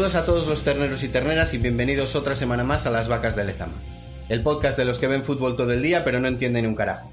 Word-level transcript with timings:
Saludos 0.00 0.16
a 0.16 0.24
todos 0.24 0.46
los 0.46 0.64
terneros 0.64 1.02
y 1.02 1.08
terneras 1.08 1.52
y 1.52 1.58
bienvenidos 1.58 2.16
otra 2.16 2.34
semana 2.34 2.64
más 2.64 2.86
a 2.86 2.90
Las 2.90 3.08
Vacas 3.08 3.36
de 3.36 3.44
Lezama, 3.44 3.74
el 4.30 4.42
podcast 4.42 4.78
de 4.78 4.86
los 4.86 4.98
que 4.98 5.06
ven 5.06 5.24
fútbol 5.24 5.56
todo 5.56 5.74
el 5.74 5.82
día 5.82 6.04
pero 6.04 6.20
no 6.20 6.26
entienden 6.26 6.66
un 6.66 6.74
carajo. 6.74 7.12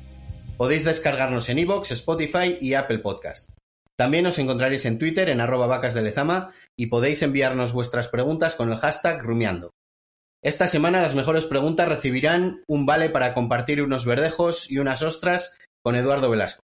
Podéis 0.56 0.86
descargarnos 0.86 1.50
en 1.50 1.60
iVoox, 1.60 1.92
Spotify 1.92 2.58
y 2.62 2.76
Apple 2.76 3.00
Podcast. 3.00 3.50
También 3.98 4.26
os 4.26 4.40
encontraréis 4.40 4.86
en 4.86 5.00
Twitter 5.00 5.28
en 5.28 5.42
arroba 5.42 5.68
vacas 5.68 5.94
de 5.94 6.02
Lezama 6.02 6.54
y 6.78 6.86
podéis 6.86 7.22
enviarnos 7.24 7.74
vuestras 7.74 8.08
preguntas 8.08 8.56
con 8.56 8.72
el 8.72 8.78
hashtag 8.78 9.22
rumiando. 9.22 9.72
Esta 10.42 10.70
semana 10.70 11.02
las 11.02 11.14
mejores 11.14 11.44
preguntas 11.44 11.90
recibirán 11.90 12.64
un 12.70 12.86
vale 12.86 13.10
para 13.10 13.34
compartir 13.34 13.82
unos 13.82 14.06
verdejos 14.06 14.72
y 14.72 14.78
unas 14.78 15.02
ostras 15.02 15.58
con 15.84 15.98
Eduardo 15.98 16.30
Velasco. 16.30 16.62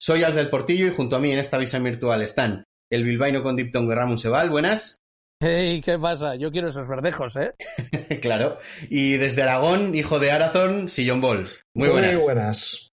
Soy 0.00 0.24
Al 0.24 0.34
del 0.34 0.50
Portillo 0.50 0.88
y 0.88 0.92
junto 0.92 1.14
a 1.14 1.20
mí 1.20 1.30
en 1.30 1.38
esta 1.38 1.56
visión 1.56 1.84
virtual 1.84 2.20
están 2.20 2.64
el 2.90 3.04
bilbaíno 3.04 3.44
con 3.44 3.54
diptongo 3.54 3.94
Ramón 3.94 4.18
Sebal, 4.18 4.50
buenas. 4.50 5.01
Hey, 5.44 5.80
¿qué 5.84 5.98
pasa? 5.98 6.36
Yo 6.36 6.52
quiero 6.52 6.68
esos 6.68 6.86
verdejos, 6.86 7.34
¿eh? 7.34 7.52
claro. 8.22 8.58
Y 8.88 9.16
desde 9.16 9.42
Aragón, 9.42 9.92
hijo 9.96 10.20
de 10.20 10.30
Arazón, 10.30 10.88
Sillón 10.88 11.20
Ball. 11.20 11.48
Muy 11.74 11.88
buenas. 11.88 12.14
Muy 12.14 12.22
buenas. 12.22 12.92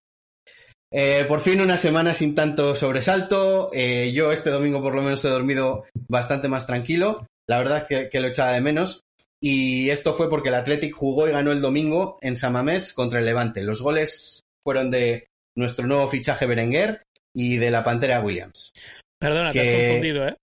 Eh, 0.92 1.26
por 1.28 1.42
fin 1.42 1.62
una 1.62 1.78
semana 1.78 2.16
sin 2.16 2.34
tanto 2.34 2.76
sobresalto. 2.76 3.70
Eh, 3.72 4.12
yo 4.14 4.32
este 4.32 4.50
domingo 4.50 4.82
por 4.82 4.96
lo 4.96 5.04
menos 5.04 5.24
he 5.24 5.30
dormido 5.30 5.86
bastante 6.08 6.48
más 6.48 6.66
tranquilo. 6.66 7.28
La 7.48 7.60
verdad 7.60 7.86
que, 7.88 8.10
que 8.10 8.20
lo 8.20 8.30
echaba 8.30 8.54
de 8.54 8.62
menos. 8.62 9.02
Y 9.40 9.92
esto 9.92 10.16
fue 10.16 10.28
porque 10.28 10.50
el 10.50 10.56
Athletic 10.56 10.96
jugó 10.96 11.28
y 11.28 11.32
ganó 11.32 11.52
el 11.52 11.62
domingo 11.62 12.18
en 12.22 12.36
Samamés 12.36 12.94
contra 12.94 13.20
el 13.20 13.28
Levante. 13.28 13.62
Los 13.62 13.84
goles 13.84 14.42
fueron 14.64 14.90
de 14.90 15.28
nuestro 15.56 15.86
nuevo 15.86 16.08
fichaje 16.08 16.48
Berenguer 16.48 17.04
y 17.32 17.58
de 17.58 17.70
la 17.70 17.84
Pantera 17.84 18.22
Williams. 18.22 18.72
Perdona, 19.20 19.52
te 19.52 19.60
has 19.60 19.88
confundido, 19.88 20.28
¿eh? 20.28 20.36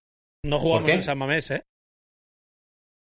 No 0.45 0.61
jugamos 0.61 0.89
en 0.89 1.03
San 1.03 1.19
Mamés, 1.19 1.51
¿eh? 1.51 1.65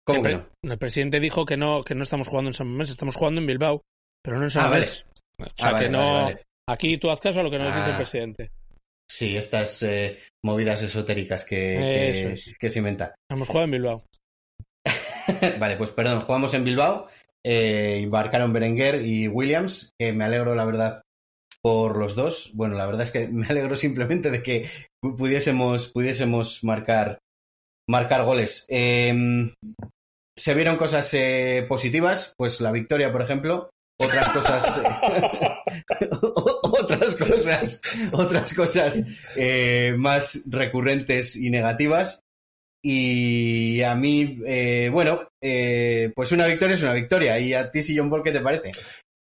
¿Cómo 0.06 0.18
el, 0.20 0.24
que 0.24 0.36
no? 0.36 0.72
el, 0.72 0.78
presidente 0.78 1.20
dijo 1.20 1.44
que 1.44 1.56
no, 1.56 1.82
que 1.82 1.94
no 1.94 2.02
estamos 2.02 2.28
jugando 2.28 2.50
en 2.50 2.54
San 2.54 2.68
Mamés, 2.68 2.90
estamos 2.90 3.16
jugando 3.16 3.40
en 3.40 3.46
Bilbao, 3.46 3.82
pero 4.22 4.38
no 4.38 4.44
en 4.44 4.50
San 4.50 4.66
ah, 4.66 4.68
Mamés. 4.70 5.06
Vale. 5.38 5.50
O 5.52 5.56
sea 5.56 5.68
ah, 5.68 5.72
vale, 5.72 5.86
que 5.86 5.92
no. 5.92 6.12
Vale. 6.12 6.42
Aquí 6.68 6.98
tú 6.98 7.10
haz 7.10 7.20
caso 7.20 7.40
a 7.40 7.42
lo 7.42 7.50
que 7.50 7.58
nos 7.58 7.72
Ah. 7.72 7.78
dice 7.78 7.90
el 7.90 7.96
presidente. 7.96 8.50
Sí, 9.08 9.36
estas 9.36 9.82
eh, 9.82 10.18
movidas 10.44 10.82
esotéricas 10.82 11.44
que, 11.44 12.10
Eso 12.10 12.26
que, 12.26 12.32
es. 12.32 12.56
que 12.58 12.70
se 12.70 12.78
inventa. 12.80 13.14
Hemos 13.30 13.48
jugado 13.48 13.66
en 13.66 13.70
Bilbao. 13.70 13.98
vale, 15.60 15.76
pues 15.76 15.90
perdón, 15.90 16.20
jugamos 16.20 16.54
en 16.54 16.64
Bilbao. 16.64 17.06
Eh, 17.44 18.00
embarcaron 18.02 18.52
Berenguer 18.52 19.02
y 19.06 19.28
Williams, 19.28 19.92
que 19.98 20.12
me 20.12 20.24
alegro, 20.24 20.56
la 20.56 20.64
verdad, 20.64 21.02
por 21.62 21.96
los 21.96 22.16
dos. 22.16 22.50
Bueno, 22.54 22.74
la 22.74 22.86
verdad 22.86 23.02
es 23.02 23.12
que 23.12 23.28
me 23.28 23.46
alegro 23.46 23.76
simplemente 23.76 24.30
de 24.30 24.42
que 24.42 24.68
pudiésemos, 25.00 25.88
pudiésemos 25.88 26.64
marcar, 26.64 27.18
marcar 27.88 28.24
goles. 28.24 28.66
Eh, 28.68 29.52
se 30.36 30.54
vieron 30.54 30.76
cosas 30.76 31.12
eh, 31.14 31.64
positivas, 31.68 32.34
pues 32.36 32.60
la 32.60 32.72
victoria, 32.72 33.10
por 33.12 33.22
ejemplo. 33.22 33.70
Otras 33.98 34.28
cosas. 34.28 34.82
otras 36.62 37.16
cosas. 37.16 37.82
Otras 38.12 38.54
cosas 38.54 39.02
eh, 39.36 39.94
más 39.96 40.42
recurrentes 40.46 41.36
y 41.36 41.50
negativas. 41.50 42.20
Y 42.88 43.82
a 43.82 43.94
mí, 43.94 44.38
eh, 44.46 44.90
bueno, 44.92 45.28
eh, 45.42 46.12
pues 46.14 46.30
una 46.32 46.46
victoria 46.46 46.74
es 46.74 46.82
una 46.82 46.92
victoria. 46.92 47.38
¿Y 47.40 47.54
a 47.54 47.70
ti, 47.70 47.82
Sillon 47.82 48.10
Ball, 48.10 48.22
qué 48.22 48.32
te 48.32 48.40
parece? 48.40 48.72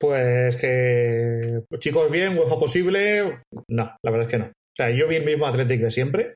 Pues 0.00 0.56
que, 0.56 1.61
chicos, 1.79 2.11
bien, 2.11 2.37
huevo 2.37 2.59
posible. 2.59 3.43
No, 3.69 3.94
la 4.03 4.11
verdad 4.11 4.27
es 4.27 4.29
que 4.29 4.39
no. 4.39 4.47
O 4.47 4.75
sea, 4.77 4.91
yo 4.91 5.06
vi 5.06 5.17
el 5.17 5.25
mismo 5.25 5.47
Athletic 5.47 5.81
de 5.81 5.91
siempre. 5.91 6.27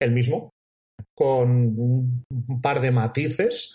El 0.00 0.10
mismo. 0.12 0.50
Con 1.14 1.50
un 1.76 2.24
par 2.62 2.80
de 2.80 2.90
matices. 2.90 3.74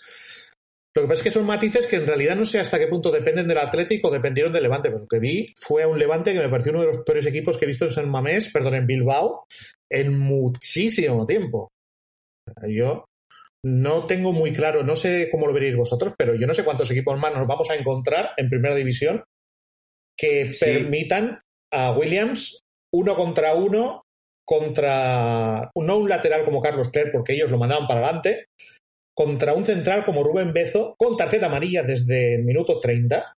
Lo 0.94 1.02
que 1.02 1.08
pasa 1.08 1.20
es 1.20 1.24
que 1.24 1.30
son 1.30 1.44
matices 1.44 1.86
que 1.86 1.96
en 1.96 2.06
realidad 2.06 2.36
no 2.36 2.46
sé 2.46 2.58
hasta 2.58 2.78
qué 2.78 2.86
punto 2.86 3.10
dependen 3.10 3.46
del 3.46 3.58
Atlético 3.58 4.08
o 4.08 4.10
dependieron 4.10 4.52
del 4.52 4.62
Levante. 4.62 4.88
Pero 4.88 5.02
lo 5.02 5.08
que 5.08 5.18
vi 5.18 5.52
fue 5.60 5.82
a 5.82 5.88
un 5.88 5.98
Levante 5.98 6.32
que 6.32 6.40
me 6.40 6.48
pareció 6.48 6.72
uno 6.72 6.80
de 6.80 6.86
los 6.86 6.98
peores 6.98 7.26
equipos 7.26 7.58
que 7.58 7.66
he 7.66 7.68
visto 7.68 7.84
en 7.84 7.90
San 7.90 8.08
Mamés, 8.08 8.50
perdón, 8.50 8.76
en 8.76 8.86
Bilbao, 8.86 9.44
en 9.90 10.18
muchísimo 10.18 11.26
tiempo. 11.26 11.68
Yo 12.66 13.04
no 13.64 14.06
tengo 14.06 14.32
muy 14.32 14.52
claro, 14.52 14.84
no 14.84 14.96
sé 14.96 15.28
cómo 15.30 15.46
lo 15.46 15.52
veréis 15.52 15.76
vosotros, 15.76 16.14
pero 16.16 16.34
yo 16.34 16.46
no 16.46 16.54
sé 16.54 16.64
cuántos 16.64 16.90
equipos 16.90 17.18
más 17.18 17.34
nos 17.34 17.46
vamos 17.46 17.68
a 17.70 17.74
encontrar 17.74 18.30
en 18.36 18.48
primera 18.48 18.74
división 18.74 19.24
que 20.16 20.54
Sí. 20.54 20.64
permitan 20.64 21.40
a 21.72 21.90
Williams 21.92 22.60
uno 22.94 23.16
contra 23.16 23.54
uno 23.54 24.05
contra 24.46 25.70
no 25.74 25.98
un 25.98 26.08
lateral 26.08 26.44
como 26.44 26.60
Carlos 26.60 26.90
Clerc, 26.90 27.12
porque 27.12 27.34
ellos 27.34 27.50
lo 27.50 27.58
mandaban 27.58 27.86
para 27.86 28.00
adelante, 28.00 28.46
contra 29.14 29.54
un 29.54 29.64
central 29.64 30.04
como 30.04 30.22
Rubén 30.22 30.52
Bezo, 30.52 30.94
con 30.98 31.16
tarjeta 31.16 31.46
amarilla 31.46 31.82
desde 31.82 32.36
el 32.36 32.44
minuto 32.44 32.78
30 32.80 33.34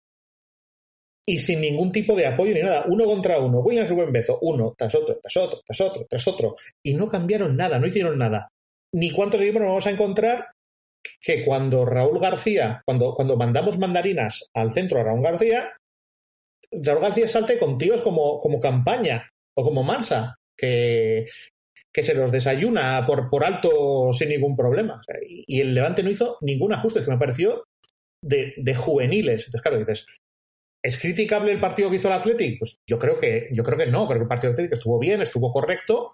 y 1.29 1.39
sin 1.39 1.61
ningún 1.61 1.91
tipo 1.91 2.15
de 2.15 2.25
apoyo 2.25 2.53
ni 2.53 2.61
nada. 2.61 2.85
Uno 2.87 3.05
contra 3.05 3.39
uno. 3.39 3.59
Williams 3.59 3.89
Rubén 3.89 4.11
Bezo, 4.11 4.39
uno 4.41 4.73
tras 4.77 4.95
otro, 4.95 5.19
tras 5.21 5.37
otro, 5.37 5.61
tras 5.65 5.81
otro, 5.81 6.05
tras 6.09 6.27
otro. 6.27 6.55
Y 6.83 6.93
no 6.93 7.09
cambiaron 7.09 7.55
nada, 7.55 7.79
no 7.79 7.87
hicieron 7.87 8.17
nada. 8.17 8.49
Ni 8.93 9.11
cuántos 9.11 9.41
equipos 9.41 9.61
nos 9.61 9.69
vamos 9.69 9.87
a 9.87 9.91
encontrar 9.91 10.47
que 11.21 11.45
cuando 11.45 11.85
Raúl 11.85 12.19
García, 12.19 12.81
cuando, 12.85 13.13
cuando 13.13 13.37
mandamos 13.37 13.77
mandarinas 13.77 14.49
al 14.53 14.73
centro 14.73 14.99
a 14.99 15.03
Raúl 15.03 15.21
García, 15.21 15.73
Raúl 16.71 17.01
García 17.01 17.27
salte 17.27 17.59
con 17.59 17.77
tíos 17.77 18.01
como, 18.01 18.39
como 18.39 18.59
campaña 18.59 19.29
o 19.55 19.63
como 19.63 19.83
Mansa, 19.83 20.37
que, 20.57 21.25
se 21.93 22.13
los 22.13 22.31
desayuna 22.31 23.05
por, 23.07 23.27
por 23.27 23.43
alto 23.43 24.13
sin 24.13 24.29
ningún 24.29 24.55
problema. 24.55 25.01
Y, 25.27 25.61
el 25.61 25.73
Levante 25.73 26.03
no 26.03 26.11
hizo 26.11 26.37
ningún 26.41 26.73
ajuste, 26.73 27.03
que 27.03 27.11
me 27.11 27.17
pareció 27.17 27.63
de, 28.23 28.75
juveniles. 28.75 29.45
Entonces, 29.45 29.61
claro, 29.61 29.79
dices, 29.79 30.05
¿es 30.83 30.99
criticable 30.99 31.51
el 31.51 31.59
partido 31.59 31.89
que 31.89 31.95
hizo 31.95 32.07
el 32.07 32.13
Athletic? 32.13 32.59
Pues 32.59 32.75
yo 32.87 32.99
creo 32.99 33.17
que, 33.17 33.49
yo 33.51 33.63
creo 33.63 33.77
que 33.77 33.87
no, 33.87 34.05
creo 34.07 34.19
que 34.19 34.23
el 34.23 34.27
partido 34.27 34.51
del 34.51 34.55
Athletic 34.55 34.77
estuvo 34.77 34.99
bien, 34.99 35.21
estuvo 35.21 35.51
correcto, 35.51 36.11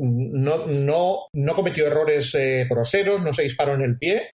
no, 0.00 0.66
no, 0.66 1.26
no 1.34 1.54
cometió 1.54 1.86
errores 1.86 2.34
eh, 2.34 2.66
groseros, 2.68 3.22
no 3.22 3.32
se 3.32 3.42
disparó 3.42 3.74
en 3.74 3.82
el 3.82 3.98
pie, 3.98 4.30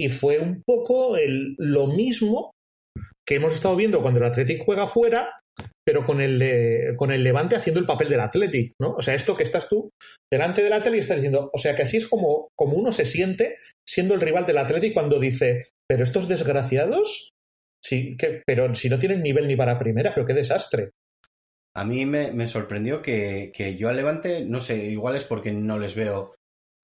y 0.00 0.08
fue 0.08 0.38
un 0.38 0.62
poco 0.64 1.16
lo 1.58 1.86
mismo 1.86 2.52
que 3.26 3.36
hemos 3.36 3.54
estado 3.54 3.76
viendo 3.76 4.02
cuando 4.02 4.18
el 4.20 4.26
Athletic 4.26 4.64
juega 4.64 4.86
fuera, 4.86 5.41
pero 5.84 6.04
con 6.04 6.20
el, 6.20 6.94
con 6.96 7.10
el 7.10 7.24
Levante 7.24 7.56
haciendo 7.56 7.80
el 7.80 7.86
papel 7.86 8.08
del 8.08 8.20
Athletic, 8.20 8.72
¿no? 8.80 8.92
O 8.92 9.02
sea, 9.02 9.14
esto 9.14 9.36
que 9.36 9.42
estás 9.42 9.68
tú 9.68 9.90
delante 10.30 10.62
del 10.62 10.72
Athletic 10.72 10.98
y 10.98 11.00
estás 11.00 11.16
diciendo, 11.16 11.50
o 11.52 11.58
sea, 11.58 11.74
que 11.74 11.82
así 11.82 11.96
es 11.96 12.06
como, 12.06 12.48
como 12.56 12.76
uno 12.76 12.92
se 12.92 13.04
siente 13.04 13.56
siendo 13.88 14.14
el 14.14 14.20
rival 14.20 14.46
del 14.46 14.58
Athletic 14.58 14.94
cuando 14.94 15.18
dice, 15.18 15.66
pero 15.88 16.04
estos 16.04 16.28
desgraciados, 16.28 17.30
sí, 17.84 18.16
que, 18.16 18.42
pero 18.46 18.74
si 18.74 18.88
no 18.88 18.98
tienen 18.98 19.22
nivel 19.22 19.48
ni 19.48 19.56
para 19.56 19.78
primera, 19.78 20.14
pero 20.14 20.26
qué 20.26 20.34
desastre. 20.34 20.90
A 21.74 21.84
mí 21.84 22.06
me, 22.06 22.32
me 22.32 22.46
sorprendió 22.46 23.02
que, 23.02 23.50
que, 23.54 23.76
yo 23.76 23.88
al 23.88 23.96
Levante, 23.96 24.44
no 24.44 24.60
sé, 24.60 24.76
igual 24.86 25.16
es 25.16 25.24
porque 25.24 25.52
no 25.52 25.78
les 25.78 25.94
veo 25.94 26.34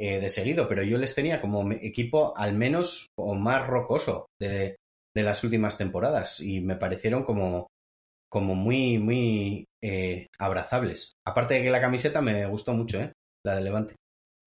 eh, 0.01 0.19
de 0.19 0.31
seguido, 0.31 0.67
pero 0.69 0.83
yo 0.83 0.97
les 0.97 1.15
tenía 1.15 1.41
como 1.41 1.71
equipo 1.73 2.37
al 2.37 2.55
menos 2.55 3.09
o 3.19 3.35
más 3.35 3.67
rocoso 3.67 4.27
de, 4.41 4.77
de 5.15 5.23
las 5.23 5.45
últimas 5.45 5.77
temporadas 5.77 6.41
y 6.41 6.61
me 6.61 6.77
parecieron 6.77 7.23
como, 7.25 7.69
como 8.31 8.55
muy, 8.55 8.99
muy 8.99 9.65
eh, 9.83 10.27
abrazables. 10.39 11.15
Aparte 11.27 11.55
de 11.55 11.63
que 11.63 11.71
la 11.71 11.81
camiseta 11.81 12.21
me 12.21 12.47
gustó 12.47 12.75
mucho, 12.75 13.01
¿eh? 13.01 13.13
La 13.45 13.57
de 13.57 13.63
Levante. 13.63 13.95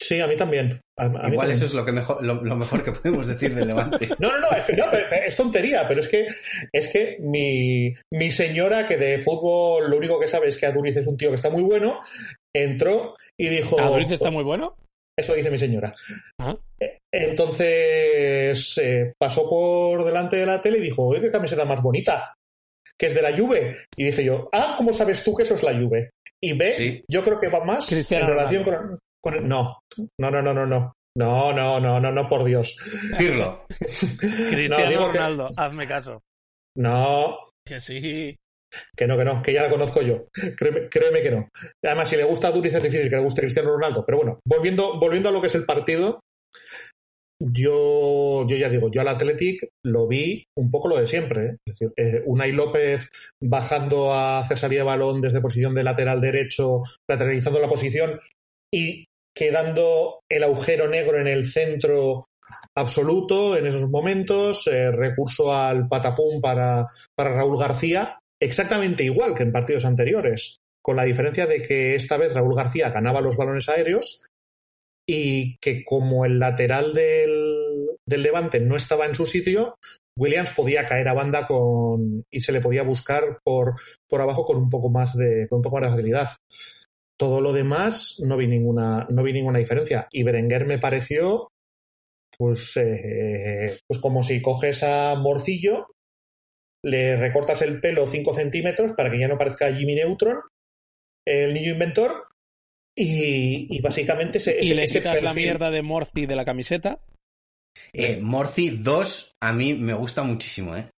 Sí, 0.01 0.19
a 0.19 0.27
mí 0.27 0.36
también. 0.36 0.81
A, 1.00 1.06
a 1.06 1.07
mí 1.10 1.16
Igual 1.16 1.30
también. 1.30 1.51
eso 1.51 1.66
es 1.66 1.74
lo, 1.74 1.86
que 1.86 1.92
mejor, 1.92 2.24
lo, 2.24 2.44
lo 2.44 2.56
mejor 2.56 2.83
que 2.83 2.92
podemos 2.94 3.27
decir 3.27 3.56
de 3.56 3.66
Levante. 3.66 4.10
No, 4.19 4.31
no, 4.31 4.39
no, 4.39 4.51
es, 4.51 4.77
no, 4.77 4.86
es 4.92 5.36
tontería, 5.36 5.88
pero 5.88 6.00
es 6.00 6.07
que, 6.07 6.27
es 6.72 6.88
que 6.89 7.18
mi, 7.19 7.94
mi 8.12 8.31
señora, 8.31 8.88
que 8.88 8.98
de 8.98 9.19
fútbol 9.19 9.89
lo 9.89 9.98
único 9.98 10.19
que 10.19 10.28
sabe 10.28 10.48
es 10.48 10.57
que 10.57 10.66
Aduriz 10.66 10.98
es 10.98 11.07
un 11.07 11.18
tío 11.18 11.30
que 11.30 11.36
está 11.36 11.50
muy 11.50 11.63
bueno, 11.63 12.01
entró 12.54 13.16
y 13.39 13.48
dijo. 13.48 13.80
¿Aduriz 13.80 14.12
está 14.12 14.31
muy 14.31 14.44
bueno? 14.44 14.75
Eso 15.18 15.33
dice 15.33 15.50
mi 15.50 15.57
señora. 15.57 15.95
Ah. 16.39 16.57
Entonces 17.10 18.78
eh, 18.78 19.13
pasó 19.18 19.50
por 19.50 20.04
delante 20.04 20.36
de 20.36 20.45
la 20.45 20.62
tele 20.62 20.80
y 20.80 20.81
dijo, 20.81 21.06
oye, 21.06 21.21
qué 21.21 21.31
camiseta 21.31 21.63
más 21.63 21.81
bonita, 21.81 22.35
que 23.00 23.07
es 23.07 23.15
de 23.15 23.21
la 23.21 23.36
Juve. 23.36 23.86
Y 23.97 24.06
dije 24.06 24.24
yo, 24.24 24.50
ah, 24.53 24.75
¿cómo 24.77 24.94
sabes 24.94 25.24
tú 25.24 25.36
que 25.36 25.44
eso 25.44 25.56
es 25.56 25.63
la 25.63 25.74
Juve? 25.74 26.12
Y 26.44 26.53
ve, 26.53 26.74
Sí. 26.74 27.03
yo 27.09 27.24
creo 27.24 27.39
que 27.39 27.47
va 27.47 27.63
más 27.63 27.88
Cristiano 27.88 28.25
en 28.25 28.31
relación 28.31 28.63
con, 28.63 29.00
con 29.24 29.33
el- 29.36 29.47
No, 29.47 29.80
no, 30.19 30.31
no, 30.31 30.42
no, 30.42 30.53
no, 30.53 30.65
no. 30.65 30.94
No, 31.18 31.53
no, 31.53 31.80
no, 31.80 31.97
no, 32.01 32.12
no, 32.12 32.27
por 32.27 32.44
Dios. 32.44 32.77
Pirlo. 33.18 33.65
Cristiano 34.19 34.89
digo 34.89 35.09
que- 35.12 35.18
Ronaldo, 35.18 35.50
hazme 35.56 35.88
caso. 35.88 36.21
No, 36.77 37.39
Que 37.65 37.80
sí. 37.80 38.36
que 38.97 39.07
no, 39.07 39.18
que 39.18 39.24
no, 39.24 39.42
que 39.42 39.53
ya 39.53 39.62
la 39.63 39.69
conozco 39.69 40.01
yo. 40.01 40.25
Créeme, 40.57 40.89
créeme 40.89 41.21
que 41.21 41.31
no. 41.31 41.47
Además, 41.86 42.09
si 42.09 42.18
le 42.18 42.25
gusta 42.25 42.50
a 42.50 42.51
Duriz 42.51 42.74
es 42.74 42.83
difícil 42.83 43.09
que 43.09 43.15
le 43.15 43.21
guste 43.21 43.42
Cristiano 43.42 43.69
Ronaldo. 43.71 44.03
Pero 44.06 44.18
bueno, 44.18 44.39
volviendo, 44.45 45.00
volviendo 45.00 45.30
a 45.30 45.31
lo 45.31 45.39
que 45.39 45.47
es 45.47 45.56
el 45.56 45.65
partido, 45.65 46.19
yo, 47.40 48.46
yo 48.48 48.58
ya 48.58 48.70
digo, 48.70 48.90
yo 48.90 49.02
al 49.02 49.10
Athletic 49.10 49.70
lo 49.84 50.08
vi 50.08 50.46
un 50.58 50.72
poco 50.72 50.88
lo 50.88 50.98
de 50.98 51.08
siempre. 51.08 51.46
¿eh? 51.46 51.58
Es 51.66 51.80
decir, 51.80 51.94
eh, 51.98 52.24
Unai 52.26 52.52
López 52.52 53.10
bajando 53.42 54.14
a 54.14 54.44
de 54.44 54.84
balón 54.84 55.22
desde 55.22 55.42
posición 55.42 55.76
de 55.76 55.84
lateral 55.84 56.22
derecho, 56.22 56.82
lateralizando 57.10 57.60
la 57.60 57.70
posición 57.70 58.20
y 58.74 59.06
quedando 59.36 60.22
el 60.30 60.44
agujero 60.44 60.88
negro 60.88 61.20
en 61.20 61.28
el 61.28 61.46
centro 61.46 62.26
absoluto 62.78 63.58
en 63.58 63.68
esos 63.68 63.90
momentos, 63.90 64.68
eh, 64.68 64.92
recurso 64.92 65.54
al 65.54 65.88
patapum 65.88 66.40
para, 66.42 66.88
para 67.16 67.34
Raúl 67.34 67.60
García, 67.60 68.20
exactamente 68.42 69.04
igual 69.04 69.34
que 69.36 69.44
en 69.44 69.52
partidos 69.52 69.86
anteriores, 69.86 70.60
con 70.81 70.96
la 70.96 71.04
diferencia 71.04 71.48
de 71.48 71.62
que 71.62 71.96
esta 71.96 72.18
vez 72.18 72.34
Raúl 72.34 72.56
García 72.56 72.92
ganaba 72.92 73.22
los 73.22 73.38
balones 73.38 73.68
aéreos 73.70 74.24
y 75.07 75.57
que 75.57 75.84
como 75.84 76.25
el 76.25 76.40
lateral 76.40 76.94
del, 76.94 77.90
del 78.07 78.24
Levante 78.24 78.60
no 78.60 78.75
estaba 78.75 79.06
en 79.06 79.16
su 79.16 79.25
sitio, 79.25 79.75
Williams 80.18 80.52
podía 80.52 80.86
caer 80.86 81.07
a 81.10 81.13
banda 81.13 81.48
con 81.48 82.24
y 82.31 82.42
se 82.42 82.52
le 82.52 82.62
podía 82.62 82.84
buscar 82.84 83.40
por, 83.44 83.75
por 84.10 84.22
abajo 84.22 84.46
con 84.46 84.57
un 84.57 84.69
poco 84.69 84.90
más 84.90 85.16
de 85.16 85.48
con 85.48 85.57
un 85.57 85.63
poco 85.63 85.78
más 85.78 85.86
de 85.86 85.96
facilidad. 85.96 86.30
Todo 87.18 87.42
lo 87.42 87.54
demás 87.54 88.22
no 88.24 88.38
vi 88.38 88.48
ninguna 88.48 89.07
no 89.10 89.24
vi 89.24 89.34
ninguna 89.34 89.60
diferencia 89.60 90.07
y 90.12 90.24
Berenguer 90.24 90.66
me 90.66 90.80
pareció 90.80 91.50
pues 92.38 92.75
eh, 92.78 93.80
pues 93.88 94.02
como 94.02 94.24
si 94.24 94.42
coges 94.42 94.84
a 94.84 95.16
Morcillo 95.16 95.88
le 96.86 97.16
recortas 97.16 97.63
el 97.63 97.80
pelo 97.80 98.07
5 98.07 98.34
centímetros 98.36 98.92
para 98.94 99.10
que 99.10 99.19
ya 99.19 99.28
no 99.28 99.40
parezca 99.40 99.74
Jimmy 99.74 99.96
Neutron, 99.96 100.38
el 101.25 101.56
niño 101.56 101.72
inventor, 101.72 102.28
y, 102.97 103.68
y 103.69 103.81
básicamente 103.81 104.38
Y 104.38 104.42
ese- 104.42 104.75
le 104.75 104.83
ese 104.83 105.00
quitas 105.00 105.21
la 105.21 105.33
mierda 105.33 105.71
de 105.71 105.81
Morci 105.81 106.25
de 106.25 106.36
la 106.36 106.45
camiseta. 106.45 107.00
Eh, 107.94 108.19
Morci 108.21 108.69
2 108.69 109.33
a 109.42 109.51
mí 109.53 109.74
me 109.74 109.94
gusta 109.94 110.24
muchísimo, 110.24 110.75
¿eh? 110.75 110.89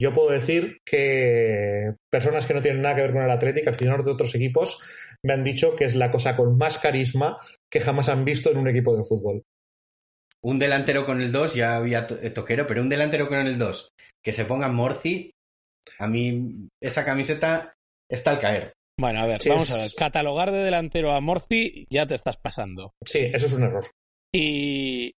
Yo 0.00 0.12
puedo 0.12 0.30
decir 0.30 0.78
que 0.84 1.92
personas 2.10 2.46
que 2.46 2.54
no 2.54 2.62
tienen 2.62 2.82
nada 2.82 2.96
que 2.96 3.02
ver 3.02 3.12
con 3.12 3.22
el 3.22 3.30
Atlético, 3.30 3.70
aficionados 3.70 4.04
de 4.06 4.12
otros 4.12 4.34
equipos, 4.34 4.82
me 5.22 5.32
han 5.34 5.44
dicho 5.44 5.76
que 5.76 5.84
es 5.84 5.94
la 5.94 6.10
cosa 6.10 6.36
con 6.36 6.56
más 6.58 6.78
carisma 6.78 7.38
que 7.70 7.80
jamás 7.80 8.08
han 8.08 8.24
visto 8.24 8.50
en 8.50 8.58
un 8.58 8.68
equipo 8.68 8.96
de 8.96 9.04
fútbol. 9.04 9.42
Un 10.42 10.58
delantero 10.58 11.06
con 11.06 11.20
el 11.20 11.30
2 11.30 11.54
ya 11.54 11.76
había 11.76 12.06
to- 12.06 12.18
eh, 12.20 12.30
toquero, 12.30 12.66
pero 12.66 12.80
un 12.80 12.88
delantero 12.88 13.28
con 13.28 13.38
el 13.46 13.58
2 13.58 13.90
que 14.24 14.32
se 14.32 14.44
ponga 14.44 14.68
Morci, 14.68 15.30
a 15.98 16.08
mí 16.08 16.68
esa 16.82 17.04
camiseta 17.04 17.72
está 18.10 18.30
al 18.32 18.40
caer. 18.40 18.72
Bueno, 19.02 19.20
a 19.20 19.26
ver, 19.26 19.40
Sí, 19.42 19.48
vamos 19.48 19.68
es- 19.68 19.74
a 19.74 19.78
ver. 19.82 19.90
Catalogar 19.98 20.52
de 20.52 20.58
delantero 20.62 21.10
a 21.12 21.20
Morci 21.20 21.86
ya 21.90 22.06
te 22.06 22.14
estás 22.14 22.36
pasando. 22.36 22.92
Sí, 23.04 23.18
eso 23.34 23.46
es 23.46 23.52
un 23.52 23.64
error. 23.64 23.84
Y, 24.32 25.10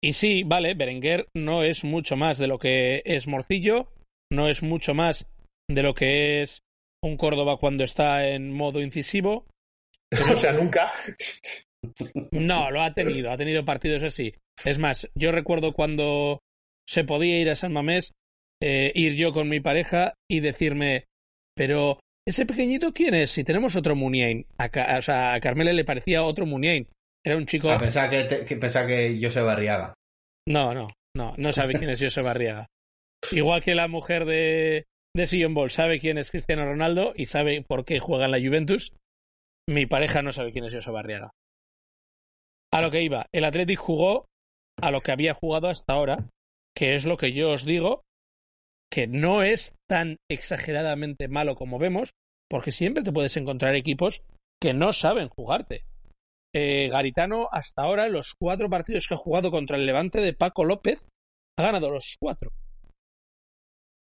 y 0.00 0.12
sí, 0.12 0.44
vale, 0.44 0.74
Berenguer 0.74 1.26
no 1.36 1.64
es 1.64 1.82
mucho 1.82 2.14
más 2.16 2.38
de 2.38 2.46
lo 2.46 2.58
que 2.60 3.02
es 3.04 3.26
Morcillo, 3.26 3.92
no 4.32 4.48
es 4.48 4.62
mucho 4.62 4.94
más 4.94 5.26
de 5.68 5.82
lo 5.82 5.92
que 5.94 6.42
es 6.42 6.60
un 7.02 7.16
Córdoba 7.16 7.56
cuando 7.58 7.82
está 7.82 8.28
en 8.28 8.52
modo 8.52 8.80
incisivo. 8.80 9.44
o 10.32 10.36
sea, 10.36 10.52
nunca. 10.52 10.92
No, 12.30 12.70
lo 12.70 12.80
ha 12.82 12.94
tenido, 12.94 13.32
ha 13.32 13.36
tenido 13.36 13.64
partidos 13.64 14.04
así. 14.04 14.34
Es 14.64 14.78
más, 14.78 15.10
yo 15.16 15.32
recuerdo 15.32 15.72
cuando 15.72 16.38
se 16.88 17.02
podía 17.02 17.40
ir 17.40 17.50
a 17.50 17.56
San 17.56 17.72
Mamés, 17.72 18.12
eh, 18.62 18.92
ir 18.94 19.16
yo 19.16 19.32
con 19.32 19.48
mi 19.48 19.58
pareja 19.58 20.14
y 20.30 20.38
decirme, 20.40 21.06
pero 21.56 21.98
ese 22.26 22.46
pequeñito 22.46 22.92
quién 22.92 23.14
es? 23.14 23.30
Si 23.30 23.44
tenemos 23.44 23.76
otro 23.76 23.96
Muniain. 23.96 24.46
A, 24.58 24.68
Ca- 24.68 24.98
o 24.98 25.02
sea, 25.02 25.34
a 25.34 25.40
Carmele 25.40 25.72
le 25.72 25.84
parecía 25.84 26.22
otro 26.22 26.46
Muniain. 26.46 26.86
Era 27.24 27.36
un 27.36 27.46
chico. 27.46 27.70
Ah, 27.70 27.78
pensaba 27.78 28.08
que, 28.10 28.24
te- 28.24 28.44
que 28.44 28.56
pensaba 28.56 28.86
que 28.86 29.18
José 29.20 29.40
Barriaga. 29.40 29.94
No, 30.48 30.72
no, 30.74 30.86
no, 31.16 31.34
no 31.36 31.52
sabe 31.52 31.74
quién 31.74 31.90
es 31.90 32.02
José 32.02 32.22
Barriaga. 32.22 32.66
Igual 33.32 33.62
que 33.62 33.74
la 33.74 33.88
mujer 33.88 34.24
de, 34.24 34.86
de 35.14 35.26
Sion 35.26 35.52
Ball 35.54 35.70
sabe 35.70 36.00
quién 36.00 36.16
es 36.18 36.30
Cristiano 36.30 36.64
Ronaldo 36.64 37.12
y 37.14 37.26
sabe 37.26 37.62
por 37.62 37.84
qué 37.84 37.98
juega 38.00 38.24
en 38.24 38.30
la 38.30 38.38
Juventus, 38.40 38.92
mi 39.68 39.86
pareja 39.86 40.22
no 40.22 40.32
sabe 40.32 40.52
quién 40.52 40.64
es 40.64 40.74
José 40.74 40.90
Barriaga. 40.90 41.30
A 42.72 42.80
lo 42.80 42.90
que 42.90 43.02
iba, 43.02 43.26
el 43.32 43.44
Athletic 43.44 43.78
jugó 43.78 44.26
a 44.80 44.90
lo 44.90 45.00
que 45.00 45.12
había 45.12 45.34
jugado 45.34 45.68
hasta 45.68 45.92
ahora, 45.92 46.28
que 46.74 46.94
es 46.94 47.04
lo 47.04 47.16
que 47.16 47.32
yo 47.32 47.50
os 47.50 47.64
digo, 47.64 48.02
que 48.92 49.06
no 49.06 49.42
es 49.42 49.74
tan 49.88 50.16
exageradamente 50.28 51.28
malo 51.28 51.54
como 51.54 51.78
vemos, 51.78 52.10
porque 52.50 52.72
siempre 52.72 53.04
te 53.04 53.12
puedes 53.12 53.36
encontrar 53.36 53.74
equipos 53.74 54.24
que 54.60 54.74
no 54.74 54.92
saben 54.92 55.28
jugarte. 55.28 55.84
Eh, 56.54 56.88
Garitano, 56.90 57.48
hasta 57.52 57.82
ahora, 57.82 58.08
los 58.08 58.34
cuatro 58.38 58.68
partidos 58.68 59.06
que 59.06 59.14
ha 59.14 59.18
jugado 59.18 59.50
contra 59.50 59.76
el 59.76 59.86
Levante 59.86 60.20
de 60.20 60.34
Paco 60.34 60.64
López, 60.64 61.06
ha 61.58 61.62
ganado 61.62 61.90
los 61.90 62.16
cuatro. 62.20 62.50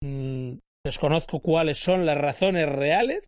Mm, 0.04 0.58
desconozco 0.84 1.40
cuáles 1.40 1.78
son 1.78 2.06
las 2.06 2.16
razones 2.16 2.68
reales, 2.68 3.26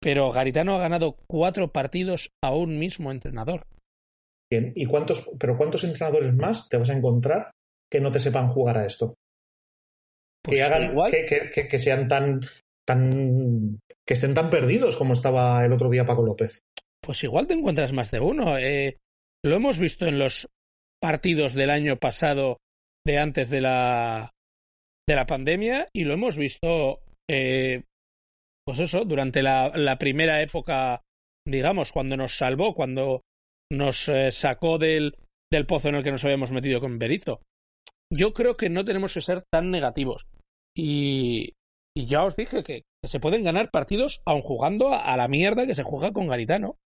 pero 0.00 0.32
Garitano 0.32 0.74
ha 0.74 0.80
ganado 0.80 1.16
cuatro 1.28 1.72
partidos 1.72 2.30
a 2.42 2.54
un 2.54 2.78
mismo 2.78 3.12
entrenador. 3.12 3.66
Bien, 4.50 4.72
¿y 4.74 4.86
cuántos, 4.86 5.30
pero 5.38 5.56
cuántos 5.56 5.84
entrenadores 5.84 6.34
más 6.34 6.68
te 6.68 6.78
vas 6.78 6.90
a 6.90 6.94
encontrar 6.94 7.50
que 7.90 8.00
no 8.00 8.10
te 8.10 8.18
sepan 8.18 8.48
jugar 8.48 8.78
a 8.78 8.86
esto? 8.86 9.14
Pues 10.42 10.56
que 10.56 10.62
hagan, 10.62 10.90
igual, 10.90 11.10
que, 11.10 11.26
que- 11.26 11.50
que- 11.50 11.68
que 11.68 11.78
sean 11.78 12.08
tan, 12.08 12.40
tan, 12.86 13.78
que 14.06 14.14
estén 14.14 14.34
tan 14.34 14.50
perdidos 14.50 14.96
como 14.96 15.12
estaba 15.12 15.64
el 15.64 15.72
otro 15.72 15.90
día 15.90 16.04
Paco 16.04 16.22
López. 16.22 16.60
pues 17.04 17.22
igual 17.24 17.46
te 17.46 17.54
encuentras 17.54 17.92
más 17.92 18.10
de 18.10 18.20
uno. 18.20 18.58
Eh, 18.58 18.96
lo 19.44 19.56
hemos 19.56 19.78
visto 19.78 20.06
en 20.06 20.18
los 20.18 20.48
partidos 21.02 21.54
del 21.54 21.70
año 21.70 21.96
pasado, 21.96 22.58
de 23.06 23.18
antes 23.18 23.48
de 23.50 23.60
la, 23.60 24.30
de 25.08 25.14
la 25.14 25.26
pandemia, 25.26 25.88
y 25.94 26.04
lo 26.04 26.14
hemos 26.14 26.36
visto, 26.36 27.00
eh, 27.30 27.84
pues 28.66 28.80
eso, 28.80 29.04
durante 29.04 29.42
la, 29.42 29.70
la 29.74 29.96
primera 29.96 30.42
época, 30.42 31.00
digamos, 31.46 31.92
cuando 31.92 32.16
nos 32.16 32.36
salvó, 32.36 32.74
cuando 32.74 33.22
nos 33.72 34.08
eh, 34.08 34.30
sacó 34.30 34.76
del, 34.78 35.16
del 35.52 35.66
pozo 35.66 35.88
en 35.88 35.94
el 35.96 36.04
que 36.04 36.10
nos 36.10 36.24
habíamos 36.24 36.52
metido 36.52 36.80
con 36.80 36.98
Berizzo. 36.98 37.40
Yo 38.12 38.32
creo 38.32 38.56
que 38.56 38.68
no 38.70 38.84
tenemos 38.84 39.14
que 39.14 39.20
ser 39.20 39.42
tan 39.52 39.70
negativos. 39.70 40.26
Y, 40.76 41.52
y 41.96 42.06
ya 42.06 42.24
os 42.24 42.36
dije 42.36 42.62
que, 42.62 42.82
que 43.02 43.08
se 43.08 43.20
pueden 43.20 43.44
ganar 43.44 43.70
partidos 43.70 44.20
aun 44.26 44.40
jugando 44.42 44.92
a, 44.94 45.12
a 45.12 45.16
la 45.16 45.28
mierda 45.28 45.66
que 45.66 45.74
se 45.74 45.82
juega 45.82 46.12
con 46.12 46.26
Garitano. 46.26 46.76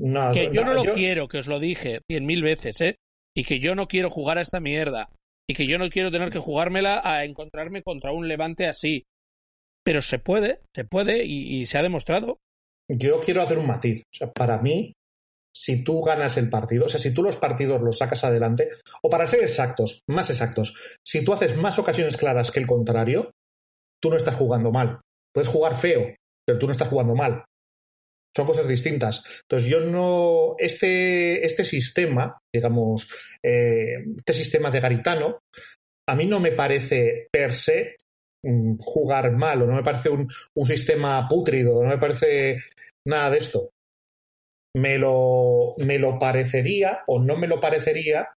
No, 0.00 0.32
Que 0.32 0.50
yo 0.52 0.64
no 0.64 0.74
lo 0.74 0.84
yo- 0.84 0.94
quiero, 0.94 1.26
que 1.28 1.38
os 1.38 1.46
lo 1.46 1.58
dije 1.58 2.00
cien 2.10 2.26
mil 2.26 2.42
veces, 2.42 2.80
¿eh? 2.80 2.96
Y 3.34 3.44
que 3.44 3.58
yo 3.58 3.74
no 3.74 3.86
quiero 3.86 4.10
jugar 4.10 4.38
a 4.38 4.42
esta 4.42 4.60
mierda. 4.60 5.08
Y 5.48 5.54
que 5.54 5.66
yo 5.66 5.78
no 5.78 5.88
quiero 5.88 6.10
tener 6.10 6.30
que 6.30 6.38
jugármela 6.38 7.00
a 7.04 7.24
encontrarme 7.24 7.82
contra 7.82 8.12
un 8.12 8.28
levante 8.28 8.66
así. 8.66 9.04
Pero 9.84 10.02
se 10.02 10.18
puede, 10.18 10.60
se 10.74 10.84
puede 10.84 11.24
y, 11.24 11.60
y 11.60 11.66
se 11.66 11.78
ha 11.78 11.82
demostrado. 11.82 12.38
Yo 12.90 13.20
quiero 13.20 13.42
hacer 13.42 13.58
un 13.58 13.66
matiz. 13.68 14.02
O 14.12 14.16
sea, 14.16 14.30
para 14.32 14.58
mí, 14.58 14.92
si 15.56 15.82
tú 15.82 16.02
ganas 16.02 16.36
el 16.36 16.50
partido, 16.50 16.84
o 16.84 16.88
sea, 16.88 17.00
si 17.00 17.14
tú 17.14 17.22
los 17.22 17.38
partidos 17.38 17.80
los 17.80 17.96
sacas 17.96 18.24
adelante, 18.24 18.68
o 19.00 19.08
para 19.08 19.26
ser 19.26 19.42
exactos, 19.42 20.02
más 20.06 20.28
exactos, 20.28 20.74
si 21.02 21.24
tú 21.24 21.32
haces 21.32 21.56
más 21.56 21.78
ocasiones 21.78 22.18
claras 22.18 22.50
que 22.50 22.60
el 22.60 22.66
contrario, 22.66 23.30
tú 24.02 24.10
no 24.10 24.16
estás 24.16 24.34
jugando 24.34 24.70
mal. 24.70 25.00
Puedes 25.32 25.48
jugar 25.48 25.74
feo, 25.74 26.14
pero 26.46 26.58
tú 26.58 26.66
no 26.66 26.72
estás 26.72 26.88
jugando 26.88 27.14
mal. 27.14 27.42
Son 28.36 28.44
cosas 28.44 28.68
distintas. 28.68 29.24
Entonces, 29.48 29.66
yo 29.66 29.80
no. 29.80 30.56
Este, 30.58 31.44
este 31.46 31.64
sistema, 31.64 32.36
digamos, 32.54 33.08
eh, 33.42 34.04
este 34.18 34.34
sistema 34.34 34.70
de 34.70 34.80
Garitano, 34.80 35.38
a 36.06 36.14
mí 36.14 36.26
no 36.26 36.38
me 36.38 36.52
parece 36.52 37.28
per 37.32 37.54
se 37.54 37.96
mm, 38.44 38.76
jugar 38.76 39.32
mal 39.32 39.62
o 39.62 39.66
no 39.66 39.76
me 39.76 39.82
parece 39.82 40.10
un, 40.10 40.28
un 40.54 40.66
sistema 40.66 41.26
pútrido, 41.26 41.82
no 41.82 41.88
me 41.88 41.98
parece 41.98 42.58
nada 43.06 43.30
de 43.30 43.38
esto. 43.38 43.70
Me 44.76 44.98
lo, 44.98 45.74
me 45.78 45.98
lo 45.98 46.18
parecería 46.18 47.00
o 47.06 47.18
no 47.18 47.36
me 47.36 47.46
lo 47.46 47.60
parecería 47.60 48.28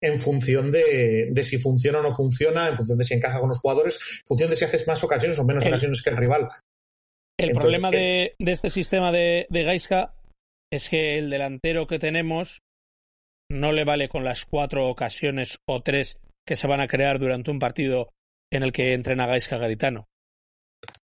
en 0.00 0.18
función 0.18 0.72
de, 0.72 1.28
de, 1.30 1.44
si 1.44 1.58
funciona 1.58 2.00
o 2.00 2.02
no 2.02 2.14
funciona, 2.14 2.68
en 2.68 2.76
función 2.76 2.98
de 2.98 3.04
si 3.04 3.14
encaja 3.14 3.38
con 3.40 3.50
los 3.50 3.60
jugadores, 3.60 4.00
en 4.20 4.26
función 4.26 4.50
de 4.50 4.56
si 4.56 4.64
haces 4.64 4.86
más 4.86 5.04
ocasiones 5.04 5.38
o 5.38 5.44
menos 5.44 5.64
El- 5.64 5.72
ocasiones 5.72 6.02
que 6.02 6.10
el 6.10 6.16
rival. 6.16 6.48
El 7.38 7.50
Entonces, 7.50 7.80
problema 7.80 7.96
eh, 7.96 8.34
de, 8.38 8.44
de 8.44 8.52
este 8.52 8.70
sistema 8.70 9.12
de, 9.12 9.46
de 9.50 9.62
Gaisca 9.64 10.14
es 10.72 10.88
que 10.88 11.18
el 11.18 11.30
delantero 11.30 11.86
que 11.86 11.98
tenemos 11.98 12.60
no 13.50 13.72
le 13.72 13.84
vale 13.84 14.08
con 14.08 14.24
las 14.24 14.46
cuatro 14.46 14.88
ocasiones 14.88 15.58
o 15.68 15.82
tres 15.82 16.16
que 16.46 16.56
se 16.56 16.66
van 16.66 16.80
a 16.80 16.88
crear 16.88 17.18
durante 17.18 17.50
un 17.50 17.58
partido 17.58 18.10
en 18.52 18.62
el 18.62 18.72
que 18.72 18.92
entrena 18.94 19.26
Gaisca 19.26 19.58
Garitano. 19.58 20.06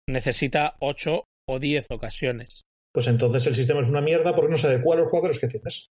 Necesita 0.09 0.75
ocho 0.79 1.25
o 1.47 1.59
diez 1.59 1.85
ocasiones. 1.89 2.61
Pues 2.93 3.07
entonces 3.07 3.47
el 3.47 3.55
sistema 3.55 3.79
es 3.81 3.89
una 3.89 4.01
mierda 4.01 4.35
porque 4.35 4.51
no 4.51 4.57
se 4.57 4.67
adecua 4.67 4.95
a 4.95 4.99
los 4.99 5.09
jugadores 5.09 5.39
que 5.39 5.47
tienes. 5.47 5.89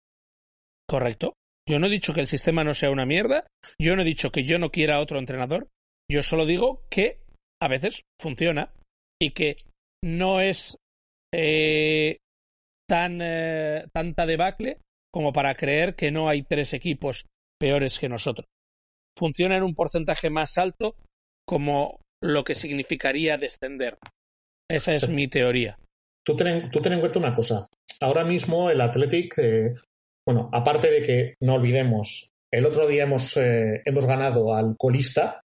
Correcto. 0.87 1.33
Yo 1.67 1.79
no 1.79 1.87
he 1.87 1.91
dicho 1.91 2.13
que 2.13 2.21
el 2.21 2.27
sistema 2.27 2.63
no 2.63 2.73
sea 2.73 2.89
una 2.91 3.05
mierda. 3.05 3.41
Yo 3.79 3.95
no 3.95 4.01
he 4.01 4.05
dicho 4.05 4.31
que 4.31 4.43
yo 4.43 4.57
no 4.57 4.71
quiera 4.71 4.99
otro 4.99 5.19
entrenador. 5.19 5.67
Yo 6.11 6.23
solo 6.23 6.45
digo 6.45 6.81
que 6.89 7.19
a 7.61 7.67
veces 7.67 8.01
funciona 8.19 8.73
y 9.21 9.31
que 9.31 9.55
no 10.03 10.41
es 10.41 10.77
eh, 11.33 12.17
tan 12.89 13.19
eh, 13.21 13.85
tanta 13.93 14.25
debacle 14.25 14.79
como 15.13 15.31
para 15.31 15.53
creer 15.55 15.95
que 15.95 16.11
no 16.11 16.27
hay 16.27 16.43
tres 16.43 16.73
equipos 16.73 17.25
peores 17.59 17.99
que 17.99 18.09
nosotros. 18.09 18.47
Funciona 19.17 19.57
en 19.57 19.63
un 19.63 19.75
porcentaje 19.75 20.29
más 20.29 20.57
alto 20.57 20.95
como 21.45 21.99
lo 22.21 22.43
que 22.43 22.55
significaría 22.55 23.37
descender. 23.37 23.97
Esa 24.69 24.93
es 24.93 25.01
Sí. 25.01 25.11
mi 25.11 25.27
teoría. 25.27 25.77
Tú 26.25 26.35
ten, 26.35 26.47
en- 26.47 26.71
tú 26.71 26.81
ten 26.81 26.93
en 26.93 26.99
cuenta 26.99 27.19
una 27.19 27.33
cosa. 27.33 27.67
Ahora 28.01 28.23
mismo 28.25 28.69
el 28.69 28.81
Athletic, 28.81 29.37
eh, 29.39 29.73
bueno, 30.27 30.49
aparte 30.53 30.91
de 30.91 31.01
que 31.01 31.33
no 31.41 31.55
olvidemos, 31.55 32.29
el 32.51 32.65
otro 32.65 32.87
día 32.87 33.03
hemos, 33.03 33.35
eh, 33.37 33.81
hemos 33.85 34.05
ganado 34.05 34.53
al 34.53 34.75
colista, 34.77 35.41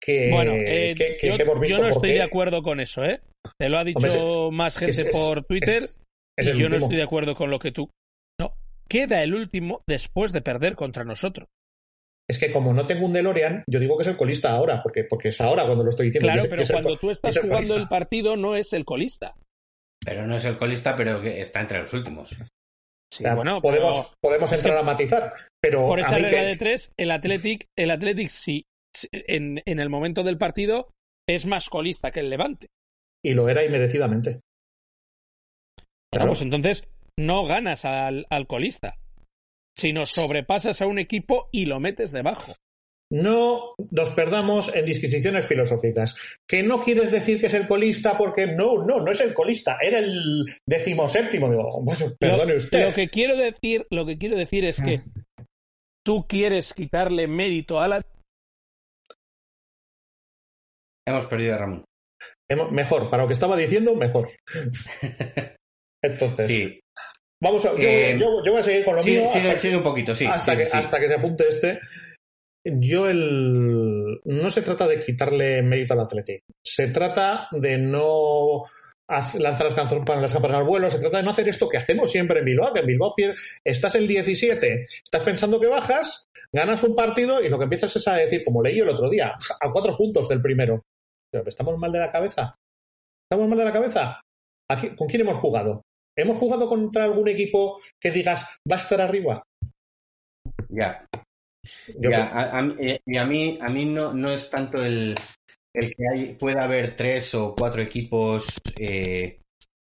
que, 0.00 0.30
Bueno, 0.30 0.52
eh, 0.54 0.94
que- 0.96 1.16
que- 1.16 1.28
yo, 1.28 1.36
que 1.36 1.42
hemos 1.42 1.60
visto 1.60 1.76
yo 1.76 1.82
no 1.84 1.88
estoy 1.90 2.10
qué 2.10 2.14
de 2.16 2.22
acuerdo 2.22 2.62
con 2.62 2.80
eso, 2.80 3.04
¿eh? 3.04 3.20
Te 3.58 3.68
lo 3.68 3.78
ha 3.78 3.84
dicho 3.84 3.98
Hombre, 3.98 4.56
más 4.56 4.76
gente 4.76 4.90
es- 4.90 4.98
es- 4.98 5.12
por 5.12 5.44
Twitter 5.44 5.82
y 6.38 6.58
yo 6.58 6.68
no 6.68 6.76
estoy 6.76 6.96
de 6.96 7.02
acuerdo 7.02 7.34
con 7.34 7.50
lo 7.50 7.58
que 7.58 7.72
tú. 7.72 7.88
No, 8.40 8.54
queda 8.88 9.22
el 9.22 9.34
último 9.34 9.82
después 9.86 10.32
de 10.32 10.42
perder 10.42 10.74
contra 10.74 11.04
nosotros. 11.04 11.48
Es 12.28 12.38
que 12.38 12.50
como 12.52 12.72
no 12.72 12.86
tengo 12.86 13.06
un 13.06 13.12
DeLorean, 13.12 13.64
yo 13.68 13.78
digo 13.78 13.96
que 13.96 14.02
es 14.02 14.08
el 14.08 14.16
colista 14.16 14.52
ahora, 14.52 14.80
porque, 14.82 15.04
porque 15.04 15.28
es 15.28 15.40
ahora 15.40 15.64
cuando 15.66 15.84
lo 15.84 15.90
estoy 15.90 16.06
diciendo. 16.06 16.26
Claro, 16.26 16.42
es- 16.44 16.48
pero 16.50 16.62
es 16.62 16.70
cuando 16.70 16.96
tú 16.96 17.10
estás 17.10 17.36
es 17.36 17.42
jugando 17.42 17.56
colista. 17.74 17.82
el 17.82 17.88
partido 17.88 18.36
no 18.36 18.56
es 18.56 18.72
el 18.72 18.84
colista. 18.84 19.34
Pero 20.04 20.26
no 20.26 20.36
es 20.36 20.44
el 20.44 20.58
colista, 20.58 20.96
pero 20.96 21.20
que 21.20 21.40
está 21.40 21.60
entre 21.60 21.80
los 21.80 21.92
últimos. 21.92 22.34
Sí, 23.12 23.24
bueno, 23.34 23.60
podemos, 23.60 24.14
podemos 24.22 24.50
es 24.52 24.58
entrar 24.58 24.74
que 24.76 24.80
a 24.80 24.84
matizar, 24.84 25.32
pero 25.60 25.86
por 25.86 26.00
esa 26.00 26.16
regla 26.16 26.30
que- 26.30 26.46
de 26.46 26.56
tres, 26.56 26.92
el 26.96 27.10
Athletic, 27.10 27.66
el 27.76 27.90
Athletic 27.90 28.28
sí, 28.30 28.64
sí, 28.96 29.08
en, 29.12 29.62
en 29.66 29.80
el 29.80 29.90
momento 29.90 30.22
del 30.22 30.38
partido 30.38 30.88
es 31.28 31.44
más 31.46 31.68
colista 31.68 32.10
que 32.10 32.20
el 32.20 32.30
Levante. 32.30 32.68
y 33.24 33.34
lo 33.34 33.48
era 33.48 33.64
inmerecidamente. 33.64 34.30
Bueno, 34.30 34.40
Claro. 36.12 36.26
pues 36.28 36.42
entonces 36.42 36.88
no 37.18 37.44
ganas 37.44 37.84
al, 37.84 38.26
al 38.30 38.46
colista, 38.46 38.96
sino 39.78 40.06
sobrepasas 40.06 40.82
a 40.82 40.86
un 40.86 40.98
equipo 40.98 41.48
y 41.52 41.66
lo 41.66 41.80
metes 41.80 42.10
debajo. 42.12 42.54
No 43.12 43.74
nos 43.90 44.10
perdamos 44.10 44.74
en 44.74 44.86
disquisiciones 44.86 45.46
filosóficas. 45.46 46.16
Que 46.48 46.62
no 46.62 46.80
quieres 46.80 47.10
decir 47.12 47.40
que 47.40 47.46
es 47.48 47.54
el 47.54 47.68
colista 47.68 48.16
porque 48.16 48.46
no, 48.46 48.82
no, 48.84 49.00
no 49.00 49.12
es 49.12 49.20
el 49.20 49.34
colista, 49.34 49.76
era 49.82 49.98
el 49.98 50.44
decimoséptimo. 50.66 51.50
Digo, 51.50 51.82
bueno, 51.82 52.06
perdone 52.18 52.54
usted. 52.56 52.86
Lo 52.86 52.94
que 52.94 53.08
quiero 53.08 53.36
decir, 53.36 53.86
lo 53.90 54.06
que 54.06 54.16
quiero 54.16 54.36
decir 54.36 54.64
es 54.64 54.80
que 54.80 55.02
tú 56.04 56.22
quieres 56.26 56.72
quitarle 56.72 57.26
mérito 57.28 57.80
a 57.80 57.88
la 57.88 58.02
Hemos 61.06 61.26
perdido 61.26 61.54
a 61.54 61.58
Ramón. 61.58 61.84
Mejor, 62.70 63.10
para 63.10 63.22
lo 63.22 63.26
que 63.28 63.34
estaba 63.34 63.56
diciendo, 63.56 63.94
mejor. 63.94 64.30
Entonces, 66.04 66.46
Sí, 66.46 66.80
vamos 67.42 67.64
a, 67.64 67.72
yo, 67.72 67.78
Eh, 67.78 68.16
yo- 68.18 68.44
yo 68.44 68.52
voy 68.52 68.60
a 68.60 68.62
seguir 68.62 68.84
con 68.84 68.96
lo 68.96 69.02
Sí, 69.02 69.12
mío 69.12 69.28
sigue, 69.28 69.48
hasta, 69.48 69.58
sigue 69.60 69.76
un 69.76 69.82
poquito, 69.82 70.14
sí. 70.14 70.26
hasta 70.26 70.52
sí, 70.52 70.58
que, 70.58 70.64
sí, 70.64 70.70
sí. 70.70 70.76
hasta 70.76 71.00
que 71.00 71.08
se 71.08 71.14
apunte 71.14 71.44
este. 71.48 71.80
Yo 72.64 73.08
el 73.08 74.20
no 74.24 74.50
se 74.50 74.62
trata 74.62 74.86
de 74.86 75.00
quitarle 75.00 75.62
mérito 75.62 75.94
al 75.94 76.00
Athletic. 76.00 76.44
Se 76.64 76.88
trata 76.88 77.48
de 77.50 77.76
no 77.78 78.62
lanzar 79.34 79.66
las, 79.72 79.84
para 80.04 80.20
las 80.20 80.32
campanas 80.32 80.56
al 80.56 80.64
vuelo. 80.64 80.90
Se 80.90 80.98
trata 80.98 81.18
de 81.18 81.22
no 81.22 81.30
hacer 81.30 81.48
esto 81.48 81.68
que 81.68 81.76
hacemos 81.76 82.10
siempre 82.10 82.38
en 82.38 82.44
Bilbao, 82.44 82.72
que 82.72 82.80
en 82.80 82.86
Bilbao 82.86 83.14
estás 83.64 83.94
el 83.96 84.06
17, 84.06 84.86
estás 85.04 85.22
pensando 85.22 85.60
que 85.60 85.66
bajas, 85.66 86.28
ganas 86.52 86.82
un 86.82 86.94
partido 86.94 87.42
y 87.42 87.48
lo 87.48 87.58
que 87.58 87.64
empiezas 87.64 87.94
es 87.96 88.06
a 88.08 88.14
decir, 88.14 88.44
como 88.44 88.62
leí 88.62 88.78
el 88.78 88.88
otro 88.88 89.10
día, 89.10 89.34
a 89.60 89.72
cuatro 89.72 89.96
puntos 89.96 90.28
del 90.28 90.40
primero. 90.40 90.82
Pero, 91.30 91.48
¿Estamos 91.48 91.76
mal 91.78 91.92
de 91.92 91.98
la 91.98 92.12
cabeza? 92.12 92.54
¿Estamos 93.28 93.48
mal 93.48 93.58
de 93.58 93.64
la 93.64 93.72
cabeza? 93.72 94.20
¿Con 94.96 95.08
quién 95.08 95.22
hemos 95.22 95.36
jugado? 95.36 95.82
¿Hemos 96.16 96.38
jugado 96.38 96.68
contra 96.68 97.04
algún 97.04 97.28
equipo 97.28 97.80
que 98.00 98.10
digas 98.10 98.56
va 98.70 98.76
a 98.76 98.78
estar 98.78 99.00
arriba? 99.00 99.42
Ya, 100.68 101.06
Yo 101.98 102.10
ya. 102.10 102.26
A, 102.26 102.58
a 102.58 102.62
mí- 102.62 102.76
eh, 102.80 103.00
y 103.06 103.16
a 103.16 103.24
mí, 103.24 103.58
a 103.60 103.68
mí 103.68 103.84
no, 103.84 104.12
no 104.12 104.30
es 104.30 104.50
tanto 104.50 104.82
el, 104.82 105.14
el 105.74 105.94
que 105.94 106.04
hay, 106.12 106.34
pueda 106.34 106.64
haber 106.64 106.96
tres 106.96 107.34
o 107.34 107.54
cuatro 107.54 107.82
equipos 107.82 108.58
eh, 108.76 109.40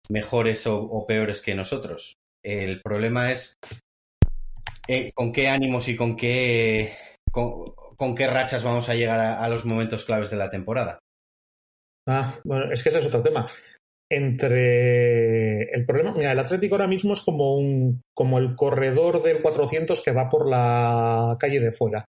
mejores 0.09 0.65
o, 0.67 0.77
o 0.81 1.05
peores 1.07 1.41
que 1.41 1.55
nosotros. 1.55 2.15
El 2.43 2.81
problema 2.81 3.31
es 3.31 3.53
eh, 4.87 5.11
con 5.13 5.31
qué 5.31 5.49
ánimos 5.49 5.87
y 5.87 5.95
con 5.95 6.15
qué, 6.15 6.97
con, 7.31 7.63
con 7.95 8.15
qué 8.15 8.27
rachas 8.27 8.63
vamos 8.63 8.89
a 8.89 8.95
llegar 8.95 9.19
a, 9.19 9.43
a 9.43 9.49
los 9.49 9.65
momentos 9.65 10.03
claves 10.03 10.29
de 10.29 10.37
la 10.37 10.49
temporada. 10.49 10.99
Ah, 12.07 12.39
bueno, 12.43 12.71
es 12.71 12.81
que 12.81 12.89
ese 12.89 12.99
es 12.99 13.05
otro 13.05 13.21
tema. 13.21 13.47
Entre 14.11 15.63
el 15.71 15.85
problema, 15.85 16.13
mira, 16.15 16.31
el 16.31 16.39
Atlético 16.39 16.75
ahora 16.75 16.87
mismo 16.87 17.13
es 17.13 17.21
como 17.21 17.55
un 17.57 18.01
como 18.15 18.39
el 18.39 18.55
corredor 18.55 19.21
del 19.21 19.41
400 19.41 20.01
que 20.01 20.11
va 20.11 20.27
por 20.29 20.49
la 20.49 21.37
calle 21.39 21.59
de 21.59 21.71
fuera. 21.71 22.05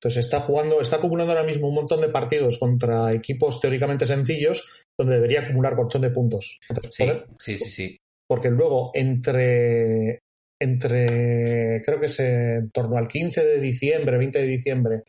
Entonces 0.00 0.24
está 0.24 0.40
jugando, 0.40 0.80
está 0.80 0.96
acumulando 0.96 1.32
ahora 1.32 1.44
mismo 1.44 1.68
un 1.68 1.74
montón 1.74 2.00
de 2.00 2.08
partidos 2.08 2.58
contra 2.58 3.12
equipos 3.12 3.60
teóricamente 3.60 4.06
sencillos 4.06 4.64
donde 4.98 5.16
debería 5.16 5.40
acumular 5.40 5.74
colchón 5.76 6.02
de 6.02 6.10
puntos. 6.10 6.58
Entonces, 6.68 6.94
Sí, 7.38 7.56
sí, 7.56 7.64
sí, 7.64 7.70
sí. 7.70 7.96
porque 8.28 8.48
luego 8.50 8.92
entre 8.94 10.20
entre 10.60 11.82
creo 11.84 12.00
que 12.00 12.06
es 12.06 12.18
en 12.20 12.70
torno 12.70 12.96
al 12.96 13.08
15 13.08 13.44
de 13.44 13.60
diciembre, 13.60 14.18
20 14.18 14.38
de 14.40 14.46
diciembre 14.46 15.02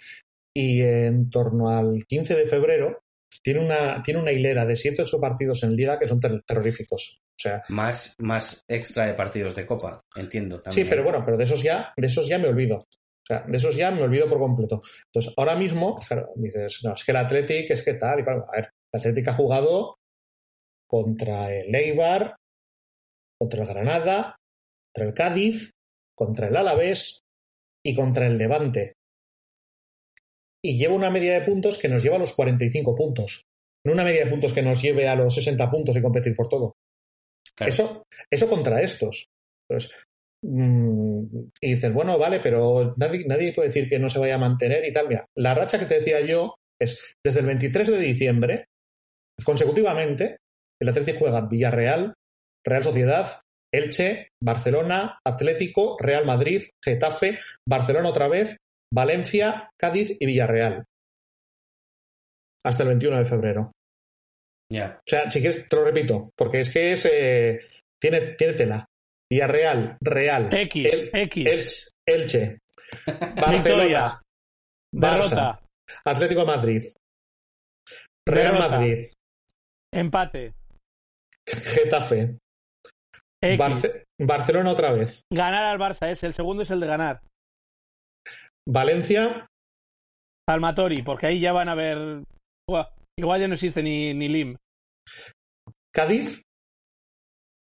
y 0.55 0.81
en 0.81 1.29
torno 1.29 1.69
al 1.69 2.05
15 2.05 2.35
de 2.35 2.45
febrero 2.45 2.99
tiene 3.43 3.61
una 3.65 4.01
tiene 4.03 4.19
una 4.21 4.31
hilera 4.31 4.65
de 4.65 4.75
7 4.75 5.01
8 5.03 5.19
partidos 5.19 5.63
en 5.63 5.75
liga 5.75 5.97
que 5.97 6.07
son 6.07 6.19
ter- 6.19 6.41
terroríficos. 6.43 7.19
O 7.21 7.41
sea, 7.41 7.61
Más, 7.69 8.15
más 8.19 8.63
extra 8.67 9.05
de 9.05 9.13
partidos 9.13 9.55
de 9.55 9.65
copa, 9.65 9.99
entiendo 10.15 10.55
sí, 10.57 10.61
también. 10.63 10.89
pero 10.89 11.03
bueno, 11.03 11.23
pero 11.23 11.37
de 11.37 11.43
esos 11.45 11.63
ya 11.63 11.93
de 11.95 12.07
esos 12.07 12.27
ya 12.27 12.37
me 12.37 12.47
olvido. 12.49 12.77
O 12.77 13.25
sea, 13.25 13.43
de 13.47 13.57
esos 13.57 13.75
ya 13.75 13.91
me 13.91 14.01
olvido 14.01 14.27
por 14.27 14.39
completo. 14.39 14.81
Entonces, 15.05 15.33
ahora 15.37 15.55
mismo, 15.55 15.99
claro, 16.07 16.29
dices, 16.35 16.79
no, 16.83 16.93
es 16.95 17.03
que 17.05 17.11
el 17.11 17.17
Athletic 17.17 17.71
es 17.71 17.83
que 17.83 17.93
tal, 17.93 18.19
y 18.19 18.23
claro, 18.23 18.45
a 18.51 18.55
ver, 18.55 18.71
el 18.91 18.99
Athletic 18.99 19.27
ha 19.29 19.33
jugado 19.33 19.95
contra 20.87 21.53
el 21.53 21.73
Eibar, 21.73 22.35
contra 23.39 23.61
el 23.61 23.67
Granada, 23.69 24.35
contra 24.91 25.07
el 25.09 25.13
Cádiz, 25.13 25.71
contra 26.15 26.47
el 26.47 26.57
Alavés 26.57 27.21
y 27.85 27.95
contra 27.95 28.27
el 28.27 28.37
Levante. 28.37 28.95
Y 30.63 30.77
lleva 30.77 30.95
una 30.95 31.09
media 31.09 31.33
de 31.33 31.45
puntos 31.45 31.77
que 31.77 31.87
nos 31.87 32.03
lleva 32.03 32.17
a 32.17 32.19
los 32.19 32.33
45 32.33 32.95
puntos. 32.95 33.45
No 33.85 33.93
una 33.93 34.03
media 34.03 34.25
de 34.25 34.31
puntos 34.31 34.53
que 34.53 34.61
nos 34.61 34.81
lleve 34.81 35.07
a 35.07 35.15
los 35.15 35.33
60 35.35 35.69
puntos 35.69 35.95
y 35.95 36.01
competir 36.01 36.35
por 36.35 36.49
todo. 36.49 36.75
Claro. 37.55 37.69
Eso, 37.69 38.03
eso 38.29 38.49
contra 38.49 38.81
estos. 38.81 39.27
Entonces, 39.69 39.91
mm, 40.43 41.23
y 41.61 41.73
dices, 41.73 41.93
bueno, 41.93 42.17
vale, 42.17 42.39
pero 42.41 42.93
nadie, 42.97 43.25
nadie 43.25 43.53
puede 43.53 43.69
decir 43.69 43.89
que 43.89 43.99
no 43.99 44.09
se 44.09 44.19
vaya 44.19 44.35
a 44.35 44.39
mantener 44.39 44.85
y 44.85 44.91
tal. 44.91 45.07
Mira, 45.07 45.25
la 45.37 45.55
racha 45.55 45.79
que 45.79 45.85
te 45.85 45.95
decía 45.95 46.19
yo 46.21 46.55
es 46.81 47.01
desde 47.25 47.39
el 47.39 47.45
23 47.45 47.87
de 47.87 47.99
diciembre, 47.99 48.65
consecutivamente, 49.43 50.37
el 50.81 50.89
Atlético 50.89 51.19
juega 51.19 51.47
Villarreal, 51.47 52.13
Real 52.65 52.83
Sociedad, 52.83 53.41
Elche, 53.73 54.29
Barcelona, 54.43 55.19
Atlético, 55.25 55.97
Real 55.99 56.25
Madrid, 56.25 56.63
Getafe, 56.83 57.39
Barcelona 57.67 58.09
otra 58.09 58.27
vez, 58.27 58.57
Valencia, 58.93 59.69
Cádiz 59.79 60.15
y 60.19 60.25
Villarreal. 60.25 60.83
Hasta 62.63 62.83
el 62.83 62.89
21 62.89 63.17
de 63.17 63.25
febrero. 63.25 63.71
Ya. 64.71 64.97
O 64.99 65.09
sea, 65.09 65.29
si 65.29 65.39
quieres, 65.39 65.67
te 65.67 65.75
lo 65.75 65.83
repito, 65.85 66.29
porque 66.37 66.59
es 66.59 66.71
que 66.71 66.93
es, 66.93 67.05
eh, 67.05 67.59
tiene, 68.01 68.35
tiene 68.35 68.53
tela. 68.53 68.85
Villarreal, 69.31 69.97
Real, 70.01 70.49
X, 70.51 70.85
El- 70.91 71.09
X, 71.13 71.41
Elche, 71.45 71.89
Elche, 72.07 72.57
Barcelona, 73.35 73.53
victoria, 73.53 74.21
Barça, 74.95 75.29
derrota, 75.29 75.61
Atlético 76.05 76.41
de 76.41 76.47
Madrid, 76.47 76.81
Real 78.27 78.53
Derrota. 78.53 78.69
Madrid, 78.79 78.97
Empate. 79.93 80.53
Getafe, 81.47 82.37
X. 83.43 83.59
Barce- 83.59 84.03
Barcelona 84.19 84.71
otra 84.71 84.91
vez, 84.93 85.21
Ganar 85.31 85.63
al 85.65 85.77
Barça 85.79 86.09
es 86.11 86.23
el 86.23 86.33
segundo 86.33 86.63
es 86.63 86.71
el 86.71 86.79
de 86.79 86.87
ganar. 86.87 87.21
Valencia, 88.71 89.47
Palmatori, 90.45 91.01
porque 91.01 91.27
ahí 91.27 91.39
ya 91.41 91.51
van 91.53 91.69
a 91.69 91.75
ver. 91.75 92.23
Igual 93.17 93.41
ya 93.41 93.47
no 93.47 93.55
existe 93.55 93.81
ni, 93.83 94.13
ni 94.13 94.27
Lim. 94.29 94.55
Cádiz, 95.93 96.43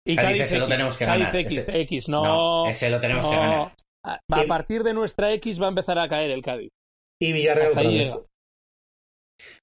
Y 0.06 0.14
Cádiz 0.14 0.28
Cádiz, 0.28 0.42
ese 0.42 0.58
lo 0.58 0.68
tenemos 0.68 0.96
que 0.98 1.04
Cádiz 1.06 1.26
ganar, 1.26 1.36
X, 1.40 1.56
ese- 1.58 1.80
X, 1.80 2.08
no. 2.08 2.66
ese 2.66 2.90
lo 2.90 3.00
tenemos 3.00 3.26
que 3.28 3.34
ganar. 3.34 3.74
A, 4.04 4.20
a 4.30 4.44
partir 4.46 4.82
de 4.82 4.94
nuestra 4.94 5.32
X 5.34 5.60
va 5.60 5.66
a 5.66 5.70
empezar 5.70 5.98
a 5.98 6.08
caer 6.08 6.30
el 6.30 6.42
Cádiz. 6.42 6.70
y 7.20 7.32
Villarreal 7.32 7.72
otra 7.72 7.82
vez. 7.88 8.18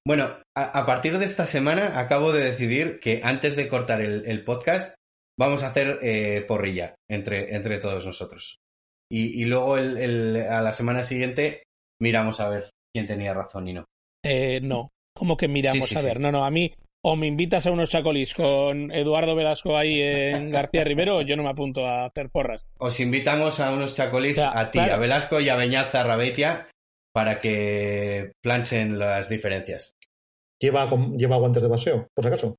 Bueno, 0.06 0.42
a, 0.56 0.80
a 0.80 0.86
partir 0.86 1.18
de 1.18 1.24
esta 1.24 1.46
semana 1.46 1.98
acabo 2.00 2.32
de 2.32 2.50
decidir 2.50 2.98
que 3.00 3.20
antes 3.22 3.54
de 3.56 3.68
cortar 3.68 4.00
el, 4.00 4.26
el 4.26 4.44
podcast 4.44 4.94
vamos 5.38 5.62
a 5.62 5.68
hacer 5.68 5.98
eh, 6.02 6.44
porrilla 6.46 6.96
entre, 7.08 7.54
entre 7.54 7.78
todos 7.78 8.04
nosotros. 8.04 8.58
Y, 9.10 9.42
y 9.42 9.44
luego 9.46 9.78
el- 9.78 9.96
el- 9.96 10.36
a 10.48 10.60
la 10.60 10.72
semana 10.72 11.02
siguiente 11.04 11.62
miramos 12.00 12.40
a 12.40 12.48
ver 12.48 12.70
quién 12.94 13.06
tenía 13.06 13.32
razón 13.34 13.68
y 13.68 13.72
no. 13.74 13.84
Eh, 14.24 14.60
no. 14.62 14.88
Como 15.16 15.36
que 15.36 15.48
miramos 15.48 15.88
Sí, 15.88 15.94
sí, 15.94 15.96
a 15.96 16.00
sí. 16.00 16.06
ver. 16.06 16.20
No, 16.20 16.30
no, 16.30 16.44
a 16.44 16.50
mí 16.50 16.72
o 17.04 17.16
me 17.16 17.26
invitas 17.26 17.66
a 17.66 17.70
unos 17.70 17.90
chacolis 17.90 18.34
con 18.34 18.90
Eduardo 18.92 19.34
Velasco 19.34 19.76
ahí 19.76 20.00
en 20.02 20.50
García 20.50 20.84
Rivero 20.84 21.18
o 21.18 21.22
yo 21.22 21.36
no 21.36 21.42
me 21.44 21.50
apunto 21.50 21.86
a 21.86 22.06
hacer 22.06 22.28
porras. 22.28 22.66
Os 22.78 22.98
invitamos 23.00 23.60
a 23.60 23.72
unos 23.72 23.94
chacolis 23.94 24.38
O 24.38 24.42
sea, 24.42 24.58
a 24.60 24.70
ti, 24.70 24.78
claro. 24.78 24.94
a 24.94 24.98
Velasco 24.98 25.40
y 25.40 25.48
a 25.48 25.56
Beñaza 25.56 26.02
Rabeitia 26.04 26.68
para 27.14 27.40
que 27.40 28.32
planchen 28.42 28.98
las 28.98 29.28
diferencias. 29.28 29.94
Lleva, 30.60 30.90
lleva 31.16 31.36
guantes 31.36 31.62
de 31.62 31.68
paseo, 31.68 32.08
por 32.14 32.24
si 32.24 32.28
acaso. 32.28 32.56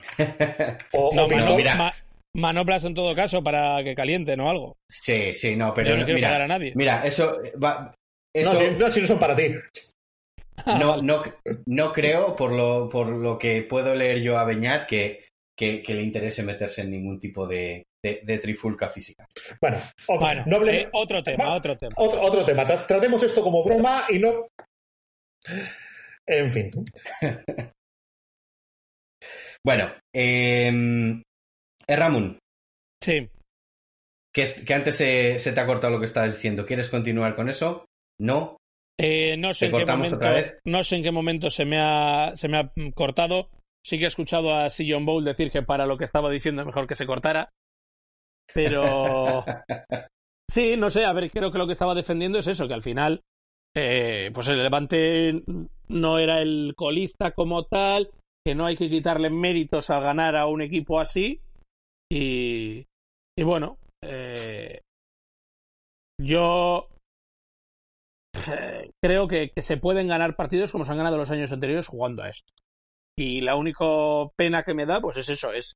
O, 0.92 1.14
No, 1.14 1.24
o 1.24 1.28
mano, 1.28 1.28
pistol- 1.28 1.56
mira. 1.56 1.94
Ma- 2.34 2.48
manoplas 2.48 2.84
en 2.84 2.94
todo 2.94 3.14
caso 3.14 3.42
para 3.42 3.82
que 3.84 3.94
calienten 3.94 4.40
o 4.40 4.48
algo. 4.48 4.76
sí, 4.90 5.34
sí, 5.34 5.56
no, 5.56 5.72
pero 5.74 5.90
yo 5.90 5.96
no 5.96 6.04
quiero 6.04 6.16
mira, 6.16 6.28
pagar 6.28 6.42
a 6.42 6.48
nadie. 6.48 6.72
mira, 6.74 7.04
eso 7.06 7.38
va, 7.62 7.94
eso 8.34 8.52
No, 8.52 8.58
si, 8.58 8.70
no, 8.80 8.90
si 8.90 9.00
no 9.02 9.06
son 9.06 9.18
para 9.18 9.36
ti. 9.36 9.54
no, 10.66 10.96
no, 11.02 11.22
no 11.66 11.92
creo, 11.92 12.34
por 12.36 12.52
lo, 12.52 12.88
por 12.88 13.08
lo 13.08 13.38
que 13.38 13.62
puedo 13.62 13.94
leer 13.94 14.20
yo 14.22 14.38
a 14.38 14.44
Beñat, 14.44 14.86
que, 14.86 15.26
que, 15.58 15.82
que 15.82 15.94
le 15.94 16.02
interese 16.02 16.42
meterse 16.42 16.82
en 16.82 16.90
ningún 16.90 17.18
tipo 17.20 17.46
de, 17.46 17.84
de, 18.04 18.20
de 18.24 18.38
trifulca 18.38 18.88
física. 18.88 19.26
Bueno, 19.60 19.78
o- 20.08 20.18
Bueno, 20.18 20.42
no 20.46 20.56
hable- 20.58 20.82
eh, 20.82 20.88
otro 20.92 21.22
tema, 21.22 21.54
otro 21.54 21.76
tema. 21.76 21.94
otro, 21.96 22.20
otro 22.22 22.44
tema. 22.44 22.66
Tra- 22.66 22.86
tratemos 22.86 23.22
esto 23.22 23.42
como 23.42 23.62
broma 23.64 24.06
y 24.08 24.18
no. 24.18 24.48
En 26.26 26.50
fin. 26.50 26.70
Bueno, 29.64 29.92
eh, 30.12 31.22
Ramón, 31.88 32.38
Sí. 33.02 33.28
que, 34.34 34.42
es- 34.42 34.64
que 34.64 34.74
antes 34.74 34.96
se, 34.96 35.38
se 35.38 35.52
te 35.52 35.60
ha 35.60 35.66
cortado 35.66 35.92
lo 35.92 35.98
que 35.98 36.04
estabas 36.06 36.34
diciendo. 36.34 36.64
¿Quieres 36.66 36.88
continuar 36.88 37.34
con 37.34 37.48
eso? 37.48 37.84
¿No? 38.20 38.56
Eh, 39.00 39.36
no 39.36 39.52
sé 39.54 39.68
¿Te 39.68 39.76
en 39.76 39.86
qué 39.86 39.92
momento, 39.92 40.16
otra 40.16 40.32
vez? 40.32 40.58
no 40.66 40.82
sé 40.84 40.96
en 40.96 41.02
qué 41.02 41.10
momento 41.10 41.50
se 41.50 41.64
me 41.64 41.78
ha 41.80 42.32
se 42.34 42.48
me 42.48 42.58
ha 42.58 42.72
cortado. 42.94 43.48
Sí 43.84 43.98
que 43.98 44.04
he 44.04 44.06
escuchado 44.06 44.54
a 44.54 44.68
Sillon 44.70 45.04
Bowl 45.04 45.24
decir 45.24 45.50
que 45.50 45.62
para 45.62 45.86
lo 45.86 45.98
que 45.98 46.04
estaba 46.04 46.30
diciendo 46.30 46.64
mejor 46.64 46.86
que 46.86 46.94
se 46.94 47.06
cortara. 47.06 47.48
Pero 48.54 49.44
sí, 50.50 50.76
no 50.76 50.90
sé, 50.90 51.04
a 51.04 51.12
ver, 51.12 51.30
creo 51.30 51.50
que 51.50 51.58
lo 51.58 51.66
que 51.66 51.72
estaba 51.72 51.94
defendiendo 51.94 52.38
es 52.38 52.46
eso, 52.46 52.68
que 52.68 52.74
al 52.74 52.82
final 52.82 53.22
eh, 53.74 54.30
pues 54.34 54.48
el 54.48 54.62
Levante 54.62 55.42
no 55.88 56.18
era 56.18 56.40
el 56.40 56.74
colista 56.76 57.32
como 57.32 57.64
tal, 57.64 58.10
que 58.46 58.54
no 58.54 58.66
hay 58.66 58.76
que 58.76 58.88
quitarle 58.90 59.30
méritos 59.30 59.90
al 59.90 60.02
ganar 60.02 60.36
a 60.36 60.46
un 60.46 60.62
equipo 60.62 61.00
así. 61.00 61.40
Y, 62.14 62.86
bueno, 63.42 63.78
eh, 64.04 64.82
yo 66.20 66.88
eh, 68.48 68.90
creo 69.02 69.26
que, 69.26 69.50
que 69.50 69.62
se 69.62 69.78
pueden 69.78 70.08
ganar 70.08 70.36
partidos 70.36 70.72
como 70.72 70.84
se 70.84 70.92
han 70.92 70.98
ganado 70.98 71.16
los 71.16 71.30
años 71.30 71.52
anteriores 71.52 71.86
jugando 71.86 72.22
a 72.22 72.28
esto. 72.28 72.52
Y 73.18 73.40
la 73.40 73.56
única 73.56 73.86
pena 74.36 74.62
que 74.62 74.74
me 74.74 74.84
da, 74.84 75.00
pues 75.00 75.16
es 75.16 75.30
eso, 75.30 75.52
es 75.52 75.72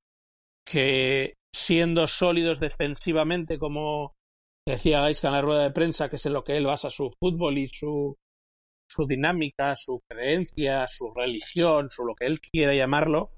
que 0.68 1.34
siendo 1.54 2.06
sólidos 2.06 2.60
defensivamente, 2.60 3.58
como 3.58 4.12
decía 4.68 5.00
Gaisca 5.00 5.28
en 5.28 5.34
la 5.34 5.42
rueda 5.42 5.62
de 5.62 5.70
prensa, 5.70 6.10
que 6.10 6.16
es 6.16 6.26
en 6.26 6.34
lo 6.34 6.44
que 6.44 6.58
él 6.58 6.66
basa 6.66 6.90
su 6.90 7.10
fútbol 7.18 7.56
y 7.56 7.68
su, 7.68 8.14
su 8.90 9.06
dinámica, 9.06 9.74
su 9.74 10.02
creencia, 10.06 10.86
su 10.86 11.14
religión, 11.14 11.88
su 11.88 12.04
lo 12.04 12.14
que 12.14 12.26
él 12.26 12.40
quiera 12.40 12.74
llamarlo, 12.74 13.30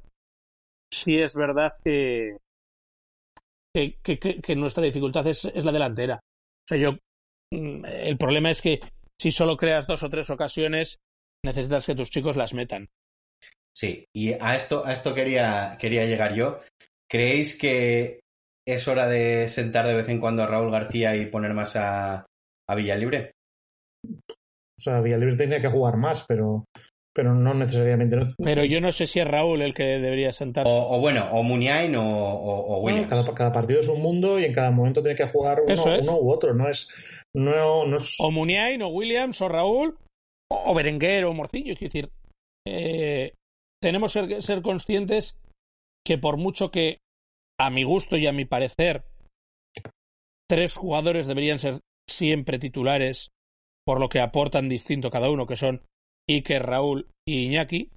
sí 0.93 1.19
es 1.19 1.37
verdad 1.37 1.71
que, 1.85 2.39
que, 3.75 3.99
que- 4.03 4.19
que- 4.19 4.41
que 4.41 4.57
nuestra 4.57 4.85
dificultad 4.85 5.27
es, 5.27 5.45
es 5.45 5.65
la 5.65 5.73
delantera. 5.73 6.17
O 6.17 6.69
sea, 6.69 6.79
yo 6.79 6.93
mm, 7.53 7.85
el 7.85 8.17
problema 8.17 8.51
es 8.51 8.63
que 8.63 8.81
si 9.21 9.31
solo 9.31 9.57
creas 9.57 9.87
dos 9.87 10.03
o 10.03 10.09
tres 10.09 10.31
ocasiones, 10.31 10.99
necesitas 11.45 11.87
que 11.87 11.95
tus 11.95 12.11
chicos 12.11 12.37
las 12.37 12.55
metan. 12.55 12.89
Sí, 13.77 14.05
y 14.15 14.33
a 14.33 14.57
esto, 14.57 14.85
a 14.85 14.93
esto 14.93 15.15
quería, 15.15 15.77
quería 15.81 16.05
llegar 16.05 16.35
yo. 16.35 16.61
¿Creéis 17.11 17.57
que 17.59 18.21
es 18.67 18.89
hora 18.89 19.07
de 19.07 19.49
sentar 19.49 19.87
de 19.87 19.95
vez 19.95 20.09
en 20.09 20.21
cuando 20.21 20.43
a 20.43 20.47
Raúl 20.47 20.71
García 20.71 21.17
y 21.17 21.27
poner 21.27 21.55
más 21.55 21.77
a, 21.77 22.27
a 22.69 22.75
Villalibre? 22.75 23.33
O 24.05 24.81
sea, 24.81 25.01
Villalibre 25.01 25.37
tenía 25.37 25.61
que 25.61 25.69
jugar 25.69 25.97
más, 25.97 26.25
pero, 26.29 26.65
pero 27.19 27.35
no 27.35 27.53
necesariamente. 27.53 28.15
No, 28.15 28.35
Pero 28.45 28.65
yo 28.65 28.81
no 28.81 28.93
sé 28.93 29.09
si 29.09 29.19
es 29.19 29.27
Raúl 29.27 29.61
el 29.63 29.75
que 29.75 29.83
debería 29.83 30.31
sentarse. 30.31 30.71
O, 30.73 30.97
o 30.97 31.01
bueno, 31.01 31.29
o 31.33 31.43
Muniain 31.43 31.97
o, 31.97 32.03
o- 32.09 32.77
o 32.77 32.81
Williams. 32.81 33.09
cada, 33.09 33.35
cada 33.35 33.51
partido 33.51 33.81
es 33.81 33.89
un 33.89 34.01
mundo 34.01 34.39
y 34.39 34.45
en 34.45 34.53
cada 34.55 34.71
momento 34.71 35.03
tiene 35.03 35.17
que 35.17 35.27
jugar 35.27 35.61
uno, 35.63 35.73
Eso 35.73 35.93
es. 35.93 36.07
uno 36.07 36.17
u 36.21 36.31
otro. 36.31 36.55
No 36.55 36.69
es. 36.69 36.89
No, 37.37 37.85
no 37.87 37.97
es 37.97 38.15
O 38.21 38.31
Muniain, 38.31 38.81
o 38.83 38.89
Williams, 38.91 39.41
o 39.43 39.49
Raúl, 39.49 39.99
o 40.49 40.75
Berenguer, 40.75 41.25
o 41.25 41.35
Morcillo. 41.35 41.73
Es 41.73 41.81
decir, 41.81 42.09
eh, 42.65 43.33
tenemos 43.83 44.13
que 44.13 44.21
ser, 44.29 44.43
ser 44.43 44.63
conscientes 44.63 45.37
que 46.07 46.19
por 46.19 46.37
mucho 46.37 46.71
que, 46.71 46.99
a 47.61 47.69
mi 47.71 47.83
gusto 47.83 48.17
y 48.17 48.29
a 48.29 48.33
mi 48.33 48.45
parecer, 48.45 49.03
tres 50.49 50.77
jugadores 50.77 51.27
deberían 51.27 51.59
ser 51.59 51.81
siempre 52.09 52.61
titulares 52.61 53.31
por 53.85 53.99
lo 53.99 54.09
que 54.09 54.21
aportan 54.21 54.69
distinto 54.69 55.11
cada 55.11 55.31
uno, 55.31 55.47
que 55.49 55.57
son 55.57 55.83
Iker, 56.29 56.63
Raúl 56.63 57.09
y 57.27 57.47
Iñaki, 57.47 57.91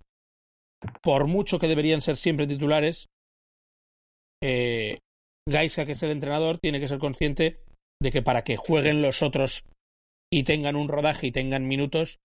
por 1.02 1.28
mucho 1.28 1.60
que 1.60 1.68
deberían 1.68 2.02
ser 2.02 2.18
siempre 2.18 2.48
titulares, 2.48 3.08
eh, 4.44 5.00
que 5.48 5.92
es 5.92 6.04
el 6.04 6.12
entrenador, 6.12 6.60
tiene 6.60 6.80
que 6.80 6.88
ser 6.88 7.00
consciente 7.00 7.60
de 8.02 8.12
que 8.12 8.22
para 8.22 8.44
que 8.44 8.58
jueguen 8.58 9.02
los 9.02 9.22
otros 9.22 9.64
y 10.32 10.44
tengan 10.44 10.76
un 10.76 10.88
rodaje 10.88 11.28
y 11.28 11.32
tengan 11.32 11.68
minutos, 11.68 12.20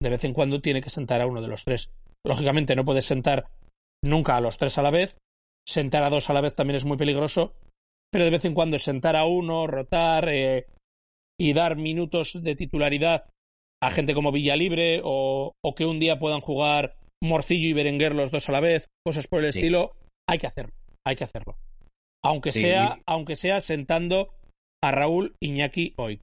de 0.00 0.10
vez 0.10 0.24
en 0.24 0.32
cuando 0.32 0.60
tiene 0.60 0.80
que 0.80 0.90
sentar 0.90 1.20
a 1.20 1.26
uno 1.26 1.42
de 1.42 1.48
los 1.48 1.64
tres. 1.64 1.92
Lógicamente 2.24 2.74
no 2.74 2.84
puedes 2.84 3.04
sentar 3.04 3.48
nunca 4.02 4.36
a 4.36 4.40
los 4.40 4.56
tres 4.58 4.78
a 4.78 4.82
la 4.82 4.90
vez, 4.90 5.16
sentar 5.66 6.02
a 6.02 6.10
dos 6.10 6.30
a 6.30 6.32
la 6.32 6.40
vez 6.40 6.54
también 6.54 6.76
es 6.76 6.84
muy 6.84 6.96
peligroso, 6.96 7.54
pero 8.10 8.24
de 8.24 8.30
vez 8.30 8.44
en 8.44 8.54
cuando 8.54 8.78
sentar 8.78 9.16
a 9.16 9.26
uno, 9.26 9.66
rotar 9.66 10.28
eh, 10.28 10.66
y 11.38 11.52
dar 11.52 11.76
minutos 11.76 12.38
de 12.42 12.56
titularidad 12.56 13.31
a 13.82 13.90
gente 13.90 14.14
como 14.14 14.32
Villalibre 14.32 15.00
o, 15.02 15.52
o 15.64 15.74
que 15.74 15.84
un 15.84 15.98
día 15.98 16.18
puedan 16.18 16.40
jugar 16.40 16.94
Morcillo 17.22 17.68
y 17.68 17.72
Berenguer 17.72 18.14
los 18.14 18.30
dos 18.30 18.48
a 18.48 18.52
la 18.52 18.60
vez, 18.60 18.86
cosas 19.04 19.26
por 19.26 19.44
el 19.44 19.52
Sí. 19.52 19.58
estilo, 19.58 19.92
hay 20.28 20.38
que 20.38 20.46
hacerlo, 20.46 20.72
hay 21.04 21.16
que 21.16 21.24
hacerlo. 21.24 21.56
Aunque 22.24 22.52
Sí. 22.52 22.60
sea, 22.60 23.00
aunque 23.06 23.36
sea 23.36 23.60
sentando 23.60 24.34
a 24.82 24.92
Raúl, 24.92 25.34
Iñaki 25.40 25.94
hoy. 25.96 26.20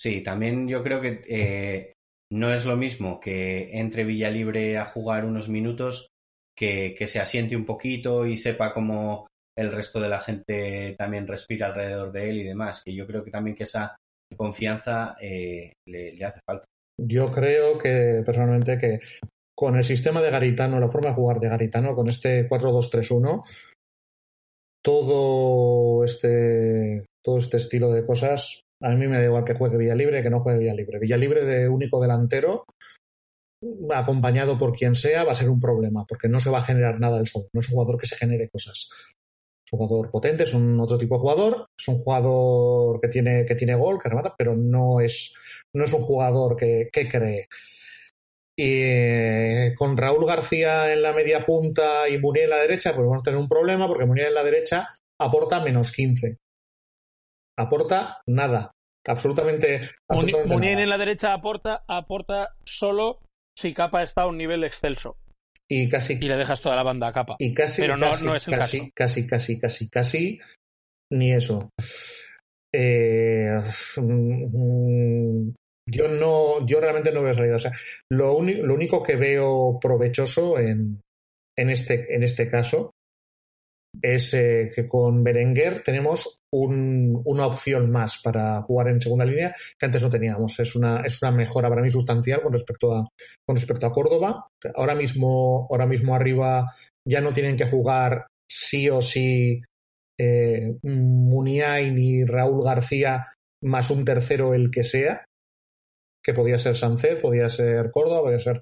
Sí, 0.00 0.22
también 0.22 0.68
yo 0.68 0.82
creo 0.84 1.00
que 1.00 1.22
eh, 1.28 1.92
no 2.32 2.52
es 2.54 2.64
lo 2.64 2.76
mismo 2.76 3.18
que 3.18 3.76
entre 3.78 4.04
Villalibre 4.04 4.78
a 4.78 4.84
jugar 4.86 5.24
unos 5.24 5.48
minutos 5.48 6.08
que, 6.56 6.94
que 6.96 7.06
se 7.08 7.20
asiente 7.20 7.56
un 7.56 7.64
poquito 7.64 8.26
y 8.26 8.36
sepa 8.36 8.72
cómo 8.72 9.26
el 9.56 9.72
resto 9.72 10.00
de 10.00 10.08
la 10.08 10.20
gente 10.20 10.94
también 10.96 11.26
respira 11.26 11.66
alrededor 11.66 12.12
de 12.12 12.30
él 12.30 12.38
y 12.38 12.44
demás. 12.44 12.82
Que 12.84 12.94
yo 12.94 13.06
creo 13.06 13.24
que 13.24 13.32
también 13.32 13.56
que 13.56 13.64
esa 13.64 13.96
confianza 14.36 15.16
eh, 15.20 15.72
le, 15.86 16.24
hace 16.24 16.40
falta. 16.46 16.64
Yo 17.00 17.30
creo 17.30 17.78
que 17.78 18.22
personalmente 18.24 18.78
que 18.78 19.00
con 19.56 19.76
el 19.76 19.84
sistema 19.84 20.20
de 20.20 20.30
Garitano, 20.30 20.78
la 20.78 20.88
forma 20.88 21.08
de 21.08 21.14
jugar 21.14 21.40
de 21.40 21.48
Garitano, 21.48 21.94
con 21.94 22.08
este 22.08 22.48
4-2-3-1, 22.48 23.42
todo 24.84 26.04
este, 26.04 27.06
todo 27.24 27.38
este 27.38 27.56
estilo 27.56 27.90
de 27.90 28.06
cosas, 28.06 28.60
a 28.82 28.90
mí 28.90 29.08
me 29.08 29.18
da 29.18 29.24
igual 29.24 29.44
que 29.44 29.54
juegue 29.54 29.76
Villalibre 29.76 30.22
que 30.22 30.30
no 30.30 30.40
juegue 30.40 30.60
Villalibre. 30.60 30.98
Villalibre 31.00 31.44
de 31.44 31.68
único 31.68 32.00
delantero, 32.00 32.64
acompañado 33.90 34.58
por 34.58 34.72
quien 34.72 34.94
sea, 34.94 35.24
va 35.24 35.32
a 35.32 35.36
ser 35.36 35.50
un 35.50 35.60
problema, 35.60 36.04
porque 36.06 36.28
no 36.28 36.40
se 36.40 36.50
va 36.50 36.58
a 36.58 36.64
generar 36.64 37.00
nada 37.00 37.16
del 37.16 37.26
solo. 37.26 37.46
No 37.52 37.60
es 37.60 37.68
un 37.68 37.74
jugador 37.74 37.98
que 37.98 38.06
se 38.06 38.16
genere 38.16 38.48
cosas. 38.48 38.90
Jugador 39.70 40.10
potente, 40.10 40.44
es 40.44 40.54
un 40.54 40.80
otro 40.80 40.96
tipo 40.96 41.16
de 41.16 41.20
jugador, 41.20 41.66
es 41.78 41.88
un 41.88 41.98
jugador 41.98 43.00
que 43.00 43.08
tiene, 43.08 43.44
que 43.44 43.54
tiene 43.54 43.74
gol, 43.74 43.98
que 44.02 44.08
remata, 44.08 44.34
pero 44.36 44.54
no 44.56 45.00
es, 45.00 45.34
no 45.74 45.84
es 45.84 45.92
un 45.92 46.02
jugador 46.02 46.56
que, 46.56 46.88
que 46.92 47.08
cree. 47.08 47.48
Y 48.56 48.82
eh, 48.82 49.74
con 49.76 49.96
Raúl 49.96 50.26
García 50.26 50.92
en 50.92 51.02
la 51.02 51.12
media 51.12 51.46
punta 51.46 52.08
y 52.08 52.18
Munier 52.18 52.44
en 52.44 52.50
la 52.50 52.56
derecha, 52.56 52.92
pues 52.92 53.06
vamos 53.06 53.20
a 53.20 53.22
tener 53.22 53.38
un 53.38 53.46
problema 53.46 53.86
porque 53.86 54.04
Munier 54.04 54.28
en 54.28 54.34
la 54.34 54.42
derecha 54.42 54.88
aporta 55.20 55.60
menos 55.60 55.92
15. 55.92 56.38
Aporta 57.56 58.20
nada. 58.26 58.72
Absolutamente. 59.06 59.88
absolutamente 60.08 60.54
Munier 60.54 60.72
nada. 60.72 60.82
en 60.82 60.90
la 60.90 60.98
derecha 60.98 61.32
aporta, 61.32 61.84
aporta 61.86 62.56
solo 62.64 63.20
si 63.56 63.72
Capa 63.74 64.02
está 64.02 64.22
a 64.22 64.26
un 64.26 64.38
nivel 64.38 64.64
excelso. 64.64 65.16
Y 65.70 65.88
casi, 65.88 66.14
Y 66.14 66.28
le 66.28 66.36
dejas 66.36 66.60
toda 66.62 66.76
la 66.76 66.82
banda 66.82 67.08
a 67.08 67.12
Capa. 67.12 67.36
y 67.38 67.52
casi, 67.52 67.82
pero 67.82 67.96
no- 67.96 68.08
casi, 68.10 68.24
no 68.24 68.34
es 68.36 68.48
el 68.48 68.54
casi, 68.54 68.78
caso. 68.78 68.90
casi, 68.94 69.26
casi, 69.26 69.58
casi, 69.60 69.88
casi, 69.88 70.40
ni 71.12 71.32
eso. 71.32 71.70
Eh, 72.74 73.60
mm, 73.96 75.50
yo 75.90 76.08
no, 76.08 76.66
yo 76.66 76.80
realmente 76.80 77.12
no 77.12 77.22
veo 77.22 77.32
salida. 77.34 77.56
O 77.56 77.58
sea, 77.58 77.72
lo, 78.10 78.40
lo 78.42 78.74
único 78.74 79.02
que 79.02 79.16
veo 79.16 79.78
provechoso 79.80 80.58
en, 80.58 81.00
en, 81.56 81.70
este, 81.70 82.14
en 82.14 82.22
este 82.22 82.48
caso 82.50 82.92
es 84.02 84.34
eh, 84.34 84.70
que 84.74 84.86
con 84.88 85.22
Berenguer 85.24 85.82
tenemos 85.82 86.40
un- 86.52 87.20
una 87.24 87.46
opción 87.46 87.90
más 87.90 88.20
para 88.22 88.62
jugar 88.62 88.88
en 88.88 89.00
segunda 89.00 89.24
línea 89.24 89.52
que 89.78 89.86
antes 89.86 90.02
no 90.02 90.10
teníamos. 90.10 90.58
Es 90.60 90.74
una, 90.76 91.02
es 91.04 91.20
una 91.22 91.32
mejora 91.32 91.68
para 91.68 91.82
mí 91.82 91.90
sustancial 91.90 92.42
con 92.42 92.52
respecto 92.52 92.94
a, 92.94 93.06
con 93.46 93.56
respecto 93.56 93.86
a 93.86 93.92
Córdoba. 93.92 94.46
Ahora 94.74 94.94
mismo, 94.94 95.66
ahora 95.70 95.86
mismo 95.86 96.14
arriba 96.14 96.66
ya 97.06 97.20
no 97.20 97.32
tienen 97.32 97.56
que 97.56 97.66
jugar 97.66 98.26
sí 98.50 98.88
o 98.90 99.02
sí 99.02 99.60
eh, 100.20 100.74
y 100.82 102.24
Raúl 102.24 102.64
García 102.64 103.26
más 103.62 103.90
un 103.90 104.04
tercero 104.04 104.54
el 104.54 104.70
que 104.70 104.84
sea, 104.84 105.24
que 106.24 106.32
podía 106.34 106.58
ser 106.58 106.76
Sancet, 106.76 107.20
podía 107.20 107.48
ser 107.48 107.90
Córdoba, 107.90 108.38
ser, 108.38 108.60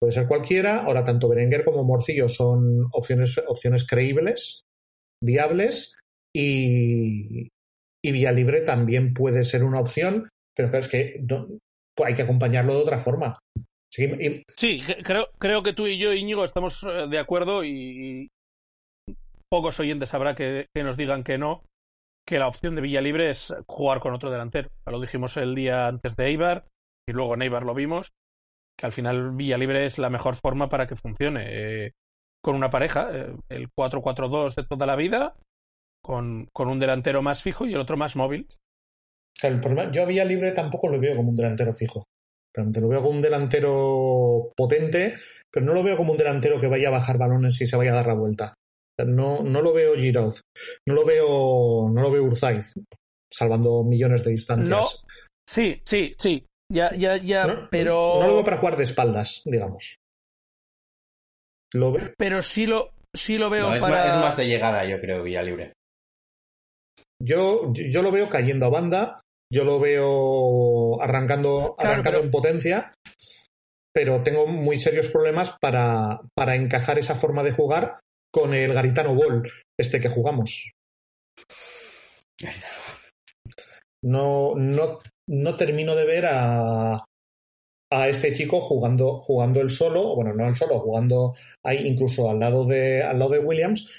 puede 0.00 0.12
ser 0.12 0.26
cualquiera. 0.26 0.78
Ahora 0.84 1.04
tanto 1.04 1.28
Berenguer 1.28 1.64
como 1.64 1.84
Morcillo 1.84 2.28
son 2.28 2.86
opciones, 2.92 3.40
opciones 3.46 3.86
creíbles, 3.86 4.62
viables 5.22 5.96
y, 6.34 7.48
y 8.04 8.12
Vía 8.12 8.32
Libre 8.32 8.62
también 8.62 9.14
puede 9.14 9.44
ser 9.44 9.64
una 9.64 9.80
opción, 9.80 10.28
pero 10.56 10.70
claro, 10.70 10.84
es 10.84 10.90
que 10.90 11.24
pues 11.94 12.08
hay 12.08 12.14
que 12.14 12.22
acompañarlo 12.22 12.74
de 12.74 12.80
otra 12.82 12.98
forma. 12.98 13.38
Sí, 13.92 14.04
y- 14.04 14.42
Sí, 14.56 14.80
cre- 14.80 15.02
creo, 15.04 15.28
creo 15.38 15.62
que 15.62 15.74
tú 15.74 15.86
y 15.86 15.98
yo, 15.98 16.12
Íñigo, 16.12 16.44
estamos 16.44 16.82
eh, 16.84 17.06
de 17.08 17.18
acuerdo 17.18 17.64
y, 17.64 18.28
pocos 19.50 19.78
oyentes 19.80 20.14
habrá 20.14 20.34
que, 20.34 20.66
que 20.74 20.82
nos 20.82 20.96
digan 20.96 21.24
que 21.24 21.36
no, 21.36 21.62
que 22.26 22.38
la 22.38 22.48
opción 22.48 22.74
de 22.74 22.80
Villalibre 22.80 23.28
es 23.30 23.52
jugar 23.68 24.00
con 24.00 24.14
otro 24.14 24.30
delantero. 24.30 24.70
Lo 24.86 25.00
dijimos 25.00 25.36
el 25.36 25.54
día 25.54 25.88
antes 25.88 26.16
de 26.16 26.26
Eibar 26.26 26.64
y 27.06 27.12
luego 27.12 27.34
en 27.34 27.42
Eibar 27.42 27.64
lo 27.64 27.74
vimos, 27.74 28.12
que 28.78 28.86
al 28.86 28.92
final 28.92 29.32
Villalibre 29.32 29.84
es 29.84 29.98
la 29.98 30.08
mejor 30.08 30.36
forma 30.36 30.70
para 30.70 30.86
que 30.86 30.96
funcione. 30.96 31.44
eh, 31.48 31.92
con 32.42 32.54
una 32.56 32.70
pareja, 32.70 33.08
eh, 33.12 33.34
el 33.48 33.68
4-4-2 33.72 34.54
de 34.56 34.64
toda 34.64 34.86
la 34.86 34.96
vida, 34.96 35.34
con, 36.02 36.48
con 36.52 36.68
un 36.68 36.80
delantero 36.80 37.22
más 37.22 37.42
fijo 37.42 37.66
y 37.66 37.74
el 37.74 37.80
otro 37.80 37.96
más 37.96 38.16
móvil. 38.16 38.46
El 39.42 39.60
problema, 39.60 39.90
yo 39.90 40.02
a 40.02 40.06
Vía 40.06 40.24
Libre 40.24 40.52
tampoco 40.52 40.88
lo 40.88 40.98
veo 41.00 41.16
como 41.16 41.30
un 41.30 41.36
delantero 41.36 41.72
fijo. 41.74 42.04
Realmente 42.54 42.80
lo 42.80 42.88
veo 42.88 43.00
como 43.02 43.16
un 43.16 43.22
delantero 43.22 44.52
potente, 44.56 45.14
pero 45.50 45.64
no 45.64 45.72
lo 45.72 45.82
veo 45.82 45.96
como 45.96 46.12
un 46.12 46.18
delantero 46.18 46.60
que 46.60 46.68
vaya 46.68 46.88
a 46.88 46.92
bajar 46.92 47.16
balones 47.18 47.60
y 47.60 47.66
se 47.66 47.76
vaya 47.76 47.92
a 47.92 47.96
dar 47.96 48.06
la 48.08 48.14
vuelta. 48.14 48.54
O 48.54 49.02
sea, 49.02 49.04
No, 49.06 49.42
no 49.42 49.62
lo 49.62 49.72
veo 49.72 49.94
Giroud, 49.94 50.34
no 50.86 50.94
lo 50.94 51.04
veo, 51.06 51.88
no 51.90 52.02
lo 52.02 52.10
veo 52.10 52.24
Urzaiz, 52.24 52.74
salvando 53.32 53.84
millones 53.84 54.22
de 54.24 54.32
distancias. 54.32 54.68
No, 54.68 55.08
sí, 55.48 55.80
sí, 55.86 56.14
sí. 56.18 56.44
Ya, 56.70 56.94
ya, 56.94 57.16
ya, 57.16 57.46
No- 57.46 57.68
pero. 57.70 58.20
no 58.20 58.26
lo 58.26 58.34
veo 58.34 58.44
para 58.44 58.58
jugar 58.58 58.76
de 58.76 58.84
espaldas, 58.84 59.42
digamos. 59.46 59.96
Lo 61.74 61.94
pero 62.18 62.42
sí 62.42 62.66
lo, 62.66 62.90
sí 63.14 63.38
lo 63.38 63.48
veo 63.50 63.68
No, 63.68 63.74
es, 63.74 63.80
para. 63.80 63.96
más, 64.04 64.08
es 64.14 64.16
más 64.20 64.36
de 64.36 64.46
llegada, 64.46 64.84
yo 64.84 65.00
creo, 65.00 65.22
Villalibre. 65.22 65.72
Yo, 67.22 67.72
yo 67.74 68.02
lo 68.02 68.10
veo 68.10 68.28
cayendo 68.28 68.66
a 68.66 68.70
banda, 68.70 69.20
yo 69.52 69.64
lo 69.64 69.78
veo 69.80 71.00
arrancando, 71.00 71.74
Claro, 71.78 71.92
arrancando 71.92 72.10
pero- 72.18 72.24
en 72.24 72.30
potencia, 72.30 72.92
pero 73.94 74.22
tengo 74.22 74.46
muy 74.46 74.78
serios 74.80 75.08
problemas 75.08 75.56
para, 75.60 76.20
para 76.36 76.56
encajar 76.56 76.98
esa 76.98 77.14
forma 77.14 77.42
de 77.42 77.52
jugar 77.52 78.00
con 78.32 78.54
el 78.54 78.72
Garitano 78.74 79.14
Ball, 79.14 79.50
este 79.78 80.00
que 80.00 80.08
jugamos. 80.08 80.70
No, 84.04 84.54
no, 84.56 84.98
no 85.28 85.56
termino 85.56 85.94
de 85.94 86.04
ver 86.06 86.26
a, 86.26 87.04
a 87.94 88.08
este 88.08 88.32
chico 88.32 88.60
jugando, 88.60 89.20
jugando 89.20 89.60
el 89.60 89.68
solo, 89.68 90.14
bueno, 90.14 90.32
no 90.32 90.48
el 90.48 90.56
solo, 90.56 90.78
jugando 90.80 91.34
ahí 91.64 91.86
incluso 91.86 92.30
al 92.30 92.40
lado 92.40 92.64
de, 92.64 93.02
al 93.02 93.18
lado 93.18 93.32
de 93.32 93.38
Williams, 93.40 93.90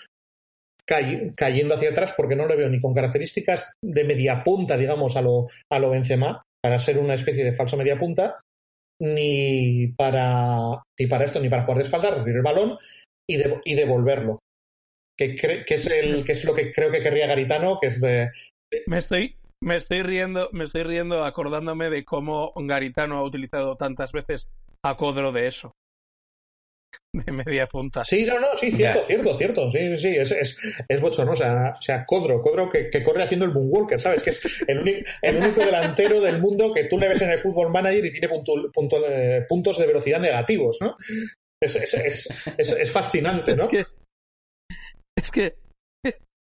cay- 0.86 1.32
cayendo 1.36 1.75
hacia 1.75 1.91
atrás 1.91 2.13
porque 2.17 2.36
no 2.36 2.47
le 2.47 2.56
veo 2.56 2.69
ni 2.69 2.82
con 2.82 2.93
características 2.93 3.73
de 3.84 4.03
media 4.03 4.43
punta, 4.43 4.77
digamos, 4.77 5.15
a 5.15 5.21
lo, 5.21 5.47
a 5.71 5.79
lo 5.79 5.91
Benzema, 5.91 6.41
para 6.63 6.79
ser 6.79 6.97
una 6.97 7.13
especie 7.13 7.43
de 7.43 7.51
falso 7.51 7.77
media 7.77 7.97
punta, 7.97 8.39
ni 9.01 9.88
para, 9.97 10.82
ni 10.99 11.08
para 11.08 11.25
esto, 11.25 11.39
ni 11.39 11.49
para 11.49 11.63
jugar 11.63 11.77
de 11.77 11.84
espalda, 11.84 12.12
recibir 12.12 12.38
el 12.38 12.41
balón 12.41 12.77
y, 13.29 13.38
de- 13.38 13.62
y 13.65 13.75
devolverlo. 13.75 14.39
Que, 15.15 15.36
es 15.67 15.86
el, 15.88 16.25
que 16.25 16.32
es 16.32 16.43
lo 16.45 16.56
que 16.56 16.71
creo 16.73 16.89
que 16.89 17.03
querría 17.03 17.27
Garitano, 17.27 17.77
que 17.79 17.88
es 17.88 18.01
de... 18.01 18.29
Me 18.88 18.97
estoy, 18.97 19.36
me 19.63 19.78
estoy 19.78 20.04
riendo, 20.04 20.49
me 20.52 20.65
estoy 20.65 20.84
riendo 20.84 21.23
acordándome 21.23 21.89
de 21.89 22.04
cómo 22.06 22.54
Garitano 22.56 23.17
ha 23.17 23.23
utilizado 23.23 23.76
tantas 23.76 24.12
veces 24.12 24.47
a 24.84 24.95
Codro 24.97 25.32
de 25.32 25.47
eso. 25.47 25.71
De 27.15 27.32
media 27.32 27.67
punta. 27.67 28.04
Sí, 28.04 28.26
no, 28.26 28.39
no, 28.39 28.47
sí, 28.56 28.71
cierto, 28.71 29.02
cierto, 29.06 29.38
cierto. 29.38 29.71
Sí, 29.71 29.89
sí, 29.91 29.97
sí, 29.97 30.08
es, 30.15 30.32
es, 30.32 30.60
es 30.88 31.02
bochornoso. 31.02 31.43
O 31.43 31.45
sea, 31.45 31.73
o 31.78 31.82
sea, 31.82 32.06
Codro, 32.06 32.41
Codro 32.41 32.69
que, 32.69 32.89
que 32.89 33.04
corre 33.04 33.23
haciendo 33.23 33.45
el 33.45 33.52
Moonwalker, 33.52 33.99
¿sabes? 33.99 34.23
Que 34.23 34.32
es 34.32 34.63
el, 34.67 34.80
uni- 34.80 35.04
el 35.21 35.38
único 35.38 35.62
delantero 35.63 36.19
del 36.21 36.39
mundo 36.39 36.73
que 36.73 36.86
tú 36.86 36.97
le 36.99 37.10
ves 37.10 37.21
en 37.21 37.30
el 37.30 37.39
Fútbol 37.39 37.71
Manager 37.71 38.06
y 38.06 38.12
tiene 38.12 38.30
puntu- 38.30 38.71
puntu- 38.71 39.04
eh, 39.08 39.45
puntos 39.47 39.78
de 39.78 39.88
velocidad 39.88 40.19
negativos, 40.19 40.80
¿no? 40.82 40.95
Es, 41.62 41.76
es, 41.76 41.93
es, 41.93 42.30
es, 42.58 42.71
es 42.71 42.91
fascinante, 42.91 43.56
¿no? 43.56 43.63
Es 43.65 43.69
que, 43.69 43.84
es 45.15 45.32
que 45.32 45.56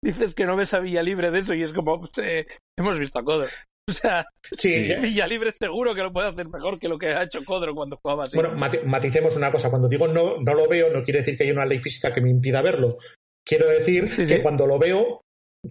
dices 0.02 0.34
que 0.34 0.44
no 0.46 0.56
ves 0.56 0.74
a 0.74 0.80
Villalibre 0.80 1.30
de 1.30 1.38
eso 1.38 1.54
y 1.54 1.62
es 1.62 1.72
como, 1.72 2.00
pues, 2.00 2.12
eh, 2.18 2.46
hemos 2.78 2.98
visto 2.98 3.18
a 3.18 3.24
Codro. 3.24 3.46
O 3.90 3.92
sea, 3.92 4.24
Sí, 4.56 4.86
Villalibre 5.02 5.50
seguro 5.50 5.92
que 5.92 6.02
lo 6.02 6.12
puede 6.12 6.28
hacer 6.28 6.48
mejor 6.48 6.78
que 6.78 6.86
lo 6.88 6.96
que 6.98 7.08
ha 7.08 7.24
hecho 7.24 7.44
Codro 7.44 7.74
cuando 7.74 7.96
jugaba 8.00 8.24
así. 8.24 8.36
Bueno, 8.36 8.54
mati- 8.56 8.82
maticemos 8.84 9.34
una 9.34 9.50
cosa. 9.50 9.70
Cuando 9.70 9.88
digo 9.88 10.06
no, 10.06 10.40
no 10.40 10.54
lo 10.54 10.68
veo, 10.68 10.92
no 10.92 11.02
quiere 11.02 11.18
decir 11.18 11.36
que 11.36 11.42
haya 11.42 11.52
una 11.52 11.66
ley 11.66 11.80
física 11.80 12.12
que 12.14 12.20
me 12.20 12.30
impida 12.30 12.62
verlo. 12.62 12.96
Quiero 13.44 13.66
decir 13.66 14.08
Sí, 14.08 14.18
que 14.22 14.36
sí. 14.36 14.40
cuando 14.40 14.68
lo 14.68 14.78
veo, 14.78 15.22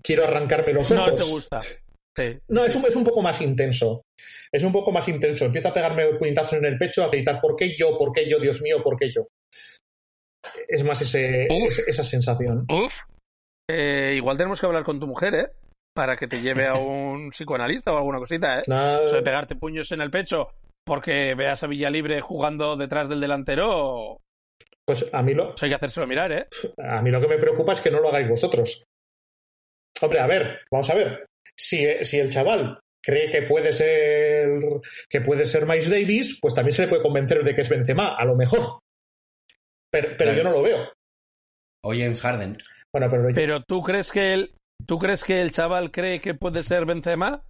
quiero 0.03 0.25
arrancarme 0.25 0.73
los 0.73 0.91
no 0.91 1.05
ojos. 1.05 1.15
te 1.25 1.31
gusta. 1.31 1.61
Sí. 1.61 2.37
No, 2.49 2.65
es 2.65 2.75
un, 2.75 2.83
es 2.85 2.97
un 2.97 3.05
poco 3.05 3.21
más 3.21 3.39
intenso. 3.41 4.01
Es 4.51 4.63
un 4.65 4.73
poco 4.73 4.91
más 4.91 5.07
intenso. 5.07 5.45
Empiezo 5.45 5.69
a 5.69 5.73
pegarme 5.73 6.05
puñetazos 6.19 6.59
en 6.59 6.65
el 6.65 6.77
pecho, 6.77 7.05
a 7.05 7.09
gritar, 7.09 7.39
¿por 7.39 7.55
qué 7.55 7.73
yo? 7.73 7.97
¿Por 7.97 8.11
qué 8.11 8.29
yo? 8.29 8.39
Dios 8.39 8.61
mío, 8.61 8.83
¿por 8.83 8.97
qué 8.97 9.09
yo? 9.09 9.25
Es 10.67 10.83
más 10.83 11.01
ese, 11.01 11.47
Uf. 11.49 11.79
esa 11.87 12.03
sensación. 12.03 12.65
Uf. 12.69 12.93
Eh, 13.71 14.15
igual 14.15 14.38
tenemos 14.38 14.60
que 14.60 14.65
hablar 14.65 14.84
con 14.84 14.99
tu 14.99 15.07
mujer, 15.07 15.36
¿eh? 15.36 15.47
Para 15.93 16.15
que 16.15 16.27
te 16.27 16.41
lleve 16.41 16.67
a 16.67 16.75
un 16.75 17.29
psicoanalista 17.31 17.91
o 17.93 17.97
alguna 17.97 18.19
cosita, 18.19 18.60
¿eh? 18.60 18.63
No, 18.67 19.01
Eso 19.03 19.15
de 19.15 19.21
pegarte 19.21 19.55
puños 19.55 19.91
en 19.91 20.01
el 20.01 20.12
pecho 20.12 20.49
porque 20.86 21.36
veas 21.36 21.63
a 21.63 21.67
Villalibre 21.67 22.21
jugando 22.21 22.75
detrás 22.75 23.07
del 23.07 23.21
delantero, 23.21 24.17
pues 24.84 25.07
a 25.13 25.21
mí, 25.21 25.34
lo, 25.36 25.53
eso 25.53 25.65
hay 25.65 25.69
que 25.69 25.75
hacérselo 25.75 26.07
mirar, 26.07 26.31
¿eh? 26.31 26.47
a 26.79 27.01
mí 27.03 27.12
lo 27.12 27.21
que 27.21 27.27
me 27.27 27.38
preocupa 27.38 27.73
es 27.73 27.81
que 27.81 27.91
no 27.91 27.99
lo 28.01 28.10
hagáis 28.10 28.27
vosotros. 28.27 28.84
Hombre, 30.01 30.19
a 30.19 30.25
ver, 30.27 30.62
vamos 30.71 30.89
a 30.89 30.95
ver. 30.95 31.25
Si, 31.55 31.86
si 32.03 32.19
el 32.19 32.31
chaval 32.31 32.79
cree 33.03 33.29
que 33.29 33.43
puede 33.43 33.73
ser 33.73 34.47
que 35.07 35.21
puede 35.21 35.45
ser 35.45 35.67
Miles 35.67 35.89
Davis, 35.89 36.39
pues 36.41 36.55
también 36.55 36.73
se 36.73 36.81
le 36.84 36.88
puede 36.88 37.03
convencer 37.03 37.43
de 37.43 37.53
que 37.53 37.62
es 37.62 37.69
Benzema, 37.69 38.15
a 38.15 38.25
lo 38.25 38.36
mejor. 38.36 38.79
Pero, 39.91 40.07
pero 40.17 40.31
Claro. 40.31 40.38
yo 40.38 40.43
no 40.43 40.51
lo 40.51 40.63
veo. 40.63 40.91
O 41.84 41.91
James 41.91 42.19
Harden. 42.21 42.57
Bueno, 42.93 43.08
pero, 43.10 43.27
Pero 43.34 43.63
tú 43.63 43.82
crees 43.82 44.12
que 44.12 44.34
el, 44.34 44.54
tú 44.86 44.97
crees 44.99 45.23
que 45.23 45.41
el 45.41 45.51
chaval 45.51 45.91
cree 45.91 46.19
que 46.19 46.34
puede 46.34 46.63
ser 46.63 46.86
Benzema 46.86 47.41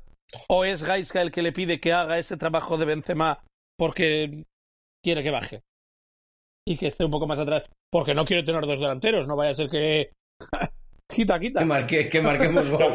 o 0.47 0.63
es 0.65 0.83
Gaiska 0.83 1.21
el 1.21 1.31
que 1.31 1.41
le 1.41 1.51
pide 1.51 1.79
que 1.79 1.93
haga 1.93 2.17
ese 2.17 2.37
trabajo 2.37 2.77
de 2.77 2.85
Benzema 2.85 3.43
porque 3.77 4.43
quiere 5.03 5.23
que 5.23 5.31
baje 5.31 5.61
y 6.67 6.77
que 6.77 6.87
esté 6.87 7.03
un 7.05 7.11
poco 7.11 7.25
más 7.27 7.39
atrás 7.39 7.63
porque 7.91 8.13
no 8.13 8.23
quiere 8.23 8.43
tener 8.43 8.61
dos 8.65 8.79
delanteros, 8.79 9.27
no 9.27 9.35
vaya 9.35 9.51
a 9.51 9.55
ser 9.55 9.67
que 9.69 10.11
quita 11.11 11.39
quita. 11.39 11.59
Que, 11.59 11.65
marque- 11.65 12.07
que 12.09 12.21
marquemos 12.21 12.69
No, 12.69 12.77
no, 12.79 12.89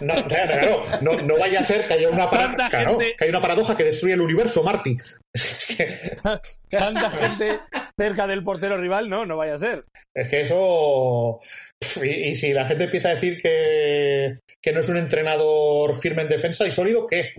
no, 0.00 0.28
claro, 0.28 0.52
claro, 0.52 0.82
no, 1.02 1.12
no 1.22 1.36
vaya 1.38 1.60
a 1.60 1.64
ser 1.64 1.86
que 1.88 1.94
haya 1.94 2.08
una, 2.08 2.30
para- 2.30 2.46
Tanta 2.46 2.68
claro, 2.70 2.90
gente- 2.98 3.16
que 3.18 3.24
haya 3.24 3.32
una 3.32 3.40
paradoja 3.40 3.76
que 3.76 3.84
destruye 3.84 4.14
el 4.14 4.20
universo, 4.20 4.62
Marty. 4.62 4.96
Es 5.34 5.76
que, 5.76 6.16
Tanta 6.70 7.10
gente 7.10 7.60
cerca 8.00 8.26
del 8.26 8.42
portero 8.44 8.76
rival, 8.78 9.08
no, 9.10 9.26
no 9.26 9.36
vaya 9.36 9.54
a 9.54 9.58
ser. 9.58 9.82
es 10.16 10.28
que 10.28 10.40
eso. 10.42 11.38
Y, 12.02 12.30
y 12.30 12.34
si 12.34 12.52
la 12.52 12.64
gente 12.64 12.84
empieza 12.84 13.08
a 13.08 13.14
decir 13.14 13.40
que, 13.42 14.38
que 14.62 14.72
no 14.72 14.80
es 14.80 14.88
un 14.88 14.96
entrenador 14.96 15.94
firme 15.94 16.22
en 16.22 16.28
defensa 16.28 16.66
y 16.66 16.70
sólido, 16.72 17.06
¿qué? 17.06 17.34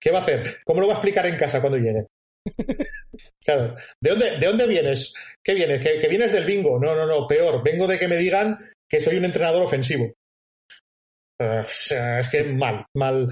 ¿Qué 0.00 0.10
va 0.10 0.18
a 0.18 0.22
hacer? 0.22 0.58
¿Cómo 0.64 0.80
lo 0.80 0.86
va 0.88 0.94
a 0.94 0.96
explicar 0.96 1.26
en 1.26 1.36
casa 1.36 1.60
cuando 1.60 1.78
llegue? 1.78 2.06
Claro. 3.42 3.74
¿De 4.02 4.10
dónde, 4.10 4.38
¿De 4.38 4.46
dónde 4.46 4.66
vienes? 4.66 5.14
¿Qué 5.42 5.54
vienes? 5.54 5.80
¿Que, 5.82 5.98
¿Que 5.98 6.08
vienes 6.08 6.32
del 6.32 6.44
bingo? 6.44 6.78
No, 6.78 6.94
no, 6.94 7.06
no, 7.06 7.26
peor. 7.26 7.62
Vengo 7.64 7.86
de 7.86 7.98
que 7.98 8.08
me 8.08 8.16
digan 8.18 8.58
que 8.90 9.00
soy 9.00 9.16
un 9.16 9.24
entrenador 9.24 9.62
ofensivo. 9.62 10.12
Es 11.38 12.28
que 12.30 12.44
mal, 12.44 12.84
mal, 12.94 13.28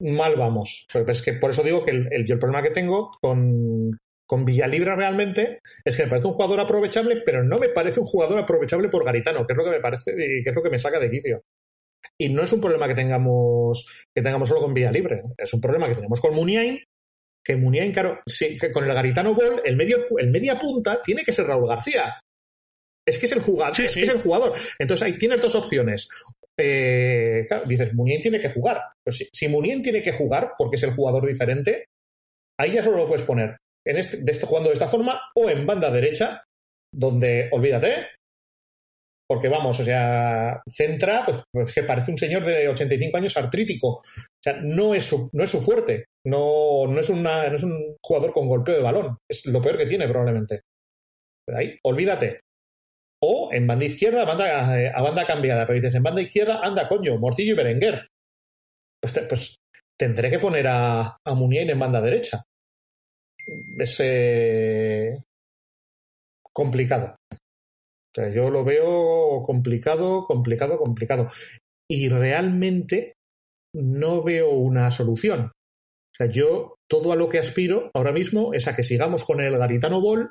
mal 0.00 0.36
vamos. 0.36 0.86
Es 1.08 1.22
que 1.22 1.34
por 1.34 1.50
eso 1.50 1.62
digo 1.62 1.84
que 1.84 1.92
el, 1.92 2.08
el- 2.12 2.26
yo 2.26 2.34
el 2.34 2.40
problema 2.40 2.62
que 2.62 2.70
tengo 2.70 3.12
con, 3.22 3.98
con 4.26 4.44
Villalibre 4.44 4.94
realmente 4.96 5.60
es 5.84 5.96
que 5.96 6.04
me 6.04 6.08
parece 6.08 6.28
un 6.28 6.34
jugador 6.34 6.60
aprovechable, 6.60 7.22
pero 7.24 7.42
no 7.44 7.58
me 7.58 7.68
parece 7.68 8.00
un 8.00 8.06
jugador 8.06 8.38
aprovechable 8.38 8.88
por 8.88 9.04
Garitano, 9.04 9.46
que 9.46 9.52
es 9.52 9.56
lo 9.56 9.64
que 9.64 9.70
me 9.70 9.80
parece 9.80 10.12
y 10.12 10.42
que 10.42 10.50
es 10.50 10.56
lo 10.56 10.62
que 10.62 10.70
me 10.70 10.78
saca 10.78 10.98
de 10.98 11.10
quicio. 11.10 11.42
Y 12.18 12.28
no 12.28 12.42
es 12.42 12.52
un 12.52 12.60
problema 12.60 12.88
que 12.88 12.94
tengamos, 12.94 13.90
que 14.14 14.22
tengamos 14.22 14.48
solo 14.48 14.62
con 14.62 14.74
Villalibre, 14.74 15.22
es 15.36 15.52
un 15.52 15.60
problema 15.60 15.88
que 15.88 15.96
tenemos 15.96 16.20
con 16.20 16.34
Muniain, 16.34 16.82
que 17.44 17.56
Muniain, 17.56 17.92
claro, 17.92 18.20
sí, 18.26 18.56
que 18.56 18.72
con 18.72 18.84
el 18.84 18.94
Garitano 18.94 19.34
Ball, 19.34 19.60
el, 19.64 19.76
medio, 19.76 20.06
el 20.18 20.30
media 20.30 20.58
punta 20.58 21.02
tiene 21.02 21.24
que 21.24 21.32
ser 21.32 21.46
Raúl 21.46 21.68
García. 21.68 22.18
Es 23.06 23.18
que 23.18 23.26
es 23.26 23.32
el 23.32 23.40
jugador, 23.40 23.74
Sí, 23.74 23.84
es 23.84 23.92
sí. 23.92 24.00
que 24.00 24.06
es 24.06 24.12
el 24.12 24.20
jugador. 24.20 24.54
Entonces 24.78 25.06
ahí 25.06 25.18
tienes 25.18 25.42
dos 25.42 25.54
opciones. 25.54 26.08
Eh, 26.58 27.44
claro, 27.46 27.64
dices, 27.66 27.92
Munien 27.92 28.22
tiene 28.22 28.40
que 28.40 28.48
jugar. 28.48 28.80
Pero 29.04 29.14
si, 29.14 29.28
si 29.30 29.46
Munien 29.48 29.82
tiene 29.82 30.02
que 30.02 30.12
jugar 30.12 30.52
porque 30.56 30.76
es 30.76 30.82
el 30.84 30.92
jugador 30.92 31.26
diferente, 31.26 31.84
ahí 32.58 32.72
ya 32.72 32.82
solo 32.82 32.96
lo 32.96 33.06
puedes 33.06 33.26
poner 33.26 33.58
en 33.86 33.96
este, 33.98 34.46
jugando 34.46 34.70
de 34.70 34.74
esta 34.74 34.88
forma 34.88 35.20
o 35.36 35.48
en 35.48 35.66
banda 35.66 35.90
derecha, 35.90 36.44
donde, 36.92 37.48
olvídate, 37.52 38.06
porque 39.26 39.48
vamos, 39.48 39.80
o 39.80 39.84
sea, 39.84 40.62
centra, 40.68 41.24
pues, 41.24 41.42
pues 41.50 41.72
que 41.72 41.82
parece 41.82 42.10
un 42.10 42.18
señor 42.18 42.44
de 42.44 42.68
85 42.68 43.16
años 43.16 43.36
artrítico. 43.36 43.88
O 43.96 44.02
sea, 44.42 44.54
no 44.62 44.94
es 44.94 45.04
su, 45.04 45.30
no 45.32 45.44
es 45.44 45.50
su 45.50 45.60
fuerte. 45.60 46.06
No, 46.26 46.86
no, 46.86 47.00
es 47.00 47.08
una, 47.08 47.48
no 47.48 47.56
es 47.56 47.62
un 47.62 47.96
jugador 48.02 48.32
con 48.32 48.48
golpeo 48.48 48.74
de 48.74 48.82
balón. 48.82 49.16
Es 49.28 49.46
lo 49.46 49.62
peor 49.62 49.78
que 49.78 49.86
tiene, 49.86 50.08
probablemente. 50.08 50.60
Ahí, 51.54 51.78
olvídate. 51.84 52.40
O 53.22 53.50
en 53.52 53.66
banda 53.66 53.86
izquierda, 53.86 54.24
banda, 54.24 54.78
eh, 54.78 54.92
a 54.94 55.02
banda 55.02 55.26
cambiada. 55.26 55.66
Pero 55.66 55.80
dices, 55.80 55.94
en 55.94 56.02
banda 56.02 56.20
izquierda, 56.20 56.60
anda, 56.62 56.86
coño, 56.86 57.16
Morcillo 57.18 57.54
y 57.54 57.56
Berenguer. 57.56 58.06
Pues, 59.00 59.18
pues 59.28 59.56
tendré 59.98 60.28
que 60.28 60.38
poner 60.38 60.66
a, 60.68 61.00
a 61.00 61.18
en 61.26 61.78
banda 61.78 62.00
derecha. 62.02 62.42
Es 63.78 64.02
complicado. 66.52 67.16
O 67.32 68.14
sea, 68.14 68.30
yo 68.30 68.48
lo 68.48 68.64
veo 68.64 69.42
complicado, 69.44 70.24
complicado, 70.26 70.78
complicado. 70.78 71.28
Y 71.88 72.08
realmente 72.08 73.14
no 73.74 74.22
veo 74.22 74.50
una 74.50 74.90
solución. 74.90 75.46
O 75.46 76.16
sea, 76.16 76.28
yo 76.28 76.76
todo 76.88 77.12
a 77.12 77.16
lo 77.16 77.28
que 77.28 77.40
aspiro 77.40 77.90
ahora 77.92 78.12
mismo 78.12 78.54
es 78.54 78.68
a 78.68 78.76
que 78.76 78.84
sigamos 78.84 79.24
con 79.24 79.40
el 79.40 79.58
Garitano 79.58 80.00
Ball, 80.00 80.30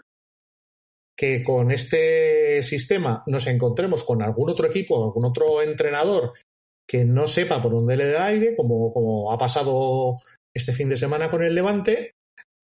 que 1.18 1.44
con 1.44 1.72
este 1.72 2.64
sistema 2.64 3.24
nos 3.28 3.48
encontremos 3.48 4.04
con 4.04 4.22
algún 4.22 4.50
otro 4.50 4.66
equipo, 4.66 5.04
algún 5.04 5.26
otro 5.26 5.62
entrenador 5.62 6.34
que 6.88 7.04
no 7.06 7.28
sepa 7.28 7.62
por 7.62 7.74
dónde 7.74 7.98
le 7.98 8.12
da 8.12 8.26
aire, 8.26 8.56
como, 8.56 8.94
como 8.94 9.32
ha 9.32 9.38
pasado 9.38 10.18
este 10.54 10.74
fin 10.74 10.90
de 10.90 10.98
semana 10.98 11.30
con 11.30 11.44
el 11.44 11.54
Levante. 11.54 12.14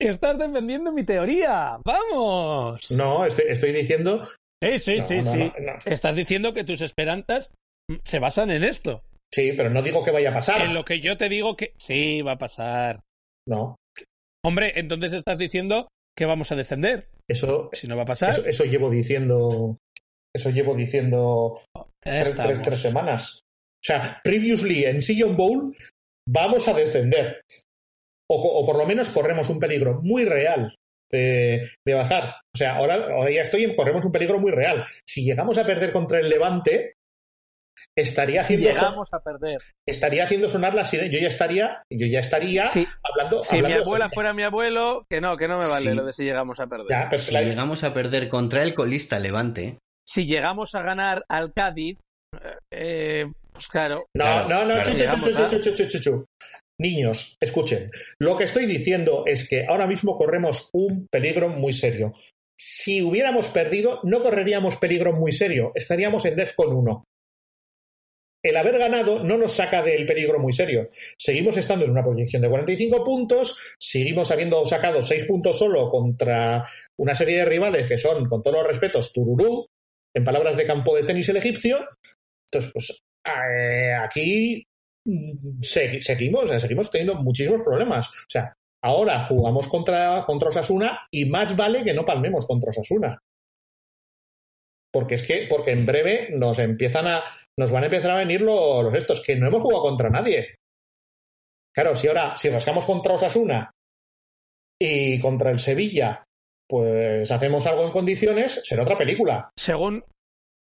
Estás 0.00 0.38
defendiendo 0.38 0.92
mi 0.92 1.04
teoría. 1.04 1.78
¡Vamos! 1.84 2.90
No, 2.90 3.24
estoy, 3.24 3.46
estoy 3.48 3.72
diciendo. 3.72 4.26
Sí, 4.62 4.78
sí, 4.78 4.96
No, 4.98 5.04
sí, 5.08 5.16
no, 5.16 5.32
sí. 5.32 5.38
no. 5.60 5.72
Estás 5.84 6.14
diciendo 6.16 6.52
que 6.54 6.64
tus 6.64 6.80
esperanzas 6.80 7.50
se 8.02 8.18
basan 8.18 8.50
en 8.50 8.64
esto. 8.64 9.02
Sí, 9.32 9.52
pero 9.56 9.70
no 9.70 9.82
digo 9.82 10.04
que 10.04 10.10
vaya 10.10 10.30
a 10.30 10.34
pasar. 10.34 10.62
En 10.62 10.74
lo 10.74 10.84
que 10.84 11.00
yo 11.00 11.16
te 11.16 11.28
digo 11.28 11.56
que 11.56 11.72
sí 11.76 12.22
va 12.22 12.32
a 12.32 12.38
pasar. 12.38 13.00
No, 13.48 13.76
Hombre, 14.44 14.72
entonces 14.76 15.12
estás 15.14 15.38
diciendo 15.38 15.88
que 16.16 16.26
vamos 16.26 16.52
a 16.52 16.56
descender. 16.56 17.08
eso, 17.28 17.70
Si 17.72 17.86
no 17.88 17.96
va 17.96 18.02
a 18.02 18.06
pasar, 18.06 18.30
eso, 18.30 18.46
eso 18.46 18.64
llevo 18.64 18.90
diciendo. 18.90 19.78
Eso 20.36 20.50
llevo 20.50 20.74
diciendo 20.74 21.60
tres, 22.02 22.28
estamos. 22.28 22.52
tres- 22.52 22.62
tres 22.62 22.80
semanas. 22.80 23.40
O 23.44 23.86
sea, 23.86 24.20
previously 24.24 24.84
en 24.84 25.00
Sillon 25.00 25.36
Bowl 25.36 25.76
vamos 26.28 26.66
a 26.68 26.74
descender. 26.74 27.40
O, 28.30 28.64
por 28.66 28.78
lo 28.78 28.86
menos 28.86 29.10
corremos 29.10 29.50
un 29.50 29.60
peligro 29.60 30.00
muy 30.02 30.24
real 30.24 30.74
de, 31.12 31.68
de 31.86 31.94
bajar. 31.94 32.36
O 32.54 32.58
sea, 32.58 32.76
ahora, 32.76 32.94
ahora 32.94 33.30
ya 33.30 33.42
estoy 33.42 33.64
en 33.64 33.76
corremos 33.76 34.04
un 34.04 34.12
peligro 34.12 34.38
muy 34.40 34.50
real. 34.50 34.84
Si 35.06 35.24
llegamos 35.24 35.58
a 35.58 35.64
perder 35.66 35.92
contra 35.92 36.18
el 36.20 36.28
Levante, 36.30 36.94
estaría 37.96 38.42
Si 38.42 38.54
haciendo, 38.54 38.70
llegamos 38.70 39.08
a 39.12 39.20
perder. 39.20 39.58
estaría 39.86 40.24
haciendo 40.24 40.48
sonar 40.48 40.74
la 40.74 40.84
sirena. 40.84 41.10
Yo 41.12 41.18
ya 41.20 41.28
estaría, 41.28 41.82
yo 41.92 42.06
ya 42.06 42.20
estaría 42.20 42.66
Sí. 42.68 42.86
hablando. 43.02 43.42
Si 43.42 43.60
mi 43.62 43.72
abuela 43.72 44.08
fuera 44.08 44.32
mi 44.32 44.42
abuelo, 44.42 45.04
que 45.10 45.20
no, 45.20 45.36
que 45.36 45.46
no 45.46 45.58
me 45.58 45.66
vale 45.66 45.90
Sí. 45.90 45.96
lo 45.96 46.04
de 46.04 46.12
si 46.12 46.24
llegamos 46.24 46.58
a 46.60 46.66
perder. 46.66 46.86
Ya, 46.88 47.10
Si 47.16 47.32
la- 47.32 47.42
llegamos 47.42 47.84
a 47.84 47.92
perder 47.94 48.28
contra 48.28 48.62
el 48.62 48.74
colista 48.74 49.18
Levante, 49.18 49.78
Si 50.06 50.26
llegamos 50.26 50.74
a 50.74 50.82
ganar 50.82 51.24
al 51.28 51.52
Cádiz, 51.54 51.98
eh, 52.72 53.24
pues 53.52 53.68
claro. 53.68 54.06
No, 54.14 54.24
Claro, 54.24 54.48
no, 54.48 54.64
no, 54.64 54.82
claro. 54.82 55.60
chu, 55.62 55.74
chu, 55.74 55.88
chu, 56.00 56.24
Niños, 56.78 57.36
escuchen. 57.40 57.90
Lo 58.18 58.36
que 58.36 58.44
estoy 58.44 58.66
diciendo 58.66 59.24
es 59.26 59.48
que 59.48 59.64
ahora 59.68 59.86
mismo 59.86 60.18
corremos 60.18 60.70
un 60.72 61.06
peligro 61.08 61.48
muy 61.48 61.72
serio. 61.72 62.14
Si 62.58 63.02
hubiéramos 63.02 63.48
perdido, 63.48 64.00
no 64.04 64.22
correríamos 64.22 64.76
peligro 64.76 65.12
muy 65.12 65.32
serio. 65.32 65.72
Estaríamos 65.74 66.24
en 66.24 66.36
DEFCON 66.36 66.74
1. 66.74 67.04
El 68.44 68.56
haber 68.58 68.78
ganado 68.78 69.24
no 69.24 69.38
nos 69.38 69.52
saca 69.52 69.82
del 69.82 70.04
peligro 70.04 70.38
muy 70.38 70.52
serio. 70.52 70.88
Seguimos 71.16 71.56
estando 71.56 71.86
en 71.86 71.92
una 71.92 72.04
proyección 72.04 72.42
de 72.42 72.50
45 72.50 73.02
puntos, 73.02 73.58
seguimos 73.78 74.30
habiendo 74.30 74.66
sacado 74.66 75.00
6 75.00 75.24
puntos 75.24 75.58
solo 75.58 75.88
contra 75.88 76.68
una 76.98 77.14
serie 77.14 77.38
de 77.38 77.44
rivales 77.46 77.88
que 77.88 77.96
son, 77.96 78.28
con 78.28 78.42
todos 78.42 78.58
los 78.58 78.66
respetos, 78.66 79.14
Tururú, 79.14 79.66
en 80.14 80.24
palabras 80.24 80.58
de 80.58 80.66
campo 80.66 80.94
de 80.94 81.04
tenis 81.04 81.28
el 81.30 81.38
egipcio. 81.38 81.88
Entonces, 82.52 82.70
pues 82.70 83.02
eh, 83.26 83.94
aquí 83.94 84.62
seguimos, 85.60 86.50
eh, 86.50 86.60
seguimos 86.60 86.90
teniendo 86.90 87.16
muchísimos 87.16 87.62
problemas. 87.62 88.08
O 88.08 88.28
sea, 88.28 88.54
ahora 88.82 89.24
jugamos 89.24 89.68
contra, 89.68 90.24
contra 90.26 90.48
Osasuna 90.48 91.06
y 91.10 91.26
más 91.26 91.56
vale 91.56 91.84
que 91.84 91.94
no 91.94 92.04
palmemos 92.04 92.46
contra 92.46 92.70
Osasuna. 92.70 93.18
Porque 94.92 95.16
es 95.16 95.26
que, 95.26 95.46
porque 95.48 95.72
en 95.72 95.86
breve 95.86 96.28
nos 96.32 96.58
empiezan 96.58 97.08
a, 97.08 97.24
nos 97.58 97.70
van 97.70 97.82
a 97.82 97.86
empezar 97.86 98.12
a 98.12 98.18
venir 98.18 98.42
los, 98.42 98.84
los 98.84 98.94
estos, 98.94 99.20
que 99.20 99.36
no 99.36 99.48
hemos 99.48 99.60
jugado 99.60 99.82
contra 99.82 100.10
nadie. 100.10 100.56
Claro, 101.74 101.96
si 101.96 102.06
ahora, 102.06 102.36
si 102.36 102.48
rascamos 102.50 102.86
contra 102.86 103.14
Osasuna 103.14 103.72
y 104.80 105.20
contra 105.20 105.50
el 105.50 105.58
Sevilla, 105.58 106.24
pues 106.68 107.30
hacemos 107.30 107.66
algo 107.66 107.84
en 107.84 107.90
condiciones, 107.90 108.60
será 108.64 108.84
otra 108.84 108.96
película. 108.96 109.50
Según, 109.56 110.04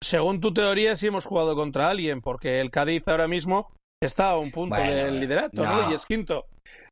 según 0.01 0.39
tu 0.39 0.53
teoría, 0.53 0.95
sí 0.95 1.07
hemos 1.07 1.25
jugado 1.25 1.53
contra 1.55 1.89
alguien, 1.89 2.21
porque 2.21 2.61
el 2.61 2.71
Cádiz 2.71 3.03
ahora 3.07 3.27
mismo 3.27 3.73
está 4.03 4.29
a 4.31 4.37
un 4.37 4.51
punto 4.51 4.75
Bueno, 4.75 4.95
del 4.95 5.19
liderato, 5.19 5.63
¿no? 5.63 5.83
no. 5.83 5.91
Y 5.91 5.95
es 5.95 6.05
quinto. 6.05 6.45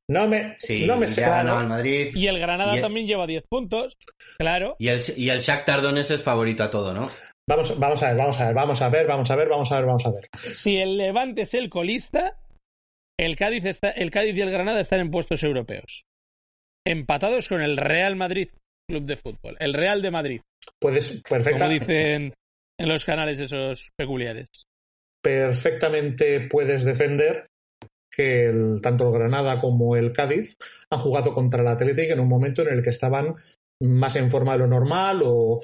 No 0.09 0.27
me, 0.27 0.55
sí, 0.59 0.85
no 0.87 0.97
me 0.97 1.07
ya 1.07 1.27
claro. 1.27 1.57
al 1.57 1.67
Madrid. 1.67 2.11
Y 2.15 2.27
el 2.27 2.39
Granada 2.39 2.73
Y 2.73 2.77
el- 2.77 2.81
también 2.81 3.05
lleva 3.07 3.27
10 3.27 3.43
puntos. 3.47 3.95
Claro. 4.39 4.75
Y 4.79 4.87
el, 4.87 5.01
y 5.17 5.29
el 5.29 5.39
Shakhtar 5.39 5.81
Donetsk 5.81 6.11
es 6.11 6.23
favorito 6.23 6.63
a 6.63 6.71
todo, 6.71 6.93
¿no? 6.93 7.09
Vamos, 7.47 7.79
vamos 7.79 8.01
a 8.03 8.07
ver, 8.09 8.17
vamos 8.17 8.39
a 8.39 8.45
ver, 8.45 8.55
vamos 8.55 8.81
a 8.81 8.89
ver, 8.89 9.07
vamos 9.07 9.31
a 9.31 9.35
ver, 9.35 9.49
vamos 9.49 9.71
a 9.71 9.75
ver, 9.77 9.85
vamos 9.85 10.05
a 10.05 10.11
ver. 10.11 10.23
Si 10.55 10.77
el 10.77 10.97
Levante 10.97 11.41
es 11.41 11.53
el 11.53 11.69
colista, 11.69 12.37
el 13.19 13.35
Cádiz, 13.35 13.65
está, 13.65 13.89
el 13.91 14.11
Cádiz 14.11 14.35
y 14.35 14.41
el 14.41 14.51
Granada 14.51 14.79
están 14.79 14.99
en 14.99 15.11
puestos 15.11 15.43
europeos. 15.43 16.03
Empatados 16.87 17.47
con 17.49 17.61
el 17.61 17.77
Real 17.77 18.15
Madrid 18.15 18.49
Club 18.89 19.03
de 19.05 19.15
Fútbol. 19.15 19.57
El 19.59 19.73
Real 19.73 20.01
de 20.01 20.11
Madrid, 20.11 20.41
Puedes 20.79 21.21
como 21.23 21.43
perfecta, 21.43 21.67
dicen 21.67 22.33
en 22.79 22.87
los 22.89 23.05
canales 23.05 23.39
esos 23.39 23.89
peculiares. 23.97 24.47
Perfectamente 25.23 26.41
puedes 26.49 26.83
defender 26.83 27.45
que 28.11 28.47
el- 28.47 28.81
tanto 28.81 29.07
el 29.07 29.13
Granada 29.13 29.61
como 29.61 29.95
el 29.95 30.11
Cádiz 30.11 30.55
han 30.91 30.99
jugado 30.99 31.33
contra 31.33 31.61
el 31.61 31.67
Athletic 31.67 32.11
en 32.11 32.19
un 32.19 32.27
momento 32.27 32.61
en 32.61 32.69
el 32.69 32.81
que 32.83 32.89
estaban 32.89 33.35
más 33.81 34.15
en 34.15 34.29
forma 34.29 34.53
de 34.53 34.59
lo 34.59 34.67
normal 34.67 35.21
o, 35.23 35.61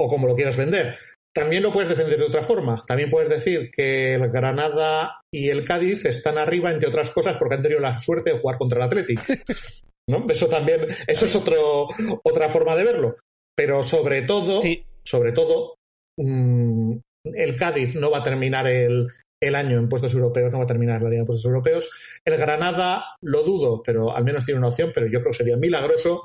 o 0.00 0.08
como 0.08 0.26
lo 0.26 0.34
quieras 0.34 0.56
vender. 0.56 0.96
También 1.32 1.62
lo 1.62 1.72
puedes 1.72 1.88
defender 1.90 2.18
de 2.18 2.24
otra 2.24 2.42
forma. 2.42 2.82
También 2.86 3.08
puedes 3.08 3.28
decir 3.28 3.70
que 3.70 4.14
el 4.14 4.30
Granada 4.30 5.20
y 5.32 5.48
el 5.50 5.64
Cádiz 5.64 6.04
están 6.06 6.38
arriba, 6.38 6.72
entre 6.72 6.88
otras 6.88 7.10
cosas, 7.10 7.36
porque 7.36 7.54
han 7.54 7.62
tenido 7.62 7.80
la 7.80 7.98
suerte 7.98 8.32
de 8.32 8.40
jugar 8.40 8.58
contra 8.58 8.78
el 8.78 8.84
Athletic. 8.86 9.20
¿No? 10.08 10.26
Eso 10.28 10.48
también, 10.48 10.86
eso 11.06 11.24
es 11.26 11.36
otro, 11.36 11.86
otra 12.24 12.48
forma 12.48 12.74
de 12.74 12.84
verlo. 12.84 13.16
Pero 13.56 13.82
sobre 13.84 14.22
todo, 14.22 14.60
Sí, 14.60 14.82
sobre 15.04 15.30
todo, 15.30 15.74
mm, 16.18 16.96
el 17.24 17.56
Cádiz 17.56 17.94
no 17.94 18.10
va 18.10 18.18
a 18.18 18.24
terminar 18.24 18.66
el, 18.66 19.08
el 19.42 19.54
año 19.54 19.78
en 19.78 19.88
puestos 19.88 20.12
europeos, 20.14 20.52
no 20.52 20.58
va 20.58 20.64
a 20.64 20.68
terminar 20.68 21.02
la 21.02 21.08
liga 21.08 21.20
en 21.20 21.26
puestos 21.26 21.46
europeos. 21.46 21.90
El 22.24 22.36
Granada 22.36 23.04
lo 23.22 23.42
dudo, 23.42 23.82
pero 23.82 24.14
al 24.14 24.24
menos 24.24 24.44
tiene 24.44 24.58
una 24.58 24.68
opción, 24.68 24.90
pero 24.94 25.06
yo 25.06 25.20
creo 25.20 25.32
que 25.32 25.38
sería 25.38 25.56
milagroso. 25.56 26.22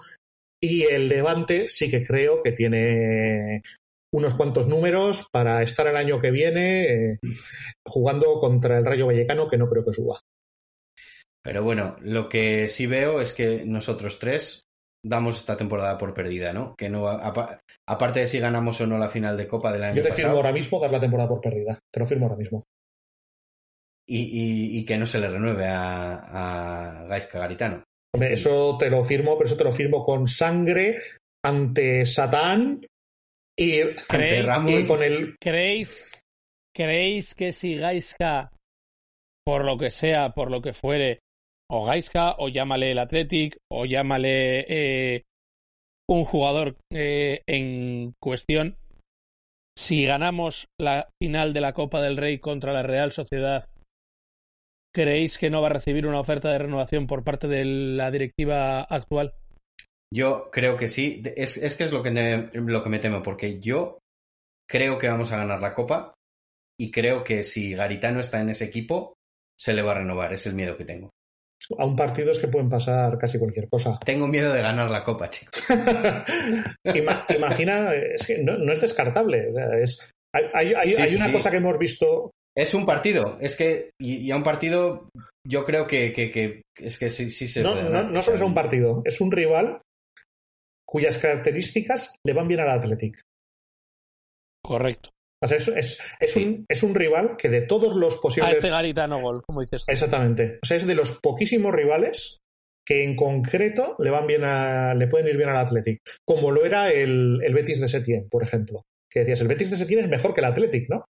Y 0.62 0.84
el 0.84 1.08
Levante 1.08 1.68
sí 1.68 1.90
que 1.90 2.04
creo 2.04 2.42
que 2.42 2.52
tiene 2.52 3.62
unos 4.14 4.36
cuantos 4.36 4.68
números 4.68 5.28
para 5.32 5.62
estar 5.62 5.88
el 5.88 5.98
año 5.98 6.20
que 6.20 6.32
viene 6.32 6.84
eh, 6.84 7.20
jugando 7.86 8.40
contra 8.40 8.78
el 8.78 8.86
Rayo 8.86 9.08
Vallecano, 9.08 9.50
que 9.50 9.58
no 9.58 9.68
creo 9.68 9.84
que 9.84 9.94
suba. 9.94 10.22
Pero 11.44 11.64
bueno, 11.64 11.96
lo 12.02 12.28
que 12.28 12.68
sí 12.70 12.88
veo 12.88 13.22
es 13.22 13.34
que 13.34 13.66
nosotros 13.66 14.18
tres 14.18 14.65
damos 15.08 15.38
esta 15.38 15.56
temporada 15.56 15.98
por 15.98 16.14
perdida, 16.14 16.52
¿no? 16.54 16.76
Que 16.76 16.90
no 16.90 17.08
apa- 17.08 17.60
aparte 17.88 18.22
de 18.22 18.28
si 18.28 18.40
ganamos 18.40 18.80
o 18.82 18.88
no 18.88 18.98
la 18.98 19.10
final 19.10 19.38
de 19.38 19.48
Copa 19.48 19.72
del 19.72 19.84
año 19.84 19.96
Yo 19.96 20.02
te 20.02 20.10
pasado 20.10 20.28
firmo 20.30 20.38
ahora 20.38 20.52
mismo 20.52 20.80
dar 20.80 20.92
la 20.92 21.00
temporada 21.00 21.30
por 21.30 21.42
perdida. 21.42 21.80
Te 21.94 22.00
lo 22.00 22.08
firmo 22.08 22.26
ahora 22.26 22.38
mismo. 22.38 22.64
y, 24.08 24.20
y- 24.20 24.78
y 24.80 24.86
que 24.86 24.98
no 25.00 25.06
se 25.08 25.20
le 25.20 25.30
renueve 25.30 25.66
a, 25.68 27.00
a 27.02 27.04
Gaisca 27.08 27.40
Garitano. 27.40 27.84
Hombre, 28.14 28.34
eso 28.34 28.78
te 28.78 28.90
lo 28.92 29.04
firmo, 29.04 29.36
pero 29.38 29.48
eso 29.48 29.58
te 29.58 29.64
lo 29.64 29.72
firmo 29.72 30.04
con 30.04 30.28
sangre 30.28 31.00
ante 31.44 32.06
Satán 32.06 32.86
y, 33.58 33.82
Ante. 34.10 34.44
Ramón, 34.44 34.82
y 34.82 34.86
con 34.86 35.02
el. 35.02 35.36
¿Creéis, 35.42 36.22
¿Creéis 36.74 37.34
que 37.34 37.52
si 37.52 37.76
Gaiska, 37.78 38.52
por 39.44 39.66
lo 39.66 39.78
que 39.78 39.90
sea, 39.90 40.34
por 40.34 40.52
lo 40.52 40.62
que 40.62 40.74
fuere, 40.74 41.22
o 41.72 41.86
Gaiska, 41.86 42.36
o 42.38 42.50
llámale 42.50 42.92
el 42.92 43.00
Athletic, 43.00 43.58
o 43.72 43.86
llámale 43.86 44.66
eh, 44.68 45.24
un 46.10 46.24
jugador 46.24 46.78
eh, 46.92 47.42
en 47.48 48.14
cuestión, 48.22 48.78
si 49.78 50.06
ganamos 50.06 50.68
la 50.80 51.10
final 51.22 51.54
de 51.54 51.62
la 51.62 51.74
Copa 51.74 52.02
del 52.02 52.18
Rey 52.18 52.40
contra 52.40 52.74
la 52.74 52.84
Real 52.84 53.12
Sociedad, 53.12 53.68
¿creéis 54.94 55.38
que 55.38 55.50
no 55.50 55.62
va 55.62 55.68
a 55.68 55.74
recibir 55.74 56.08
una 56.08 56.20
oferta 56.20 56.50
de 56.50 56.60
renovación 56.60 57.08
por 57.08 57.24
parte 57.24 57.48
de 57.48 57.66
la 57.66 58.10
directiva 58.12 58.82
actual? 58.82 59.34
Yo 60.14 60.50
creo 60.52 60.78
que 60.78 60.88
sí. 60.88 61.22
Es 61.36 61.76
que 61.76 61.84
es 61.84 61.92
lo 61.92 62.02
que, 62.02 62.12
me, 62.12 62.50
lo 62.54 62.84
que 62.84 62.90
me 62.90 63.00
temo, 63.00 63.22
porque 63.22 63.60
yo 63.60 64.00
creo 64.70 64.98
que 64.98 65.10
vamos 65.10 65.32
a 65.32 65.38
ganar 65.38 65.60
la 65.60 65.74
Copa 65.74 66.14
y 66.80 66.92
creo 66.92 67.24
que 67.24 67.44
si 67.44 67.74
Garitano 67.74 68.22
está 68.22 68.40
en 68.40 68.50
ese 68.50 68.66
equipo, 68.66 69.16
se 69.60 69.74
le 69.74 69.82
va 69.82 69.92
a 69.92 69.96
renovar. 69.96 70.32
Es 70.32 70.46
el 70.46 70.54
miedo 70.54 70.78
que 70.78 70.86
tengo. 70.86 71.10
A 71.78 71.86
un 71.86 71.96
partido 71.96 72.32
es 72.32 72.40
que 72.40 72.48
pueden 72.48 72.70
pasar 72.70 73.18
casi 73.18 73.40
cualquier 73.40 73.68
cosa. 73.70 74.00
Tengo 74.06 74.28
miedo 74.28 74.54
de 74.54 74.62
ganar 74.62 74.90
la 74.92 75.04
Copa, 75.04 75.30
chicos. 75.30 75.64
Ima- 76.84 77.26
imagina, 77.36 77.94
es 77.94 78.28
que 78.28 78.38
no, 78.40 78.58
no 78.58 78.72
es 78.72 78.82
descartable. 78.82 79.52
es, 79.82 80.12
hay 80.34 80.44
hay- 80.54 80.74
hay- 80.74 80.94
Sí, 80.94 81.02
hay 81.02 81.10
sí, 81.10 81.16
una 81.16 81.28
sí. 81.28 81.32
cosa 81.34 81.50
que 81.52 81.58
hemos 81.58 81.78
visto. 81.80 82.32
Es 82.58 82.74
un 82.74 82.86
partido. 82.86 83.38
Es 83.42 83.56
que, 83.56 83.90
y, 84.00 84.18
y 84.18 84.32
a 84.32 84.36
un 84.38 84.44
partido, 84.44 85.10
yo 85.46 85.66
creo 85.66 85.88
que, 85.88 86.14
que- 86.14 86.32
que- 86.32 86.62
es 86.78 86.98
que 87.00 87.10
sí, 87.10 87.30
sí 87.30 87.48
se 87.48 87.62
No, 87.64 87.74
puede 87.74 87.90
no, 87.90 88.04
no 88.04 88.22
solo 88.22 88.38
es 88.38 88.44
un 88.44 88.54
partido, 88.54 89.02
es 89.06 89.20
un 89.22 89.32
rival 89.32 89.82
cuyas 90.88 91.18
características 91.18 92.16
le 92.26 92.34
van 92.34 92.48
bien 92.48 92.60
al 92.62 92.70
Athletic. 92.70 93.20
Correcto. 94.64 95.10
O 95.46 95.48
sea, 95.48 95.58
es, 95.58 95.68
es, 95.70 96.02
es 96.20 96.32
Sí. 96.34 96.44
un, 96.46 96.66
es 96.68 96.84
un 96.84 96.94
rival 96.96 97.36
que 97.38 97.50
de 97.50 97.62
todos 97.62 97.96
los 97.96 98.16
A 98.18 98.22
posibles. 98.22 98.56
este 98.56 98.70
Garitano 98.70 99.20
gol, 99.22 99.42
como 99.44 99.62
dices 99.62 99.86
tú. 99.86 99.92
Exactamente. 99.92 100.60
O 100.62 100.66
sea, 100.66 100.78
es 100.78 100.86
de 100.86 100.96
los 100.96 101.20
poquísimos 101.22 101.74
rivales 101.74 102.40
que 102.88 103.04
en 103.04 103.16
concreto 103.16 103.96
le 104.00 104.12
van 104.12 104.28
bien 104.28 104.44
a, 104.44 104.94
le 104.94 105.08
pueden 105.08 105.28
ir 105.28 105.38
bien 105.38 105.50
al 105.50 105.58
Athletic. 105.58 106.00
Como 106.28 106.52
lo 106.52 106.66
era 106.66 106.92
el, 106.92 107.40
el 107.44 107.54
Betis 107.54 107.80
de 107.82 107.88
Setién, 107.88 108.28
por 108.30 108.44
ejemplo. 108.44 108.84
Que 109.12 109.22
decías, 109.22 109.42
el 109.42 109.48
Betis 109.48 109.72
de 109.72 109.78
Setién 109.78 110.00
es 110.02 110.10
mejor 110.10 110.34
que 110.34 110.42
el 110.42 110.46
Athletic, 110.46 110.90
¿no? 110.90 111.06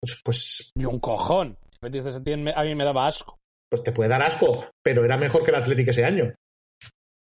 Pues, 0.00 0.20
pues, 0.24 0.70
Y 0.76 0.84
un 0.84 1.00
cojón. 1.00 1.56
El 1.72 1.78
Betis 1.90 2.04
de 2.04 2.12
Setién 2.12 2.46
a 2.48 2.62
mí 2.62 2.74
me 2.74 2.84
daba 2.84 3.06
asco. 3.06 3.38
pues 3.70 3.82
te 3.82 3.92
puede 3.92 4.10
dar 4.10 4.22
asco, 4.22 4.68
pero 4.84 5.04
era 5.04 5.16
mejor 5.16 5.42
que 5.42 5.50
el 5.50 5.56
Athletic 5.56 5.88
ese 5.88 6.04
año. 6.04 6.32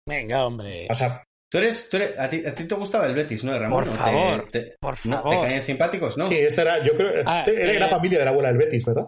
Venga, 0.08 0.46
hombre. 0.48 0.88
O 0.90 0.96
sea, 0.96 1.24
Tú 1.52 1.58
eres, 1.58 1.90
tú 1.90 1.98
eres- 1.98 2.18
a, 2.20 2.30
ti, 2.30 2.44
a 2.46 2.54
ti 2.54 2.66
te 2.66 2.76
gustaba 2.76 3.08
el 3.08 3.16
Betis, 3.16 3.44
¿no, 3.44 3.58
Ramón? 3.58 3.84
Por 3.86 3.90
¿O 3.90 3.92
te- 3.92 3.98
favor, 3.98 4.48
te- 4.52 4.76
por 4.80 4.96
¿no? 5.06 5.16
favor. 5.18 5.30
¿Te 5.32 5.42
caían 5.48 5.62
simpáticos, 5.62 6.18
no? 6.18 6.26
sí, 6.26 6.36
este 6.38 6.62
era, 6.62 6.84
yo 6.84 6.94
creo, 6.94 7.24
Ah, 7.26 7.40
este 7.40 7.62
era 7.62 7.72
eh, 7.74 7.80
la 7.80 7.90
familia 7.90 8.20
de 8.20 8.26
la 8.26 8.32
abuela 8.32 8.50
del 8.50 8.58
Betis, 8.60 8.86
¿verdad? 8.86 9.06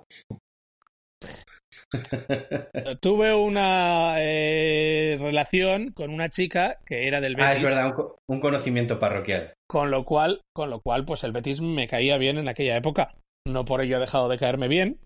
Tuve 3.02 3.34
una 3.34 4.16
eh, 4.20 5.18
relación 5.20 5.92
con 5.92 6.12
una 6.12 6.30
chica 6.30 6.78
que 6.86 7.08
era 7.08 7.22
del 7.22 7.36
Betis, 7.36 7.50
Ah, 7.50 7.54
es 7.54 7.62
verdad, 7.62 7.94
un 8.28 8.40
conocimiento 8.40 9.00
parroquial. 9.00 9.54
con 9.68 9.92
lo 9.92 10.04
cual, 10.06 10.42
con 10.54 10.70
lo 10.70 10.82
cual, 10.82 11.06
pues 11.06 11.24
el 11.24 11.32
Betis 11.32 11.62
me 11.62 11.88
caía 11.88 12.18
bien 12.18 12.38
en 12.38 12.48
aquella 12.50 12.76
época. 12.78 13.14
No 13.48 13.66
por 13.66 13.82
ello 13.82 13.98
ha 13.98 14.02
dejado 14.02 14.30
de 14.30 14.38
caerme 14.38 14.68
bien. 14.68 15.00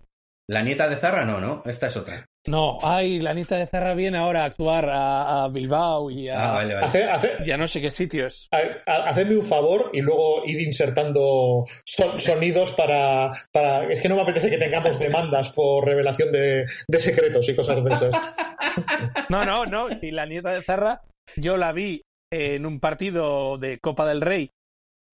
La 0.48 0.62
nieta 0.62 0.88
de 0.88 0.96
Zarra 0.96 1.24
no, 1.24 1.40
¿no? 1.40 1.62
Esta 1.66 1.86
es 1.88 1.96
otra. 1.96 2.24
No, 2.48 2.78
ay, 2.82 3.18
la 3.20 3.30
Anita 3.30 3.56
de 3.56 3.66
Zarra 3.66 3.94
viene 3.94 4.18
ahora 4.18 4.42
a 4.42 4.46
actuar 4.46 4.88
a, 4.88 5.44
a 5.44 5.48
Bilbao 5.48 6.10
y 6.10 6.28
a, 6.28 6.36
Ah, 6.50 6.52
vale, 6.54 6.74
vale. 6.74 6.86
Hace- 6.86 7.04
hace- 7.04 7.36
ya 7.44 7.56
no 7.56 7.66
sé 7.66 7.80
qué 7.80 7.90
sitios. 7.90 8.48
ha- 8.52 8.60
ha- 8.92 9.08
hacedme 9.08 9.36
un 9.36 9.44
favor 9.44 9.90
y 9.92 10.00
luego 10.00 10.42
id 10.46 10.58
insertando 10.60 11.64
son- 11.84 12.20
sonidos 12.20 12.72
para, 12.72 13.30
para. 13.52 13.84
Es 13.90 14.00
que 14.00 14.08
no 14.08 14.16
me 14.16 14.22
apetece 14.22 14.48
que 14.50 14.58
tengamos 14.58 14.98
demandas 14.98 15.50
por 15.52 15.84
revelación 15.84 16.30
de, 16.32 16.66
de 16.88 16.98
secretos 16.98 17.48
y 17.48 17.56
cosas 17.56 17.82
de 17.84 17.90
esas. 17.94 18.14
No, 19.30 19.44
no, 19.44 19.64
no. 19.64 19.88
Si 19.90 20.10
la 20.10 20.26
nieta 20.26 20.50
de 20.50 20.62
Zarra, 20.62 21.00
yo 21.36 21.56
la 21.56 21.72
vi 21.72 22.02
en 22.32 22.66
un 22.66 22.78
partido 22.78 23.56
de 23.58 23.78
Copa 23.80 24.06
del 24.06 24.20
Rey, 24.20 24.50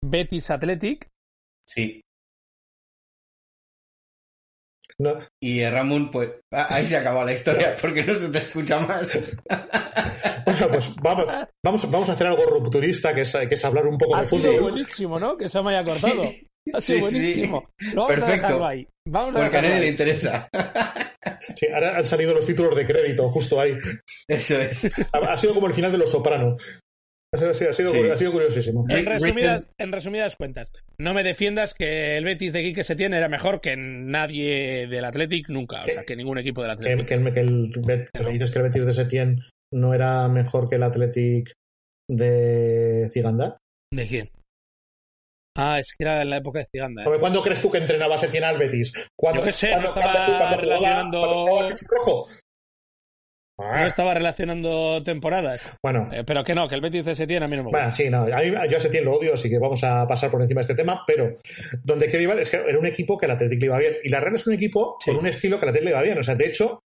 Betis 0.05 0.51
Athletic. 0.51 1.09
Sí. 1.69 2.01
No, 4.99 5.19
Y 5.43 5.61
eh, 5.61 5.71
Ramón, 5.71 6.11
pues 6.11 6.31
ah, 6.53 6.67
ahí 6.71 6.85
se 6.87 6.97
acaba 6.97 7.25
la 7.25 7.33
historia 7.33 7.75
porque 7.81 8.05
no 8.05 8.15
se 8.17 8.29
te 8.29 8.39
escucha 8.39 8.79
más. 8.81 9.19
Bueno, 10.45 10.69
pues 10.71 10.95
vamos, 10.97 11.25
vamos, 11.65 11.91
vamos 11.91 12.09
a 12.09 12.13
hacer 12.13 12.27
algo 12.27 12.45
rupturista, 12.45 13.15
que 13.15 13.21
es, 13.23 13.33
que 13.49 13.55
es 13.55 13.65
hablar 13.65 13.87
un 13.87 13.97
poco 13.97 14.17
Ha 14.17 14.21
de 14.21 14.27
sido 14.27 14.53
fútbol. 14.53 14.73
buenísimo, 14.73 15.19
¿no? 15.21 15.37
Que 15.37 15.49
se 15.49 15.63
me 15.63 15.71
haya 15.77 15.89
cortado. 15.89 16.23
Ha 16.75 16.81
sido 16.81 16.81
Sí, 16.81 16.95
sí. 16.95 17.01
buenísimo. 17.01 17.69
Vamos 17.95 18.05
a 18.11 18.15
Perfecto. 18.15 18.33
dejarlo 18.43 18.67
ahí. 18.67 18.89
Vamos 19.09 19.37
a 19.37 19.41
Porque 19.41 19.57
a 19.59 19.63
nadie 19.63 19.81
le 19.81 19.89
interesa. 19.89 20.49
Sí, 21.57 21.67
ahora 21.73 21.99
han 21.99 22.07
salido 22.07 22.35
los 22.35 22.47
títulos 22.47 22.75
de 22.77 22.87
crédito, 22.87 23.29
justo 23.29 23.61
ahí. 23.61 23.77
Eso 24.29 24.59
es. 24.61 24.91
Ha, 25.13 25.19
ha 25.19 25.37
sido 25.37 25.55
como 25.55 25.67
el 25.69 25.73
final 25.73 25.91
de 25.93 25.99
Los 25.99 26.11
Soprano. 26.11 26.55
Ha 27.35 27.39
sido, 27.39 27.51
ha 27.51 27.55
sido- 27.55 27.71
ha 27.71 27.73
sido 27.75 27.93
Sí. 27.93 27.99
curi- 27.99 28.13
ha 28.13 28.17
sido 28.19 28.33
curiosísimo. 28.33 28.85
En 28.91 29.07
resumidas, 29.07 29.67
en 29.79 29.91
resumidas 29.91 30.37
cuentas, 30.37 30.71
no 30.99 31.15
me 31.15 31.23
defiendas 31.23 31.73
que 31.73 32.19
el 32.19 32.25
Betis 32.27 32.53
de 32.53 32.61
Quique 32.63 32.85
Setién 32.85 33.15
era 33.15 33.29
mejor 33.31 33.63
que 33.63 33.75
nadie 33.75 34.87
del 34.87 35.05
Athletic 35.07 35.49
nunca. 35.49 35.81
O 35.81 35.85
sea, 35.85 36.05
que 36.05 36.15
ningún 36.15 36.37
equipo 36.37 36.61
del 36.61 36.73
Athletic. 36.73 37.07
que 37.09 37.15
el, 37.15 37.33
que 37.33 37.41
el 37.41 37.73
Bet- 37.87 38.11
que 38.13 38.23
me 38.23 38.33
dices 38.33 38.51
que 38.51 38.59
el 38.59 38.65
Betis 38.65 38.85
de 38.85 38.93
Setién 38.93 39.41
no 39.73 39.95
era 39.95 40.29
mejor 40.29 40.69
que 40.69 40.77
el 40.77 40.83
Athletic 40.83 41.53
de 42.11 43.07
Ciganda. 43.09 43.57
¿De 43.95 44.07
quién? 44.07 44.29
Ah, 45.57 45.79
es 45.79 45.95
que 45.97 46.05
era 46.05 46.21
en 46.21 46.29
la 46.31 46.37
época 46.37 46.59
de 46.59 46.67
Ciganda. 46.71 47.03
¿eh? 47.05 47.19
¿Cuándo 47.19 47.43
crees 47.43 47.63
tú 47.63 47.71
que 47.71 47.79
entrenaba 47.79 48.19
Setién 48.19 48.45
al 48.45 48.59
Betis? 48.59 48.93
¿Cuándo, 49.19 49.41
Yo 49.41 49.47
qué 49.47 49.53
sé, 49.53 49.71
cuándo- 49.71 49.89
no 49.89 49.95
estaba 50.01 50.13
cuándo 50.13 50.33
jugaba- 50.37 50.57
relacionando- 50.61 51.21
jugaba 51.21 51.71
Rojo? 51.97 52.27
No 53.59 53.87
estaba 53.87 54.15
relacionando 54.15 55.03
temporadas. 55.05 55.71
bueno, 55.85 56.09
Eh, 56.13 56.25
pero 56.27 56.43
que 56.43 56.55
no, 56.55 56.69
que 56.69 56.75
el 56.75 56.81
Betis 56.81 57.05
de 57.05 57.15
Setién 57.15 57.43
a 57.43 57.49
mí 57.49 57.57
no 57.57 57.63
me 57.63 57.69
gusta. 57.69 57.79
Bueno, 57.79 57.93
sí, 57.95 58.11
no, 58.11 58.23
a 58.25 58.41
mí, 58.41 58.51
yo 58.71 58.77
a 58.79 58.81
Setién 58.81 59.05
lo 59.05 59.15
odio, 59.15 59.35
así 59.35 59.49
que 59.51 59.59
vamos 59.59 59.85
a 59.85 60.07
pasar 60.07 60.31
por 60.31 60.41
encima 60.41 60.59
de 60.61 60.63
este 60.63 60.75
tema, 60.75 61.05
pero 61.07 61.33
donde 61.85 62.09
quiero 62.09 62.33
ir 62.35 62.41
es 62.41 62.51
que 62.51 62.57
era 62.57 62.79
un 62.79 62.87
equipo 62.87 63.17
que 63.19 63.27
el 63.27 63.33
Athletic 63.33 63.61
le 63.61 63.67
iba 63.67 63.79
bien. 63.79 63.95
Y 64.03 64.09
la 64.09 64.21
Real 64.21 64.35
es 64.35 64.47
un 64.47 64.55
equipo 64.55 64.97
Sí. 65.01 65.11
con 65.11 65.21
un 65.21 65.27
estilo 65.27 65.59
que 65.59 65.67
el 65.67 65.69
Athletic 65.71 65.89
le 65.91 65.95
va 65.95 66.03
bien. 66.03 66.19
O 66.19 66.23
sea, 66.23 66.35
de 66.35 66.47
hecho, 66.47 66.81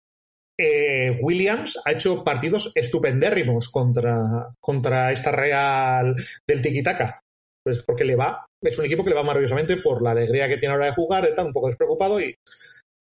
eh, 0.58 1.18
Williams 1.20 1.80
ha 1.84 1.92
hecho 1.92 2.24
partidos 2.24 2.72
estupendérrimos 2.74 3.68
contra, 3.68 4.48
contra 4.60 5.12
esta 5.12 5.30
Real 5.32 6.14
del 6.48 6.62
Tiki-Taka. 6.62 7.20
Pues 7.64 7.82
porque 7.86 8.04
le 8.04 8.16
va, 8.16 8.44
es 8.62 8.78
un 8.78 8.84
equipo 8.84 9.04
que 9.04 9.10
le 9.10 9.16
va 9.16 9.22
maravillosamente 9.22 9.76
por 9.78 10.02
la 10.02 10.10
alegría 10.10 10.48
que 10.48 10.58
tiene 10.58 10.74
ahora 10.74 10.86
de 10.86 10.92
jugar, 10.92 11.24
está 11.24 11.42
un 11.44 11.52
poco 11.52 11.68
despreocupado 11.68 12.20
y, 12.20 12.34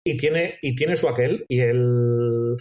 y, 0.06 0.18
tiene, 0.18 0.58
y 0.62 0.76
tiene 0.76 0.96
su 0.96 1.08
aquel. 1.08 1.46
Y 1.50 1.62
el. 1.62 2.58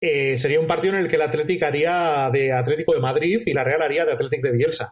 Eh, 0.00 0.36
sería 0.36 0.60
un 0.60 0.66
partido 0.66 0.94
en 0.94 1.00
el 1.00 1.08
que 1.08 1.16
el 1.16 1.22
Athletic 1.22 1.62
haría 1.62 2.28
de 2.32 2.52
Atlético 2.52 2.92
de 2.94 3.00
Madrid 3.00 3.40
y 3.44 3.52
la 3.52 3.64
Real 3.64 3.82
haría 3.82 4.04
de 4.04 4.12
Athletic 4.12 4.42
de 4.42 4.52
Bielsa. 4.52 4.90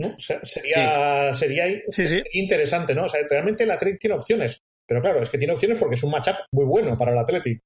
¿No? 0.00 0.08
O 0.08 0.20
sea, 0.20 0.40
sería, 0.44 1.34
sería 1.34 1.64
sí. 1.88 2.22
interesante, 2.32 2.94
¿no? 2.94 3.06
O 3.06 3.08
sea, 3.08 3.20
realmente 3.28 3.64
el 3.64 3.70
Athletic 3.72 4.00
tiene 4.00 4.16
opciones. 4.16 4.60
Pero 4.86 5.02
claro, 5.02 5.22
es 5.22 5.28
que 5.28 5.38
tiene 5.38 5.52
opciones 5.52 5.78
porque 5.78 5.96
es 5.96 6.02
un 6.02 6.12
matchup 6.12 6.36
muy 6.52 6.64
bueno 6.64 6.96
para 6.96 7.12
el 7.12 7.18
Athletic. 7.18 7.60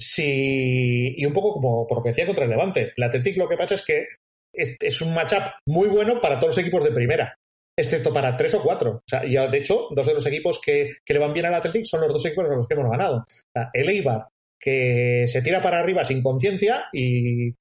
Si, 0.00 1.14
y 1.16 1.26
un 1.26 1.32
poco 1.32 1.54
como 1.54 1.86
por 1.86 1.98
lo 1.98 2.02
que 2.04 2.10
decía 2.10 2.26
contra 2.26 2.44
el 2.44 2.50
Levante. 2.50 2.92
El 2.96 3.02
Athletic 3.02 3.36
lo 3.38 3.48
que 3.48 3.56
pasa 3.56 3.74
es 3.74 3.84
que 3.84 4.06
es, 4.54 4.76
es 4.78 5.00
un 5.00 5.14
matchup 5.14 5.42
muy 5.66 5.88
bueno 5.88 6.20
para 6.20 6.38
todos 6.38 6.56
los 6.56 6.64
equipos 6.64 6.84
de 6.84 6.92
primera, 6.92 7.34
excepto 7.76 8.12
para 8.12 8.36
tres 8.36 8.54
o 8.54 8.62
cuatro. 8.62 8.96
O 8.96 9.02
sea, 9.08 9.24
y 9.24 9.34
de 9.34 9.58
hecho, 9.58 9.88
dos 9.90 10.06
de 10.06 10.14
los 10.14 10.26
equipos 10.26 10.60
que, 10.60 10.90
que 11.04 11.14
le 11.14 11.18
van 11.18 11.32
bien 11.32 11.46
al 11.46 11.54
Athletic 11.54 11.86
son 11.86 12.02
los 12.02 12.12
dos 12.12 12.24
equipos 12.26 12.46
con 12.46 12.56
los 12.56 12.68
que 12.68 12.74
hemos 12.74 12.90
ganado. 12.90 13.16
O 13.16 13.50
sea, 13.52 13.70
el 13.72 13.88
Eibar, 13.88 14.28
que 14.60 15.24
se 15.28 15.42
tira 15.42 15.62
para 15.62 15.80
arriba 15.80 16.04
sin 16.04 16.22
conciencia 16.22 16.86
y 16.92 17.54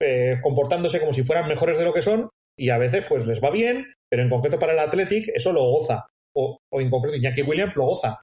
eh, 0.00 0.38
comportándose 0.42 1.00
como 1.00 1.12
si 1.12 1.22
fueran 1.22 1.48
mejores 1.48 1.78
de 1.78 1.84
lo 1.84 1.92
que 1.92 2.02
son, 2.02 2.30
y 2.58 2.70
a 2.70 2.78
veces 2.78 3.04
pues 3.08 3.26
les 3.26 3.42
va 3.42 3.50
bien, 3.50 3.86
pero 4.10 4.22
en 4.22 4.30
concreto 4.30 4.58
para 4.58 4.72
el 4.72 4.78
Athletic 4.78 5.30
eso 5.34 5.52
lo 5.52 5.62
goza. 5.62 6.06
O, 6.36 6.58
en 6.72 6.90
concreto 6.90 7.16
Iñaki 7.16 7.42
Williams 7.42 7.76
lo 7.76 7.86
goza. 7.86 8.20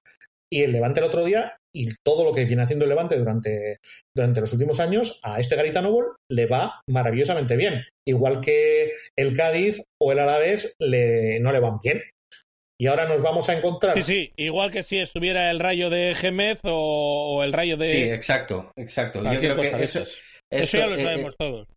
Y 0.51 0.61
el 0.61 0.71
Levante 0.71 0.99
el 0.99 1.07
otro 1.07 1.25
día, 1.25 1.57
y 1.73 1.87
todo 2.05 2.23
lo 2.23 2.33
que 2.33 2.45
viene 2.45 2.63
haciendo 2.63 2.85
el 2.85 2.89
Levante 2.89 3.17
durante, 3.17 3.79
durante 4.15 4.41
los 4.41 4.53
últimos 4.53 4.79
años, 4.79 5.19
a 5.23 5.39
este 5.39 5.55
Garitano 5.55 5.91
Ball 5.91 6.15
le 6.29 6.45
va 6.45 6.81
maravillosamente 6.87 7.55
bien. 7.55 7.83
Igual 8.07 8.41
que 8.41 8.91
el 9.17 9.35
Cádiz 9.35 9.81
o 10.01 10.11
el 10.11 10.19
Alavés 10.19 10.75
le, 10.79 11.39
no 11.39 11.51
le 11.51 11.59
van 11.59 11.79
bien. 11.83 12.01
Y 12.77 12.87
ahora 12.87 13.07
nos 13.07 13.21
vamos 13.21 13.47
a 13.49 13.57
encontrar. 13.57 13.95
Sí, 13.95 14.01
sí, 14.01 14.33
igual 14.35 14.71
que 14.71 14.83
si 14.83 14.97
estuviera 14.97 15.49
el 15.49 15.59
rayo 15.59 15.89
de 15.89 16.13
Gémez 16.13 16.59
o, 16.63 17.37
o 17.37 17.43
el 17.43 17.53
rayo 17.53 17.77
de 17.77 17.87
Sí, 17.87 18.03
exacto, 18.09 18.71
exacto. 18.75 19.23
Yo 19.23 19.39
creo 19.39 19.55
que 19.55 19.67
eso. 19.81 20.03
Eso 20.49 20.77
ya 20.77 20.87
lo 20.87 20.95
eh, 20.95 21.03
sabemos 21.03 21.35
todos. 21.37 21.67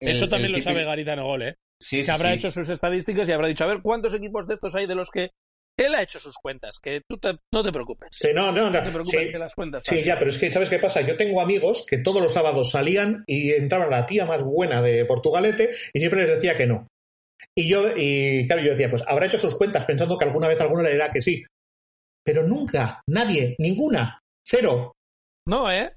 Eso 0.00 0.28
también 0.28 0.52
lo 0.52 0.60
sabe 0.60 0.84
Garitano 0.84 1.26
Gol, 1.26 1.42
¿eh? 1.42 1.54
Sí, 1.80 1.98
que 1.98 2.04
sí, 2.04 2.10
habrá 2.10 2.30
sí. 2.30 2.34
hecho 2.36 2.50
sus 2.50 2.68
estadísticas 2.68 3.28
y 3.28 3.32
habrá 3.32 3.48
dicho, 3.48 3.64
a 3.64 3.68
ver, 3.68 3.80
¿cuántos 3.82 4.14
equipos 4.14 4.46
de 4.46 4.54
estos 4.54 4.74
hay 4.74 4.86
de 4.86 4.94
los 4.94 5.10
que 5.10 5.30
él 5.76 5.94
ha 5.94 6.02
hecho 6.02 6.20
sus 6.20 6.36
cuentas? 6.36 6.78
Que 6.80 7.00
tú 7.08 7.18
te- 7.18 7.36
no 7.52 7.62
te 7.62 7.72
preocupes. 7.72 8.10
Sí, 8.12 8.28
no, 8.34 8.52
no, 8.52 8.70
No 8.70 8.70
no. 8.70 8.82
te 8.84 8.90
preocupes 8.90 9.26
sí. 9.26 9.32
que 9.32 9.38
las 9.38 9.54
cuentas 9.54 9.82
Sí, 9.84 10.02
ya, 10.04 10.16
pero 10.18 10.30
es 10.30 10.38
que, 10.38 10.52
¿sabes 10.52 10.70
qué 10.70 10.78
pasa? 10.78 11.00
Yo 11.00 11.16
tengo 11.16 11.40
amigos 11.40 11.84
que 11.88 11.98
todos 11.98 12.22
los 12.22 12.32
sábados 12.32 12.70
salían 12.70 13.24
y 13.26 13.52
entraban 13.52 13.90
la 13.90 14.06
tía 14.06 14.24
más 14.24 14.44
buena 14.44 14.82
de 14.82 15.04
Portugalete 15.04 15.70
y 15.92 15.98
siempre 15.98 16.20
les 16.20 16.30
decía 16.36 16.56
que 16.56 16.66
no. 16.66 16.86
Y 17.56 17.68
yo, 17.68 17.84
y 17.96 18.46
claro, 18.46 18.62
yo 18.62 18.70
decía, 18.72 18.90
pues 18.90 19.04
habrá 19.06 19.26
hecho 19.26 19.38
sus 19.38 19.56
cuentas 19.56 19.84
pensando 19.84 20.18
que 20.18 20.24
alguna 20.24 20.48
vez 20.48 20.60
alguno 20.60 20.82
le 20.82 20.92
dirá 20.92 21.10
que 21.10 21.22
sí. 21.22 21.44
Pero 22.24 22.42
nunca, 22.42 23.00
nadie, 23.08 23.54
ninguna, 23.58 24.18
cero. 24.46 24.92
No, 25.46 25.70
¿eh? 25.70 25.92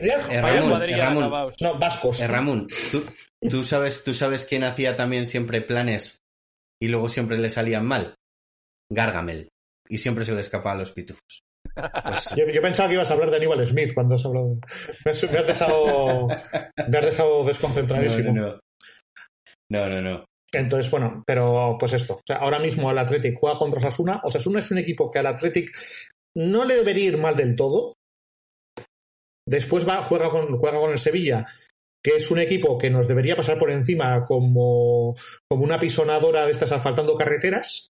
Eh, 0.00 0.40
Ramón, 0.40 0.82
eh, 0.82 0.96
Ramón. 0.96 1.52
No, 1.60 1.78
vascos. 1.78 2.20
Eh, 2.20 2.26
Ramón, 2.26 2.66
¿tú, 2.90 3.04
tú 3.48 3.62
sabes, 3.62 4.02
¿tú 4.02 4.14
sabes 4.14 4.46
quién 4.46 4.64
hacía 4.64 4.96
también 4.96 5.26
siempre 5.26 5.60
planes 5.60 6.18
y 6.82 6.88
luego 6.88 7.08
siempre 7.08 7.38
le 7.38 7.50
salían 7.50 7.86
mal? 7.86 8.14
Gargamel. 8.90 9.48
Y 9.88 9.98
siempre 9.98 10.24
se 10.24 10.32
le 10.34 10.40
escapaban 10.40 10.78
los 10.80 10.90
pitufos. 10.92 11.20
Pues, 11.74 12.30
Yo, 12.36 12.46
yo 12.48 12.62
pensaba 12.62 12.88
que 12.88 12.94
ibas 12.94 13.10
a 13.10 13.14
hablar 13.14 13.30
de 13.30 13.36
Aníbal 13.36 13.64
Smith 13.66 13.92
cuando 13.94 14.14
has 14.16 14.24
hablado. 14.24 14.48
de- 14.48 14.60
Me 15.04 15.10
has, 15.12 15.30
me 15.30 15.38
has 15.38 15.46
dejado, 15.46 16.28
me 16.88 16.98
has 16.98 17.04
dejado 17.04 17.44
desconcentradísimo. 17.46 18.32
no, 18.32 18.40
no, 18.42 18.46
no. 18.52 18.60
No, 19.68 19.88
no, 19.88 20.00
no. 20.02 20.24
Entonces, 20.56 20.90
bueno, 20.90 21.22
pero 21.26 21.76
pues 21.78 21.92
esto. 21.92 22.14
O 22.14 22.22
sea, 22.26 22.36
ahora 22.36 22.58
mismo 22.58 22.90
el 22.90 22.98
Athletic 22.98 23.38
juega 23.38 23.58
contra 23.58 23.78
Osasuna. 23.78 24.20
Osasuna 24.24 24.60
es 24.60 24.70
un 24.70 24.78
equipo 24.78 25.10
que 25.10 25.18
al 25.18 25.26
Athletic 25.26 25.76
no 26.36 26.64
le 26.64 26.76
debería 26.76 27.06
ir 27.06 27.18
mal 27.18 27.36
del 27.36 27.54
todo. 27.56 27.94
Después 29.48 29.86
va, 29.86 30.02
juega, 30.04 30.30
con, 30.30 30.58
juega 30.58 30.80
con 30.80 30.90
el 30.90 30.98
Sevilla, 30.98 31.46
que 32.02 32.16
es 32.16 32.30
un 32.30 32.40
equipo 32.40 32.78
que 32.78 32.90
nos 32.90 33.06
debería 33.06 33.36
pasar 33.36 33.58
por 33.58 33.70
encima 33.70 34.24
como, 34.24 35.14
como 35.48 35.64
una 35.64 35.78
pisonadora 35.78 36.46
de 36.46 36.52
estas 36.52 36.72
asfaltando 36.72 37.16
carreteras. 37.16 37.88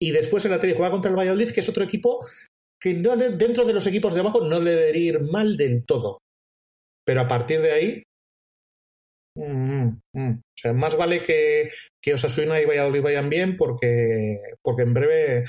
Y 0.00 0.12
después 0.12 0.44
el 0.44 0.52
Athletic 0.52 0.76
juega 0.76 0.92
contra 0.92 1.10
el 1.10 1.16
Valladolid, 1.16 1.50
que 1.50 1.60
es 1.60 1.68
otro 1.68 1.84
equipo 1.84 2.26
que 2.80 2.94
dentro 2.94 3.64
de 3.64 3.72
los 3.72 3.86
equipos 3.86 4.14
de 4.14 4.20
abajo 4.20 4.40
no 4.40 4.60
le 4.60 4.70
debería 4.70 5.12
ir 5.12 5.20
mal 5.20 5.56
del 5.56 5.84
todo. 5.84 6.18
Pero 7.04 7.22
a 7.22 7.28
partir 7.28 7.60
de 7.60 7.72
ahí. 7.72 8.02
Mm, 9.38 10.00
mm. 10.14 10.30
O 10.38 10.58
sea, 10.60 10.72
más 10.72 10.96
vale 10.96 11.22
que, 11.22 11.70
que 12.02 12.14
Osasuna 12.14 12.60
y 12.60 12.66
Valladolid 12.66 13.02
vayan 13.02 13.28
bien 13.30 13.56
porque, 13.56 14.40
porque 14.62 14.82
en 14.82 14.94
breve 14.94 15.44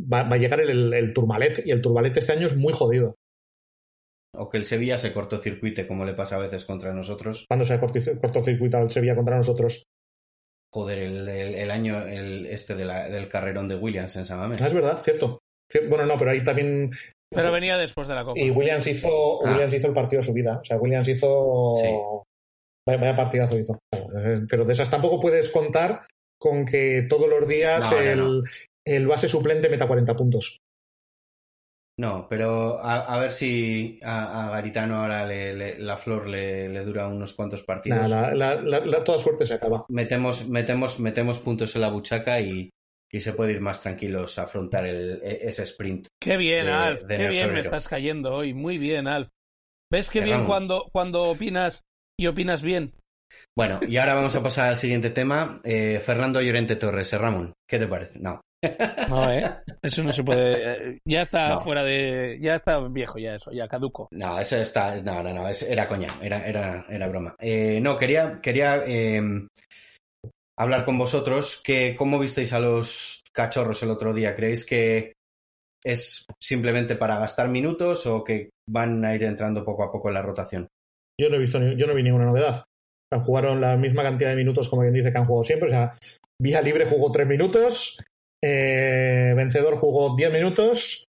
va, 0.00 0.22
va 0.24 0.36
a 0.36 0.38
llegar 0.38 0.60
el, 0.60 0.92
el 0.94 1.12
Turmalet 1.12 1.66
y 1.66 1.70
el 1.70 1.80
Turmalet 1.80 2.16
este 2.16 2.32
año 2.32 2.46
es 2.46 2.56
muy 2.56 2.72
jodido. 2.72 3.14
O 4.36 4.48
que 4.48 4.58
el 4.58 4.66
Sevilla 4.66 4.98
se 4.98 5.12
cortocircuite, 5.12 5.86
como 5.86 6.04
le 6.04 6.14
pasa 6.14 6.36
a 6.36 6.40
veces 6.40 6.64
contra 6.64 6.92
nosotros. 6.92 7.44
Cuando 7.48 7.64
se 7.64 7.74
ha 7.74 7.80
cortocircuitado 7.80 8.84
el 8.84 8.90
Sevilla 8.90 9.16
contra 9.16 9.36
nosotros. 9.36 9.84
Joder, 10.72 10.98
el, 10.98 11.28
el- 11.28 11.54
el 11.54 11.70
año 11.70 12.02
el, 12.06 12.44
este 12.46 12.74
de 12.74 12.84
la- 12.84 13.08
del 13.08 13.28
carrerón 13.28 13.68
de 13.68 13.76
Williams 13.76 14.14
en 14.16 14.24
San 14.26 14.38
Mamés. 14.38 14.60
Ah, 14.60 14.66
es 14.66 14.74
verdad, 14.74 14.98
cierto. 14.98 15.38
Cier- 15.72 15.88
Bueno, 15.88 16.04
no, 16.06 16.16
pero 16.18 16.30
ahí 16.30 16.44
también. 16.44 16.90
Pero 17.30 17.50
venía 17.52 17.76
después 17.78 18.06
de 18.06 18.14
la 18.14 18.24
Copa. 18.24 18.38
Y 18.38 18.50
Williams 18.50 18.86
hizo, 18.86 19.44
Ah. 19.46 19.50
Williams 19.52 19.72
hizo 19.74 19.88
el 19.88 19.94
partido 19.94 20.20
de 20.20 20.26
su 20.26 20.32
vida. 20.34 20.58
O 20.60 20.64
sea, 20.64 20.76
Williams 20.76 21.08
hizo. 21.08 22.24
Vaya, 22.96 23.16
partidazo 23.16 23.58
hizo. 23.58 23.78
Pero 24.48 24.64
de 24.64 24.72
esas 24.72 24.90
tampoco 24.90 25.20
puedes 25.20 25.48
contar 25.50 26.06
con 26.40 26.64
que 26.64 27.06
todos 27.08 27.28
los 27.28 27.46
días 27.48 27.90
No, 27.90 27.98
el, 27.98 28.18
no. 28.18 28.42
el 28.86 29.06
base 29.06 29.28
suplente 29.28 29.68
meta 29.68 29.86
40 29.86 30.14
puntos. 30.16 30.58
No, 32.00 32.28
pero 32.30 32.78
a, 32.78 33.12
a 33.12 33.18
ver 33.18 33.32
si 33.32 33.98
a, 34.04 34.46
a 34.46 34.50
Garitano 34.50 35.00
ahora 35.00 35.26
le- 35.26 35.52
le- 35.54 35.78
la 35.80 35.96
flor 35.96 36.28
le, 36.28 36.68
le 36.68 36.84
dura 36.84 37.08
unos 37.08 37.32
cuantos 37.32 37.64
partidos. 37.64 38.08
Nada, 38.08 38.32
la, 38.34 38.54
la- 38.54 38.62
la- 38.62 38.86
la- 38.86 39.04
toda 39.04 39.18
suerte 39.18 39.44
se 39.44 39.54
acaba. 39.54 39.84
Metemos, 39.88 40.48
metemos, 40.48 41.00
metemos 41.00 41.40
puntos 41.40 41.74
en 41.74 41.80
la 41.82 41.90
buchaca 41.90 42.40
y, 42.40 42.70
y 43.10 43.20
se 43.20 43.32
puede 43.32 43.52
ir 43.52 43.60
más 43.60 43.82
tranquilos 43.82 44.38
a 44.38 44.44
afrontar 44.44 44.86
el, 44.86 45.20
e- 45.24 45.40
ese 45.48 45.64
sprint. 45.64 46.06
Qué 46.22 46.36
bien, 46.36 46.66
de- 46.66 46.72
Alf. 46.72 47.02
de 47.02 47.16
Qué 47.16 47.28
bien 47.28 47.52
me 47.52 47.60
estás 47.60 47.88
cayendo 47.88 48.32
hoy. 48.32 48.54
Muy 48.54 48.78
bien, 48.78 49.08
Alf. 49.08 49.28
¿Ves 49.90 50.08
qué 50.08 50.20
bien 50.20 50.44
cuando, 50.44 50.86
cuando 50.92 51.22
opinas 51.24 51.82
y 52.18 52.26
opinas 52.26 52.62
bien? 52.62 52.92
Bueno, 53.56 53.80
y 53.86 53.96
ahora 53.96 54.14
vamos 54.14 54.34
a 54.36 54.42
pasar 54.42 54.70
al 54.70 54.78
siguiente 54.78 55.10
tema. 55.10 55.60
Eh, 55.64 56.00
Fernando 56.00 56.40
Llorente 56.40 56.76
Torres, 56.76 57.12
eh, 57.12 57.18
Ramón, 57.18 57.52
¿qué 57.68 57.78
te 57.78 57.86
parece? 57.86 58.18
No. 58.18 58.40
No, 59.08 59.30
¿eh? 59.30 59.44
Eso 59.82 60.02
no 60.02 60.12
se 60.12 60.24
puede. 60.24 60.94
eh, 60.94 60.98
Ya 61.04 61.22
está 61.22 61.50
No. 61.50 61.60
fuera 61.60 61.84
de. 61.84 62.38
Ya 62.40 62.54
está 62.54 62.80
viejo, 62.88 63.18
ya 63.18 63.34
eso, 63.34 63.52
ya 63.52 63.68
caduco. 63.68 64.08
No, 64.10 64.38
eso 64.40 64.56
está. 64.56 65.00
No, 65.02 65.22
no, 65.22 65.32
no, 65.32 65.46
era 65.48 65.88
coña, 65.88 66.08
era, 66.20 66.44
era, 66.46 66.84
era 66.88 67.06
broma. 67.08 67.36
Eh, 67.38 67.78
no, 67.80 67.96
quería, 67.96 68.40
quería 68.42 68.82
eh, 68.84 69.22
hablar 70.58 70.84
con 70.84 70.98
vosotros 70.98 71.60
que 71.62 71.94
cómo 71.96 72.18
visteis 72.18 72.52
a 72.52 72.58
los 72.58 73.22
cachorros 73.32 73.80
el 73.84 73.90
otro 73.90 74.12
día. 74.12 74.34
¿Creéis 74.34 74.64
que 74.64 75.12
es 75.84 76.26
simplemente 76.42 76.96
para 76.96 77.18
gastar 77.18 77.48
minutos 77.48 78.06
o 78.06 78.24
que 78.24 78.50
van 78.68 79.04
a 79.04 79.14
ir 79.14 79.22
entrando 79.22 79.64
poco 79.64 79.84
a 79.84 79.92
poco 79.92 80.08
en 80.08 80.14
la 80.14 80.22
rotación? 80.22 80.66
Yo 81.20 81.28
no 81.28 81.36
he 81.36 81.40
visto 81.40 81.60
yo 81.60 81.86
no 81.86 81.94
vi 81.94 82.02
ninguna 82.02 82.26
novedad. 82.26 82.64
Jugaron 83.24 83.60
la 83.60 83.76
misma 83.76 84.02
cantidad 84.02 84.30
de 84.30 84.36
minutos 84.36 84.68
como 84.68 84.82
quien 84.82 84.94
dice 84.94 85.10
que 85.10 85.18
han 85.18 85.24
jugado 85.24 85.44
siempre. 85.44 85.68
O 85.68 85.70
sea, 85.70 85.92
Vía 86.40 86.60
Libre 86.60 86.86
jugó 86.86 87.10
3 87.10 87.26
minutos, 87.26 87.98
eh, 88.44 89.32
Vencedor 89.34 89.76
jugó 89.76 90.14
10 90.14 90.32
minutos, 90.32 91.04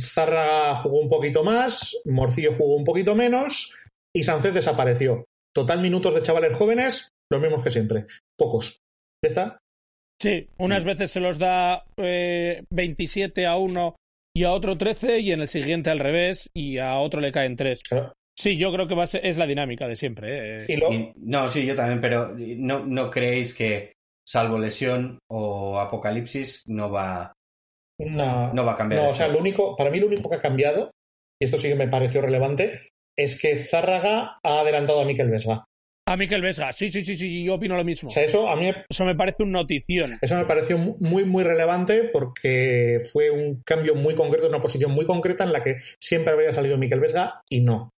Zárraga 0.00 0.80
jugó 0.80 1.00
un 1.00 1.08
poquito 1.08 1.44
más, 1.44 2.00
Morcillo 2.04 2.52
jugó 2.52 2.74
un 2.76 2.84
poquito 2.84 3.14
menos 3.14 3.74
y 4.14 4.24
Sánchez 4.24 4.54
desapareció. 4.54 5.24
Total 5.54 5.80
minutos 5.80 6.14
de 6.14 6.22
chavales 6.22 6.56
jóvenes, 6.56 7.08
los 7.30 7.40
mismos 7.40 7.62
que 7.62 7.70
siempre. 7.70 8.06
Pocos. 8.36 8.78
¿Ya 9.24 9.28
está? 9.28 9.56
Sí, 10.20 10.48
unas 10.58 10.84
veces 10.84 11.12
se 11.12 11.20
los 11.20 11.38
da 11.38 11.84
eh, 11.96 12.64
27 12.70 13.46
a 13.46 13.56
uno 13.56 13.94
y 14.36 14.44
a 14.44 14.52
otro 14.52 14.76
13 14.76 15.20
y 15.20 15.32
en 15.32 15.40
el 15.40 15.48
siguiente 15.48 15.90
al 15.90 16.00
revés 16.00 16.50
y 16.54 16.78
a 16.78 16.98
otro 16.98 17.20
le 17.20 17.32
caen 17.32 17.54
3. 17.54 17.82
Claro. 17.82 18.12
Sí, 18.38 18.56
yo 18.56 18.72
creo 18.72 18.86
que 18.86 18.94
va 18.94 19.02
a 19.02 19.06
ser- 19.08 19.26
es 19.26 19.36
la 19.36 19.46
dinámica 19.46 19.88
de 19.88 19.96
siempre. 19.96 20.62
¿eh? 20.62 20.66
Y 20.68 20.76
lo- 20.76 20.92
Y- 20.92 21.12
no, 21.16 21.48
sí, 21.48 21.66
yo 21.66 21.74
también, 21.74 22.00
pero 22.00 22.34
no, 22.38 22.84
no 22.86 23.10
creéis 23.10 23.52
que, 23.52 23.94
salvo 24.24 24.58
lesión 24.58 25.18
o 25.28 25.80
apocalipsis, 25.80 26.62
no 26.68 26.90
va, 26.90 27.32
no, 27.98 28.52
no 28.52 28.64
va 28.64 28.72
a 28.72 28.76
cambiar 28.76 29.02
No, 29.02 29.08
o 29.10 29.14
sea, 29.14 29.26
lo 29.28 29.38
único, 29.38 29.74
para 29.74 29.90
mí 29.90 29.98
lo 29.98 30.06
único 30.06 30.28
que 30.30 30.36
ha 30.36 30.40
cambiado, 30.42 30.90
y 31.40 31.46
esto 31.46 31.58
sí 31.58 31.68
que 31.68 31.74
me 31.74 31.88
pareció 31.88 32.20
relevante, 32.20 32.74
es 33.16 33.40
que 33.40 33.56
Zárraga 33.56 34.38
ha 34.44 34.60
adelantado 34.60 35.00
a 35.00 35.04
Miquel 35.04 35.30
Vesga. 35.30 35.64
A 36.06 36.16
Miquel 36.16 36.40
Vesga, 36.42 36.72
sí, 36.72 36.88
sí, 36.88 37.02
sí, 37.02 37.16
sí, 37.16 37.44
yo 37.44 37.54
opino 37.54 37.76
lo 37.76 37.84
mismo. 37.84 38.08
O 38.08 38.12
sea, 38.12 38.22
eso 38.22 38.48
a 38.48 38.56
mí 38.56 38.70
Eso 38.88 39.04
me 39.04 39.14
parece 39.16 39.42
un 39.42 39.50
notición. 39.52 40.18
eso 40.22 40.36
me 40.36 40.44
pareció 40.44 40.78
muy, 40.78 41.24
muy 41.24 41.42
relevante 41.42 42.04
porque 42.04 42.98
fue 43.12 43.30
un 43.30 43.62
cambio 43.62 43.94
muy 43.94 44.14
concreto, 44.14 44.46
una 44.48 44.62
posición 44.62 44.92
muy 44.92 45.04
concreta 45.06 45.42
en 45.44 45.52
la 45.52 45.62
que 45.64 45.76
siempre 46.00 46.32
habría 46.32 46.52
salido 46.52 46.78
Miquel 46.78 47.00
Vesga 47.00 47.42
y 47.50 47.60
no. 47.62 47.90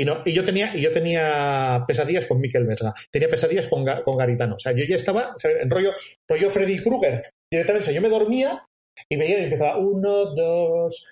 Y, 0.00 0.04
no, 0.04 0.22
y 0.24 0.32
yo 0.32 0.42
tenía 0.44 0.74
y 0.74 0.80
yo 0.80 0.90
tenía 0.92 1.84
pesadillas 1.86 2.24
con 2.26 2.40
Miquel 2.40 2.64
Vesga, 2.66 2.94
tenía 3.10 3.28
pesadillas 3.28 3.66
con, 3.66 3.84
con 4.04 4.16
Garitano. 4.16 4.54
O 4.54 4.58
sea, 4.58 4.72
yo 4.72 4.84
ya 4.84 4.96
estaba 4.96 5.34
o 5.36 5.38
sea, 5.38 5.50
en 5.60 5.68
rollo, 5.68 5.92
rollo 6.28 6.50
Freddy 6.50 6.78
Krueger. 6.78 7.22
Directamente, 7.52 7.82
o 7.82 7.84
sea, 7.86 7.94
yo 7.94 8.00
me 8.00 8.08
dormía 8.08 8.64
y 9.10 9.16
veía 9.16 9.40
y 9.40 9.44
empezaba 9.44 9.76
uno, 9.76 10.26
dos, 10.34 11.06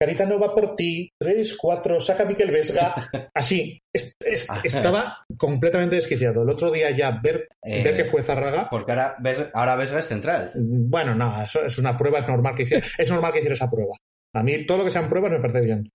Garitano 0.00 0.38
va 0.38 0.54
por 0.54 0.76
ti, 0.76 1.08
tres, 1.20 1.56
cuatro, 1.56 2.00
saca 2.00 2.22
a 2.24 2.26
Miquel 2.26 2.50
Vesga. 2.50 2.94
Así, 3.34 3.78
es- 3.94 4.14
es- 4.24 4.46
estaba 4.64 5.18
completamente 5.36 5.96
desquiciado. 5.96 6.42
El 6.42 6.50
otro 6.50 6.70
día 6.70 6.90
ya 6.90 7.10
ver, 7.22 7.48
Eh, 7.62 7.82
ver 7.82 7.96
que 7.96 8.04
fue 8.04 8.22
Zarraga, 8.22 8.68
Porque 8.70 8.92
ahora, 8.92 9.16
ves, 9.20 9.44
ahora 9.54 9.76
Vesga 9.76 9.98
es 9.98 10.06
central. 10.08 10.52
bueno, 10.54 11.14
no, 11.14 11.42
eso 11.42 11.64
es 11.64 11.78
una 11.78 11.96
prueba, 11.96 12.20
es 12.20 12.28
normal 12.28 12.54
que 12.54 12.64
hiciera, 12.64 12.86
es 12.98 13.10
normal 13.10 13.32
que 13.32 13.38
hiciera 13.38 13.54
esa 13.54 13.70
prueba. 13.70 13.96
A 14.34 14.42
mí 14.42 14.64
todo 14.66 14.78
lo 14.78 14.84
que 14.84 14.90
sean 14.90 15.08
pruebas 15.08 15.32
me 15.32 15.40
parece 15.40 15.60
bien. 15.62 15.90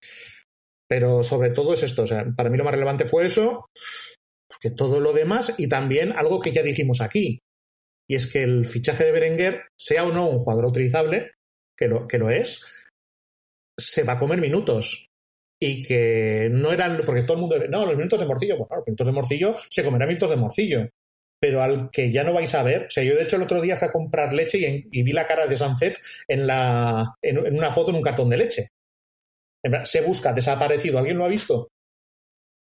Pero 0.91 1.23
sobre 1.23 1.51
todo 1.51 1.73
es 1.73 1.83
esto, 1.83 2.03
o 2.03 2.07
sea, 2.07 2.25
para 2.35 2.49
mí 2.49 2.57
lo 2.57 2.65
más 2.65 2.73
relevante 2.73 3.05
fue 3.05 3.25
eso, 3.25 3.69
que 4.59 4.71
todo 4.71 4.99
lo 4.99 5.13
demás 5.13 5.53
y 5.57 5.67
también 5.69 6.11
algo 6.11 6.41
que 6.41 6.51
ya 6.51 6.63
dijimos 6.63 6.99
aquí, 6.99 7.39
y 8.09 8.15
es 8.15 8.27
que 8.27 8.43
el 8.43 8.65
fichaje 8.65 9.05
de 9.05 9.13
Berenguer, 9.13 9.61
sea 9.79 10.03
o 10.03 10.11
no 10.11 10.27
un 10.29 10.39
jugador 10.39 10.65
utilizable, 10.65 11.31
que 11.77 11.87
lo, 11.87 12.07
que 12.09 12.17
lo 12.17 12.29
es, 12.29 12.65
se 13.79 14.03
va 14.03 14.13
a 14.13 14.17
comer 14.17 14.39
minutos. 14.39 15.07
Y 15.63 15.83
que 15.83 16.49
no 16.51 16.71
eran, 16.71 17.01
porque 17.05 17.21
todo 17.21 17.35
el 17.35 17.41
mundo 17.41 17.55
no, 17.69 17.85
los 17.85 17.95
minutos 17.95 18.19
de 18.19 18.25
morcillo, 18.25 18.57
bueno, 18.57 18.75
los 18.77 18.85
minutos 18.87 19.05
de 19.05 19.13
morcillo 19.13 19.55
se 19.69 19.83
comerán 19.83 20.07
minutos 20.07 20.29
de 20.29 20.35
morcillo 20.35 20.89
pero 21.39 21.63
al 21.63 21.89
que 21.91 22.11
ya 22.11 22.23
no 22.23 22.33
vais 22.33 22.53
a 22.53 22.61
ver. 22.63 22.85
O 22.85 22.89
sea, 22.91 23.03
yo 23.03 23.15
de 23.15 23.23
hecho 23.23 23.35
el 23.37 23.41
otro 23.43 23.59
día 23.61 23.75
fui 23.75 23.87
a 23.87 23.91
comprar 23.91 24.31
leche 24.31 24.59
y, 24.59 24.65
en- 24.65 24.87
y 24.91 25.01
vi 25.01 25.11
la 25.11 25.25
cara 25.25 25.47
de 25.47 25.57
Sanzet 25.57 25.97
en, 26.27 26.45
la, 26.45 27.15
en 27.23 27.55
una 27.57 27.71
foto 27.71 27.89
en 27.89 27.95
un 27.95 28.03
cartón 28.03 28.29
de 28.29 28.37
leche. 28.37 28.67
Se 29.83 30.01
busca, 30.01 30.33
desaparecido. 30.33 30.97
¿Alguien 30.99 31.17
lo 31.17 31.25
ha 31.25 31.29
visto? 31.29 31.67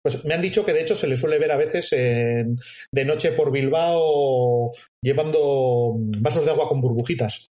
Pues 0.04 0.24
me 0.26 0.34
han 0.34 0.42
dicho 0.42 0.66
que 0.66 0.74
de 0.74 0.82
hecho 0.82 0.96
se 0.96 1.08
le 1.08 1.18
suele 1.18 1.40
ver 1.40 1.52
a 1.52 1.58
veces 1.58 1.92
en- 1.94 2.58
de 2.92 3.06
noche 3.06 3.34
por 3.34 3.52
Bilbao 3.52 4.72
llevando 5.04 5.96
vasos 6.22 6.46
de 6.46 6.52
agua 6.52 6.70
con 6.70 6.82
burbujitas. 6.82 7.48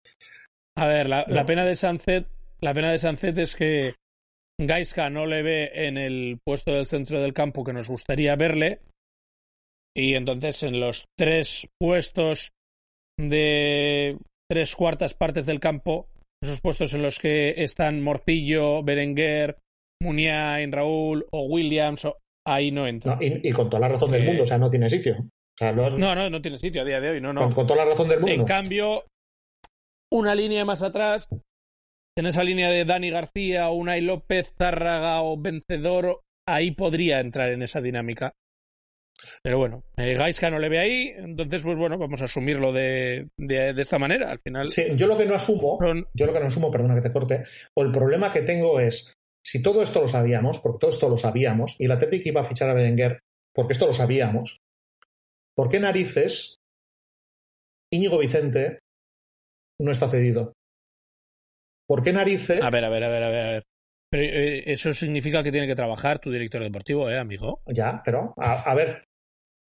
A 0.79 0.87
ver, 0.87 1.09
la, 1.09 1.25
pena 1.47 1.65
de 1.65 1.75
Sanzet, 1.75 2.27
la 2.61 2.75
pena 2.75 2.93
de 2.93 3.43
es 3.43 3.57
que 3.57 3.95
Gaiska 4.61 5.11
no 5.11 5.27
le 5.27 5.43
ve 5.43 5.71
en 5.87 5.99
el 5.99 6.39
puesto 6.45 6.73
del 6.73 6.87
centro 6.87 7.21
del 7.21 7.35
campo 7.35 7.65
que 7.65 7.73
nos 7.73 7.89
gustaría 7.89 8.37
verle 8.37 8.81
Y 9.97 10.15
entonces 10.15 10.63
en 10.63 10.79
los 10.79 11.07
tres 11.19 11.67
puestos 11.81 12.51
de 13.19 14.19
tres 14.51 14.77
cuartas 14.77 15.15
partes 15.15 15.47
del 15.47 15.61
campo, 15.61 16.09
esos 16.43 16.61
puestos 16.61 16.93
en 16.95 17.03
los 17.03 17.19
que 17.19 17.55
están 17.63 18.03
Morcillo, 18.03 18.83
Berenguer, 18.83 19.59
Muniain, 20.03 20.71
Raúl 20.73 21.27
o 21.33 21.47
Williams, 21.47 22.05
o- 22.05 22.19
ahí 22.47 22.71
no 22.71 22.87
entra. 22.87 23.17
No, 23.17 23.23
y, 23.23 23.41
y 23.43 23.53
con 23.53 23.69
toda 23.69 23.81
la 23.81 23.89
razón 23.89 24.11
del 24.11 24.23
Eh, 24.23 24.27
mundo, 24.27 24.43
o 24.45 24.47
sea, 24.47 24.59
no 24.59 24.71
tiene 24.71 24.89
sitio. 24.89 25.17
O 25.19 25.59
sea, 25.59 25.73
no- 25.73 25.91
No, 25.91 26.15
no, 26.15 26.29
no 26.31 26.41
tiene 26.43 26.59
sitio 26.59 26.83
a 26.83 26.85
día 26.85 27.01
de 27.01 27.11
hoy, 27.11 27.21
no, 27.21 27.33
no. 27.33 27.41
con, 27.43 27.53
con 27.53 27.67
toda 27.67 27.85
la 27.85 27.91
razón 27.91 28.09
del 28.09 28.21
mundo. 28.21 28.35
En 28.35 28.45
cambio, 28.45 29.05
una 30.13 30.35
línea 30.35 30.65
más 30.65 30.83
atrás, 30.83 31.29
en 32.19 32.27
esa 32.27 32.45
línea 32.45 32.71
de 32.71 32.85
Dani 32.85 33.11
García, 33.11 33.71
Unai 33.71 34.01
López, 34.03 34.55
Zárraga 34.57 35.23
o 35.23 35.37
Vencedor, 35.41 36.21
ahí 36.49 36.71
podría 36.73 37.21
entrar 37.21 37.51
en 37.51 37.63
esa 37.63 37.81
dinámica. 37.81 38.33
Pero 39.43 39.59
bueno, 39.59 39.83
eh, 39.97 40.15
Gaisca 40.15 40.51
no 40.51 40.59
le 40.59 40.69
ve 40.69 40.79
ahí, 40.79 41.09
entonces 41.17 41.63
pues 41.63 41.77
bueno, 41.77 41.99
vamos 41.99 42.21
a 42.23 42.27
asumirlo 42.27 42.73
de, 42.73 43.29
de, 43.37 43.73
de 43.75 43.83
esta 43.83 43.99
manera. 43.99 44.31
Al 44.31 44.41
final 44.41 44.69
Sí, 44.71 44.85
yo 44.97 45.07
lo 45.07 45.17
que 45.17 45.25
no 45.27 45.35
asumo, 45.35 45.79
son- 45.81 46.07
yo 46.15 46.27
lo 46.27 46.33
que 46.33 46.41
no 46.41 46.47
asumo, 46.47 46.71
perdona 46.71 46.95
que 46.95 47.01
te 47.09 47.13
corte, 47.13 47.45
o 47.75 47.83
el 47.83 47.93
problema 47.93 48.33
que 48.33 48.43
tengo 48.43 48.81
es, 48.81 49.15
si 49.45 49.63
todo 49.63 49.83
esto 49.83 50.01
lo 50.01 50.09
sabíamos, 50.09 50.59
porque 50.59 50.79
todo 50.79 50.91
esto 50.91 51.09
lo 51.09 51.19
sabíamos, 51.19 51.77
y 51.79 51.87
la 51.87 51.95
Atlético 51.95 52.29
iba 52.29 52.41
a 52.41 52.45
fichar 52.45 52.71
a 52.71 52.75
Berenguer, 52.75 53.21
porque 53.55 53.73
esto 53.73 53.87
lo 53.87 53.93
sabíamos, 53.93 54.59
¿por 55.57 55.69
qué 55.69 55.81
narices 55.81 56.57
Íñigo 57.93 58.19
Vicente 58.19 58.81
no 59.81 59.91
está 59.93 60.09
cedido? 60.09 60.53
¿Por 61.89 62.03
qué 62.03 62.13
narices? 62.13 62.61
A 62.63 62.71
ver, 62.71 62.85
a 62.85 62.89
ver, 62.89 63.05
a 63.05 63.09
ver, 63.09 63.23
a 63.23 63.29
ver. 63.29 63.63
Pero 64.11 64.23
eh, 64.23 64.63
eso 64.73 64.93
significa 64.93 65.43
que 65.43 65.51
tiene 65.51 65.67
que 65.67 65.75
trabajar 65.75 66.19
tu 66.19 66.31
director 66.31 66.63
deportivo, 66.63 67.11
¿eh, 67.11 67.19
amigo? 67.19 67.61
Ya, 67.67 68.01
pero, 68.05 68.35
a, 68.37 68.63
a 68.63 68.75
ver, 68.75 69.05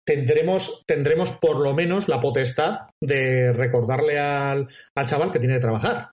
tendremos, 0.10 0.84
tendremos 0.88 1.32
por 1.32 1.60
lo 1.60 1.74
menos 1.74 2.08
la 2.08 2.20
potestad 2.20 2.90
de 3.02 3.54
recordarle 3.54 4.20
al, 4.20 4.68
al 4.96 5.06
chaval 5.06 5.32
que 5.32 5.40
tiene 5.40 5.56
que 5.56 5.62
trabajar. 5.62 6.12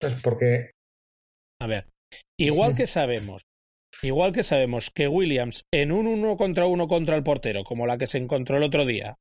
Es 0.00 0.14
porque 0.22 0.72
A 1.60 1.66
ver, 1.66 1.86
igual 2.38 2.74
que 2.74 2.86
sabemos, 2.86 3.42
igual 4.02 4.32
que 4.32 4.42
sabemos 4.42 4.90
que 4.94 5.08
Williams 5.08 5.64
en 5.72 5.92
un 5.92 6.06
uno 6.06 6.36
contra 6.36 6.66
uno 6.66 6.88
contra 6.88 7.16
el 7.16 7.22
portero, 7.22 7.64
como 7.64 7.86
la 7.86 7.96
que 7.96 8.06
se 8.06 8.18
encontró 8.18 8.58
el 8.58 8.64
otro 8.64 8.84
día, 8.84 9.16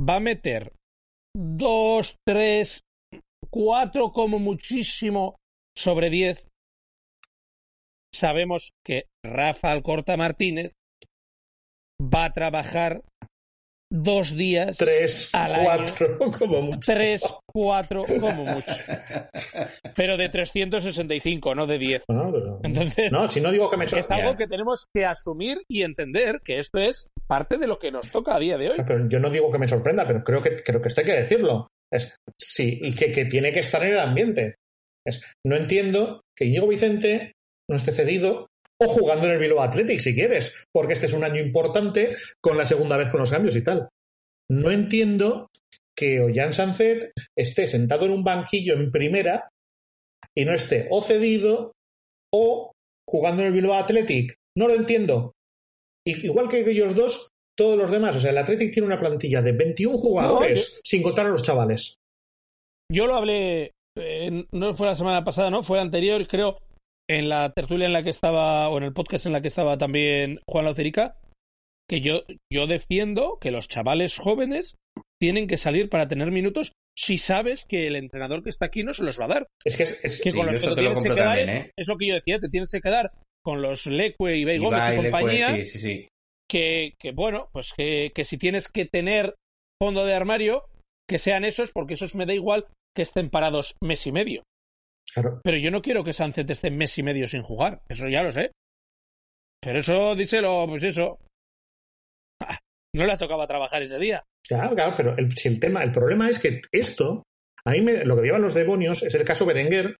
va 0.00 0.16
a 0.16 0.20
meter 0.20 0.72
dos, 1.34 2.16
tres, 2.24 2.82
cuatro 3.50 4.12
como 4.12 4.38
muchísimo 4.38 5.36
sobre 5.76 6.10
diez, 6.10 6.46
sabemos 8.14 8.72
que 8.84 9.04
Rafa 9.24 9.70
Alcorta 9.72 10.16
Martínez 10.16 10.72
va 12.00 12.26
a 12.26 12.32
trabajar 12.32 13.02
dos 13.92 14.34
días, 14.34 14.78
tres, 14.78 15.28
Al 15.34 15.54
año. 15.54 15.64
cuatro, 15.64 16.18
como 16.38 16.62
mucho. 16.62 16.92
tres, 16.92 17.22
cuatro 17.52 18.04
como 18.04 18.44
mucho, 18.44 18.72
pero 19.94 20.16
de 20.16 20.30
365, 20.30 21.54
no 21.54 21.66
de 21.66 21.78
10. 21.78 22.02
No, 22.08 22.60
Entonces, 22.62 23.12
no, 23.12 23.28
si 23.28 23.40
no 23.40 23.50
digo 23.50 23.70
que 23.70 23.76
me 23.76 23.84
es 23.84 24.10
algo 24.10 24.36
que 24.36 24.46
tenemos 24.46 24.86
que 24.94 25.04
asumir 25.04 25.62
y 25.70 25.82
entender 25.82 26.40
que 26.42 26.58
esto 26.58 26.78
es 26.78 27.08
parte 27.28 27.58
de 27.58 27.66
lo 27.66 27.78
que 27.78 27.92
nos 27.92 28.10
toca 28.10 28.36
a 28.36 28.38
día 28.38 28.56
de 28.56 28.70
hoy. 28.70 28.76
Pero 28.86 29.08
yo 29.08 29.20
no 29.20 29.28
digo 29.28 29.52
que 29.52 29.58
me 29.58 29.68
sorprenda, 29.68 30.06
pero 30.06 30.24
creo 30.24 30.42
que, 30.42 30.62
creo 30.62 30.80
que 30.80 30.88
esto 30.88 31.02
hay 31.02 31.06
que 31.06 31.20
decirlo. 31.20 31.68
Es, 31.92 32.14
sí, 32.40 32.78
y 32.82 32.94
que, 32.94 33.12
que 33.12 33.26
tiene 33.26 33.52
que 33.52 33.60
estar 33.60 33.84
en 33.84 33.92
el 33.92 33.98
ambiente. 33.98 34.54
Es, 35.06 35.22
no 35.46 35.56
entiendo 35.56 36.22
que 36.34 36.46
Íñigo 36.46 36.66
Vicente 36.68 37.32
no 37.72 37.76
esté 37.76 37.92
cedido 37.92 38.46
o 38.80 38.88
jugando 38.88 39.26
en 39.26 39.32
el 39.32 39.38
Bilbao 39.38 39.62
Athletic, 39.62 40.00
si 40.00 40.14
quieres, 40.14 40.54
porque 40.72 40.92
este 40.92 41.06
es 41.06 41.12
un 41.12 41.24
año 41.24 41.40
importante 41.40 42.16
con 42.40 42.56
la 42.56 42.66
segunda 42.66 42.96
vez 42.96 43.10
con 43.10 43.20
los 43.20 43.30
cambios 43.30 43.56
y 43.56 43.62
tal. 43.62 43.88
No 44.50 44.70
entiendo 44.70 45.48
que 45.96 46.20
Ollán 46.20 46.52
Sancet 46.52 47.12
esté 47.36 47.66
sentado 47.66 48.06
en 48.06 48.12
un 48.12 48.24
banquillo 48.24 48.74
en 48.74 48.90
primera 48.90 49.48
y 50.36 50.44
no 50.44 50.54
esté 50.54 50.88
o 50.90 51.02
cedido 51.02 51.72
o 52.32 52.72
jugando 53.08 53.42
en 53.42 53.48
el 53.48 53.54
Bilbao 53.54 53.78
Athletic. 53.78 54.34
No 54.56 54.68
lo 54.68 54.74
entiendo. 54.74 55.32
Igual 56.04 56.48
que 56.48 56.68
ellos 56.68 56.94
dos, 56.94 57.28
todos 57.56 57.78
los 57.78 57.90
demás. 57.90 58.16
O 58.16 58.20
sea, 58.20 58.30
el 58.30 58.38
Athletic 58.38 58.72
tiene 58.72 58.86
una 58.86 59.00
plantilla 59.00 59.42
de 59.42 59.52
21 59.52 59.96
jugadores, 59.96 60.80
sin 60.84 61.02
contar 61.02 61.26
a 61.26 61.30
los 61.30 61.42
chavales. 61.42 61.96
Yo 62.90 63.06
lo 63.06 63.14
hablé, 63.14 63.72
eh, 63.96 64.44
no 64.50 64.74
fue 64.74 64.86
la 64.86 64.94
semana 64.94 65.24
pasada, 65.24 65.50
¿no? 65.50 65.62
Fue 65.62 65.80
anterior, 65.80 66.26
creo, 66.26 66.58
en 67.08 67.28
la 67.28 67.52
tertulia 67.52 67.86
en 67.86 67.92
la 67.92 68.02
que 68.02 68.10
estaba, 68.10 68.68
o 68.68 68.78
en 68.78 68.84
el 68.84 68.92
podcast 68.92 69.26
en 69.26 69.32
la 69.32 69.42
que 69.42 69.48
estaba 69.48 69.78
también 69.78 70.40
Juan 70.48 70.64
Laucerica, 70.64 71.16
que 71.88 72.00
yo, 72.00 72.22
yo 72.50 72.66
defiendo 72.66 73.38
que 73.40 73.50
los 73.50 73.68
chavales 73.68 74.16
jóvenes 74.18 74.76
tienen 75.20 75.46
que 75.46 75.56
salir 75.56 75.88
para 75.88 76.08
tener 76.08 76.30
minutos 76.30 76.72
si 76.96 77.16
sabes 77.18 77.64
que 77.64 77.86
el 77.86 77.96
entrenador 77.96 78.42
que 78.42 78.50
está 78.50 78.66
aquí 78.66 78.82
no 78.82 78.92
se 78.92 79.04
los 79.04 79.18
va 79.20 79.26
a 79.26 79.28
dar. 79.28 79.46
Es 79.64 79.76
que 79.76 79.84
es, 79.84 80.20
Que 80.22 80.30
Sí, 80.30 80.36
con 80.36 80.46
los 80.46 80.56
que 80.58 80.68
te 80.68 80.74
te 80.74 80.82
lo 80.82 80.92
tienes 80.92 81.02
que 81.02 81.08
quedar 81.08 81.36
también, 81.36 81.48
es, 81.48 81.64
¿eh? 81.64 81.70
es 81.76 81.88
lo 81.88 81.96
que 81.96 82.06
yo 82.06 82.14
decía, 82.14 82.38
te 82.38 82.48
tienes 82.48 82.70
que 82.70 82.80
quedar 82.80 83.12
con 83.44 83.62
los 83.62 83.86
Leque 83.86 84.36
y 84.36 84.58
Gómez 84.58 84.82
y 84.92 84.96
Leque, 84.96 85.10
compañía, 85.10 85.56
sí, 85.56 85.64
sí, 85.64 85.78
sí. 85.78 86.08
que, 86.48 86.94
que 86.98 87.12
bueno, 87.12 87.48
pues 87.52 87.72
que, 87.72 88.12
que 88.14 88.24
si 88.24 88.38
tienes 88.38 88.68
que 88.68 88.84
tener 88.84 89.34
fondo 89.80 90.04
de 90.04 90.14
armario, 90.14 90.64
que 91.08 91.18
sean 91.18 91.44
esos, 91.44 91.72
porque 91.72 91.94
esos 91.94 92.14
me 92.14 92.26
da 92.26 92.34
igual 92.34 92.66
que 92.94 93.02
estén 93.02 93.30
parados 93.30 93.74
mes 93.80 94.06
y 94.06 94.12
medio. 94.12 94.42
Claro. 95.12 95.40
Pero 95.42 95.58
yo 95.58 95.70
no 95.70 95.80
quiero 95.82 96.04
que 96.04 96.12
Sánchez 96.12 96.48
esté 96.50 96.70
mes 96.70 96.96
y 96.98 97.02
medio 97.02 97.26
sin 97.26 97.42
jugar, 97.42 97.82
eso 97.88 98.08
ya 98.08 98.22
lo 98.22 98.32
sé. 98.32 98.52
Pero 99.60 99.78
eso, 99.78 100.14
díselo, 100.14 100.66
pues 100.68 100.82
eso. 100.84 101.18
No 102.94 103.06
le 103.06 103.16
tocaba 103.16 103.46
trabajar 103.46 103.82
ese 103.82 103.98
día. 103.98 104.22
Claro, 104.46 104.74
claro, 104.74 104.94
pero 104.96 105.16
el, 105.16 105.32
si 105.32 105.48
el 105.48 105.58
tema, 105.58 105.82
el 105.82 105.92
problema 105.92 106.28
es 106.28 106.38
que 106.38 106.60
esto, 106.72 107.22
a 107.64 107.70
mí 107.70 107.80
me- 107.80 108.04
lo 108.04 108.16
que 108.16 108.22
llevan 108.22 108.42
los 108.42 108.52
demonios 108.52 109.02
es 109.02 109.14
el 109.14 109.24
caso 109.24 109.46
Berenguer, 109.46 109.96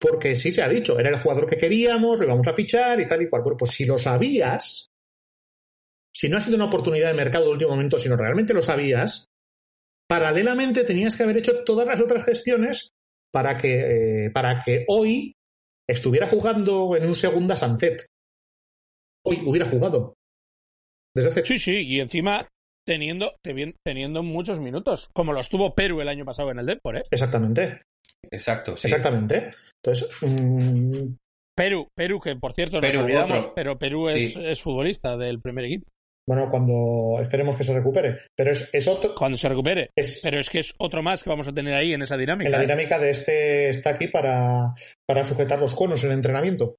porque 0.00 0.36
sí 0.36 0.52
se 0.52 0.62
ha 0.62 0.68
dicho, 0.68 0.96
era 1.00 1.08
el 1.08 1.18
jugador 1.18 1.48
que 1.48 1.56
queríamos, 1.58 2.20
lo 2.20 2.24
íbamos 2.26 2.46
a 2.46 2.54
fichar 2.54 3.00
y 3.00 3.08
tal 3.08 3.22
y 3.22 3.28
cual. 3.28 3.42
Pero 3.42 3.56
pues 3.56 3.72
si 3.72 3.84
lo 3.84 3.98
sabías, 3.98 4.86
si 6.14 6.28
no 6.28 6.36
ha 6.36 6.40
sido 6.40 6.54
una 6.54 6.66
oportunidad 6.66 7.08
de 7.08 7.14
mercado 7.14 7.46
de 7.46 7.50
último 7.52 7.70
momento, 7.72 7.98
sino 7.98 8.16
realmente 8.16 8.54
lo 8.54 8.62
sabías, 8.62 9.26
paralelamente 10.08 10.84
tenías 10.84 11.16
que 11.16 11.24
haber 11.24 11.38
hecho 11.38 11.64
todas 11.64 11.86
las 11.86 12.00
otras 12.00 12.24
gestiones 12.24 12.90
para 13.32 13.56
que, 13.56 14.26
eh, 14.26 14.30
para 14.30 14.60
que 14.60 14.84
hoy 14.88 15.32
estuviera 15.88 16.26
jugando 16.26 16.96
en 16.96 17.06
un 17.06 17.14
segunda 17.14 17.56
Sunset. 17.56 18.06
Hoy 19.26 19.42
hubiera 19.46 19.66
jugado. 19.68 20.14
Desde 21.14 21.30
hace 21.30 21.44
Sí, 21.44 21.58
sí, 21.58 21.72
y 21.86 22.00
encima 22.00 22.46
teniendo, 22.86 23.34
teni- 23.44 23.74
teniendo 23.84 24.22
muchos 24.22 24.60
minutos, 24.60 25.08
como 25.14 25.32
los 25.32 25.48
tuvo 25.48 25.74
Perú 25.74 26.00
el 26.00 26.08
año 26.08 26.24
pasado 26.24 26.50
en 26.50 26.58
el 26.60 26.66
Depor, 26.66 26.96
¿eh? 26.98 27.02
Exactamente, 27.10 27.82
Exacto, 28.30 28.76
sí. 28.76 28.86
exactamente. 28.86 29.50
Entonces, 29.82 30.08
mm, 30.22 31.14
Perú, 31.56 31.88
Perú, 31.94 32.20
que 32.20 32.36
por 32.36 32.54
cierto 32.54 32.80
Perú, 32.80 33.00
olvidamos, 33.00 33.38
otro. 33.38 33.54
pero 33.54 33.78
Perú 33.78 34.08
es, 34.08 34.32
Sí. 34.32 34.40
es 34.42 34.62
futbolista 34.62 35.16
del 35.16 35.40
primer 35.40 35.64
equipo. 35.66 35.86
Bueno, 36.28 36.46
cuando 36.50 37.18
esperemos 37.22 37.56
que 37.56 37.64
se 37.64 37.72
recupere. 37.72 38.18
Pero 38.36 38.52
es, 38.52 38.68
es 38.74 38.86
otro. 38.86 39.14
Cuando 39.14 39.38
se 39.38 39.48
recupere. 39.48 39.88
Es, 39.96 40.20
Pero 40.22 40.38
es 40.38 40.50
que 40.50 40.58
es 40.58 40.74
otro 40.76 41.02
más 41.02 41.24
que 41.24 41.30
vamos 41.30 41.48
a 41.48 41.54
tener 41.54 41.72
ahí 41.72 41.94
en 41.94 42.02
esa 42.02 42.18
dinámica. 42.18 42.48
en 42.48 42.52
la 42.52 42.58
¿eh? 42.58 42.66
dinámica 42.66 42.98
de 42.98 43.08
este 43.08 43.70
está 43.70 43.90
aquí 43.90 44.08
para, 44.08 44.74
para 45.06 45.24
sujetar 45.24 45.58
los 45.58 45.74
conos 45.74 46.04
en 46.04 46.10
el 46.10 46.16
entrenamiento. 46.18 46.76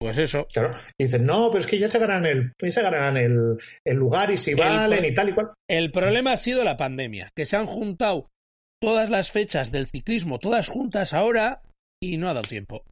Pues 0.00 0.16
eso. 0.16 0.46
Claro. 0.50 0.70
Y 0.96 1.04
dicen, 1.04 1.24
no, 1.24 1.50
pero 1.50 1.60
es 1.60 1.66
que 1.66 1.78
ya 1.78 1.90
se 1.90 1.98
ganarán 1.98 2.24
el, 2.24 2.52
ya 2.58 2.70
se 2.70 2.82
ganarán 2.82 3.18
el, 3.18 3.58
el 3.84 3.96
lugar 3.96 4.30
y 4.30 4.38
si 4.38 4.54
valen 4.54 5.04
y 5.04 5.12
tal 5.12 5.28
y 5.28 5.32
cual. 5.34 5.52
El 5.68 5.90
problema 5.90 6.32
ha 6.32 6.36
sido 6.38 6.64
la 6.64 6.78
pandemia, 6.78 7.28
que 7.36 7.44
se 7.44 7.58
han 7.58 7.66
juntado 7.66 8.30
todas 8.80 9.10
las 9.10 9.30
fechas 9.30 9.70
del 9.70 9.86
ciclismo, 9.86 10.38
todas 10.38 10.68
juntas 10.68 11.12
ahora, 11.12 11.60
y 12.02 12.16
no 12.16 12.30
ha 12.30 12.34
dado 12.34 12.48
tiempo. 12.48 12.84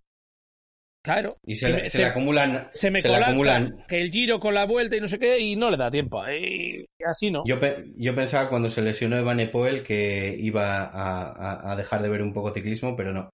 Claro. 1.06 1.28
Y 1.46 1.54
se, 1.54 1.68
le- 1.68 1.74
me- 1.82 1.88
se 1.88 1.98
le 1.98 2.04
acumulan. 2.06 2.68
se 2.72 2.90
me 2.90 3.00
se 3.00 3.06
le 3.06 3.14
colapsa 3.14 3.30
acumulan. 3.30 3.84
que 3.86 4.00
el 4.02 4.10
giro 4.10 4.40
con 4.40 4.54
la 4.54 4.66
vuelta 4.66 4.96
y 4.96 5.00
no 5.00 5.06
sé 5.06 5.20
qué, 5.20 5.38
y 5.38 5.54
no 5.54 5.70
le 5.70 5.76
da 5.76 5.88
tiempo. 5.88 6.20
Y 6.28 6.84
así 7.08 7.30
no. 7.30 7.44
Yo, 7.46 7.60
pe- 7.60 7.84
yo 7.96 8.12
pensaba 8.16 8.48
cuando 8.48 8.68
se 8.68 8.82
lesionó 8.82 9.16
Evan 9.16 9.38
Epoel 9.38 9.84
que 9.84 10.36
iba 10.36 10.78
a, 10.84 11.28
a- 11.28 11.72
a 11.72 11.76
dejar 11.76 12.02
de 12.02 12.08
ver 12.08 12.22
un 12.22 12.32
poco 12.34 12.52
ciclismo, 12.52 12.96
pero 12.96 13.12
no. 13.12 13.30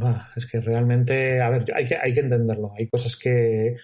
Ah, 0.00 0.28
es 0.36 0.46
que 0.46 0.60
realmente, 0.60 1.40
a 1.40 1.50
ver, 1.50 1.64
hay 1.74 1.86
que, 1.86 1.96
hay 2.00 2.14
que 2.14 2.20
entenderlo. 2.20 2.70
Hay 2.78 2.88
cosas 2.88 3.16
que 3.16 3.76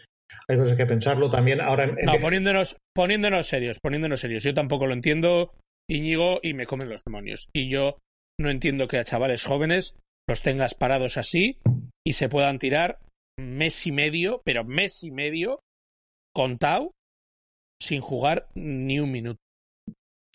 hay 0.48 0.56
cosas 0.56 0.76
que 0.76 0.86
pensarlo 0.86 1.30
también. 1.30 1.60
Ahora, 1.60 1.86
No, 1.86 2.18
poniéndonos, 2.20 2.76
poniéndonos 2.94 3.46
serios, 3.46 3.78
poniéndonos 3.80 4.20
serios. 4.20 4.44
Yo 4.44 4.54
tampoco 4.54 4.86
lo 4.86 4.92
entiendo, 4.94 5.52
Íñigo, 5.90 6.38
y 6.42 6.54
me 6.54 6.66
comen 6.66 6.88
los 6.90 7.02
demonios. 7.04 7.48
Y 7.52 7.68
yo 7.68 7.98
no 8.38 8.50
entiendo 8.50 8.86
que 8.88 8.98
a 8.98 9.04
chavales 9.04 9.44
jóvenes 9.44 9.94
los 10.28 10.42
tengas 10.42 10.74
parados 10.74 11.16
así 11.16 11.58
y 12.06 12.14
se 12.14 12.28
puedan 12.28 12.58
tirar 12.58 12.98
mes 13.38 13.86
y 13.86 13.92
medio, 13.92 14.42
pero 14.44 14.64
mes 14.64 15.02
y 15.02 15.10
medio, 15.10 15.60
contado, 16.34 16.92
sin 17.80 18.00
jugar 18.00 18.48
ni 18.54 19.00
un 19.00 19.10
minuto. 19.10 19.40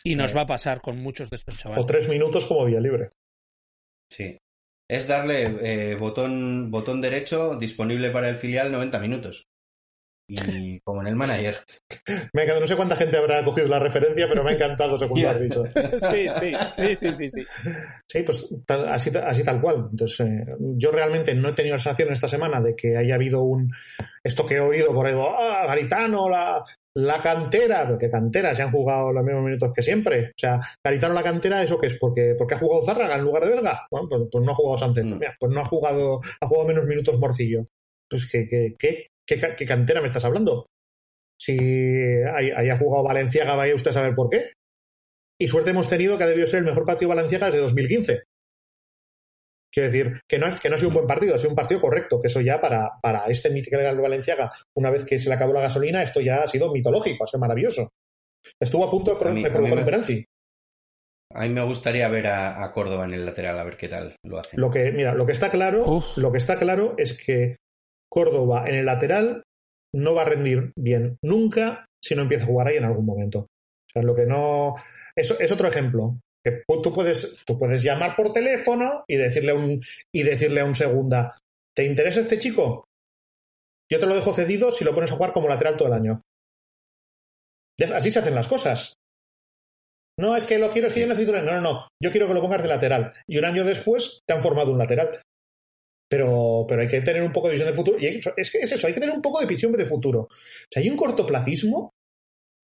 Y 0.04 0.14
nos 0.14 0.34
va 0.34 0.42
a 0.42 0.46
pasar 0.46 0.80
con 0.80 0.98
muchos 0.98 1.28
de 1.28 1.36
estos 1.36 1.56
o 1.56 1.58
chavales. 1.58 1.86
tres 1.86 2.08
minutos 2.08 2.46
como 2.46 2.64
vía 2.64 2.80
libre. 2.80 3.10
Sí. 4.10 4.38
Es 4.88 5.06
darle 5.06 5.44
eh, 5.44 5.94
botón, 5.94 6.70
botón 6.70 7.00
derecho 7.00 7.56
disponible 7.56 8.10
para 8.10 8.28
el 8.28 8.36
filial 8.36 8.72
90 8.72 8.98
minutos. 8.98 9.44
Y 10.30 10.80
como 10.80 11.00
en 11.02 11.08
el 11.08 11.16
manager. 11.16 11.56
Me 12.32 12.42
ha 12.42 12.44
encantado. 12.44 12.60
No 12.60 12.66
sé 12.66 12.76
cuánta 12.76 12.96
gente 12.96 13.16
habrá 13.16 13.44
cogido 13.44 13.68
la 13.68 13.78
referencia, 13.78 14.26
pero 14.28 14.44
me 14.44 14.52
ha 14.52 14.54
encantado 14.54 14.98
según 14.98 15.22
lo 15.22 15.30
has 15.30 15.40
dicho. 15.40 15.64
Sí, 15.66 16.26
sí, 16.40 16.96
sí, 16.96 16.96
sí, 16.96 17.14
sí. 17.14 17.28
Sí, 17.30 17.44
Sí, 18.06 18.22
pues 18.22 18.48
tal- 18.66 18.88
así, 18.88 19.10
así 19.24 19.44
tal 19.44 19.60
cual. 19.60 19.88
Entonces, 19.90 20.20
eh, 20.20 20.44
yo 20.76 20.90
realmente 20.90 21.34
no 21.34 21.48
he 21.48 21.52
tenido 21.52 21.74
la 21.74 21.78
sensación 21.78 22.12
esta 22.12 22.28
semana 22.28 22.60
de 22.60 22.74
que 22.76 22.96
haya 22.96 23.14
habido 23.14 23.42
un. 23.42 23.72
Esto 24.22 24.44
que 24.46 24.54
he 24.56 24.60
oído 24.60 24.92
por 24.94 25.06
ahí, 25.06 25.14
ah, 25.18 25.64
Garitano, 25.66 26.28
la, 26.28 26.62
la 26.94 27.22
cantera. 27.22 27.84
Pero 27.86 27.98
¿qué 27.98 28.10
cantera? 28.10 28.54
Se 28.54 28.62
han 28.62 28.70
jugado 28.70 29.12
los 29.12 29.24
mismos 29.24 29.44
minutos 29.44 29.72
que 29.74 29.82
siempre. 29.82 30.26
O 30.28 30.32
sea, 30.36 30.58
Garitano, 30.84 31.14
la 31.14 31.22
cantera, 31.22 31.62
¿eso 31.62 31.78
qué 31.80 31.86
es? 31.88 31.98
¿Porque, 31.98 32.34
porque 32.36 32.54
ha 32.54 32.58
jugado 32.58 32.84
Zárraga 32.84 33.14
en 33.16 33.22
lugar 33.22 33.44
de 33.44 33.50
Vesga? 33.50 33.86
Bueno, 33.90 34.08
pues, 34.08 34.22
pues 34.30 34.44
no 34.44 34.52
ha 34.52 34.54
jugado 34.54 34.78
Sánchez. 34.78 35.04
Mm. 35.04 35.18
Mira, 35.18 35.36
pues 35.38 35.52
no 35.52 35.60
ha 35.60 35.64
jugado, 35.66 36.20
ha 36.40 36.46
jugado 36.46 36.68
menos 36.68 36.84
minutos 36.86 37.18
Morcillo. 37.18 37.66
Pues, 38.08 38.28
¿qué, 38.30 38.46
qué, 38.48 38.74
qué, 38.78 39.06
qué, 39.30 39.40
ca- 39.40 39.54
qué 39.54 39.64
cantera 39.64 40.00
me 40.00 40.06
estás 40.08 40.24
hablando? 40.24 40.66
Si 41.40 41.56
hay- 41.56 42.50
haya 42.50 42.76
jugado 42.78 43.04
Valenciaga, 43.04 43.54
vaya 43.54 43.74
usted 43.74 43.90
a 43.90 43.94
saber 43.94 44.14
por 44.14 44.28
qué. 44.28 44.52
Y 45.40 45.48
suerte 45.48 45.70
hemos 45.70 45.88
tenido 45.88 46.18
que 46.18 46.24
ha 46.24 46.26
debido 46.26 46.46
ser 46.46 46.58
el 46.58 46.64
mejor 46.66 46.84
partido 46.84 47.08
Valenciaga 47.10 47.46
desde 47.46 47.60
2015. 47.62 48.22
Quiero 49.72 49.90
decir, 49.90 50.20
que 50.28 50.38
no, 50.38 50.46
es- 50.48 50.60
que 50.60 50.68
no 50.68 50.74
ha 50.74 50.78
sido 50.78 50.88
un 50.88 50.94
buen 50.94 51.06
partido, 51.06 51.34
ha 51.34 51.38
sido 51.38 51.50
un 51.50 51.56
partido 51.56 51.80
correcto, 51.80 52.20
que 52.20 52.26
eso 52.28 52.40
ya 52.40 52.60
para, 52.60 52.90
para 53.00 53.26
este 53.26 53.50
mítico 53.50 53.78
de 53.78 53.94
Valenciaga, 53.94 54.50
una 54.76 54.90
vez 54.90 55.04
que 55.04 55.18
se 55.20 55.28
le 55.28 55.36
acabó 55.36 55.52
la 55.52 55.60
gasolina, 55.62 56.02
esto 56.02 56.20
ya 56.20 56.42
ha 56.42 56.48
sido 56.48 56.72
mitológico, 56.72 57.22
ha 57.24 57.26
sido 57.28 57.40
maravilloso. 57.40 57.88
Estuvo 58.60 58.84
a 58.84 58.90
punto 58.90 59.14
de, 59.14 59.32
mí- 59.32 59.44
de 59.44 59.50
provocar 59.50 59.78
un 59.78 59.84
penalti. 59.84 60.24
A 61.32 61.42
mí 61.42 61.50
me 61.50 61.64
gustaría 61.64 62.08
ver 62.08 62.26
a, 62.26 62.64
a 62.64 62.72
Córdoba 62.72 63.04
en 63.04 63.14
el 63.14 63.24
lateral, 63.24 63.56
a 63.60 63.64
ver 63.64 63.76
qué 63.76 63.86
tal 63.88 64.16
lo 64.24 64.38
hace. 64.40 64.56
Lo 64.56 64.68
que, 64.72 64.90
mira, 64.90 65.14
lo 65.14 65.24
que 65.24 65.32
está 65.32 65.48
claro, 65.50 65.84
Uf. 65.88 66.04
lo 66.16 66.32
que 66.32 66.38
está 66.38 66.58
claro 66.58 66.94
es 66.98 67.24
que 67.24 67.56
Córdoba 68.10 68.64
en 68.66 68.74
el 68.74 68.86
lateral 68.86 69.42
no 69.94 70.14
va 70.14 70.22
a 70.22 70.26
rendir 70.26 70.72
bien 70.76 71.18
nunca 71.22 71.86
si 72.02 72.14
no 72.14 72.22
empieza 72.22 72.44
a 72.44 72.48
jugar 72.48 72.68
ahí 72.68 72.76
en 72.76 72.84
algún 72.84 73.06
momento. 73.06 73.40
O 73.40 73.92
sea, 73.92 74.02
lo 74.02 74.14
que 74.14 74.26
no. 74.26 74.74
Eso 75.16 75.38
es 75.38 75.50
otro 75.52 75.68
ejemplo. 75.68 76.18
Que 76.42 76.62
tú 76.66 76.94
puedes, 76.94 77.36
tú 77.44 77.58
puedes 77.58 77.82
llamar 77.82 78.16
por 78.16 78.32
teléfono 78.32 79.04
y 79.06 79.16
decirle 79.16 79.52
a 79.52 79.54
un, 79.54 79.80
y 80.14 80.22
decirle 80.22 80.60
a 80.60 80.64
un 80.64 80.74
segunda, 80.74 81.38
¿te 81.76 81.84
interesa 81.84 82.20
este 82.20 82.38
chico? 82.38 82.84
Yo 83.92 83.98
te 83.98 84.06
lo 84.06 84.14
dejo 84.14 84.32
cedido 84.32 84.72
si 84.72 84.84
lo 84.84 84.94
pones 84.94 85.10
a 85.10 85.16
jugar 85.16 85.32
como 85.32 85.48
lateral 85.48 85.76
todo 85.76 85.88
el 85.88 85.94
año. 85.94 86.22
Así 87.94 88.10
se 88.10 88.20
hacen 88.20 88.34
las 88.34 88.48
cosas. 88.48 88.94
No, 90.18 90.36
es 90.36 90.44
que 90.44 90.58
lo 90.58 90.70
quiero, 90.70 90.88
es 90.88 90.94
que 90.94 91.00
yo 91.00 91.06
necesito. 91.06 91.32
No, 91.32 91.42
no, 91.42 91.60
no. 91.60 91.88
Yo 92.02 92.10
quiero 92.10 92.26
que 92.26 92.34
lo 92.34 92.42
pongas 92.42 92.62
de 92.62 92.68
lateral. 92.68 93.12
Y 93.26 93.38
un 93.38 93.44
año 93.44 93.64
después 93.64 94.20
te 94.26 94.34
han 94.34 94.42
formado 94.42 94.72
un 94.72 94.78
lateral. 94.78 95.20
Pero, 96.10 96.66
pero 96.68 96.82
hay 96.82 96.88
que 96.88 97.00
tener 97.02 97.22
un 97.22 97.32
poco 97.32 97.46
de 97.48 97.52
visión 97.52 97.70
de 97.70 97.76
futuro. 97.76 97.98
Y 97.98 98.06
hay- 98.06 98.20
es 98.36 98.50
que 98.50 98.58
es 98.58 98.72
eso, 98.72 98.86
hay 98.86 98.94
que 98.94 99.00
tener 99.00 99.14
un 99.14 99.22
poco 99.22 99.40
de 99.40 99.46
visión 99.46 99.70
de 99.72 99.86
futuro. 99.86 100.22
O 100.22 100.28
sea, 100.70 100.82
hay 100.82 100.90
un 100.90 100.96
cortoplacismo. 100.96 101.92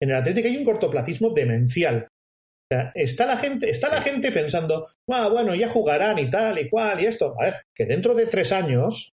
En 0.01 0.11
el 0.11 0.17
Atlético 0.17 0.49
hay 0.49 0.57
un 0.57 0.65
cortoplacismo 0.65 1.31
demencial. 1.31 2.07
O 2.07 2.75
sea, 2.75 2.93
está 2.95 3.27
la 3.27 3.37
gente, 3.37 3.69
está 3.69 3.89
la 3.89 4.01
gente 4.01 4.31
pensando, 4.33 4.87
ah, 5.11 5.29
bueno, 5.29 5.55
ya 5.55 5.69
jugarán 5.69 6.19
y 6.19 6.31
tal 6.31 6.59
y 6.59 6.71
cual 6.71 7.01
y 7.01 7.07
esto. 7.07 7.35
A 7.41 7.45
ver, 7.45 7.55
que 7.77 7.85
dentro 7.85 8.15
de 8.15 8.27
tres 8.27 8.53
años, 8.53 9.11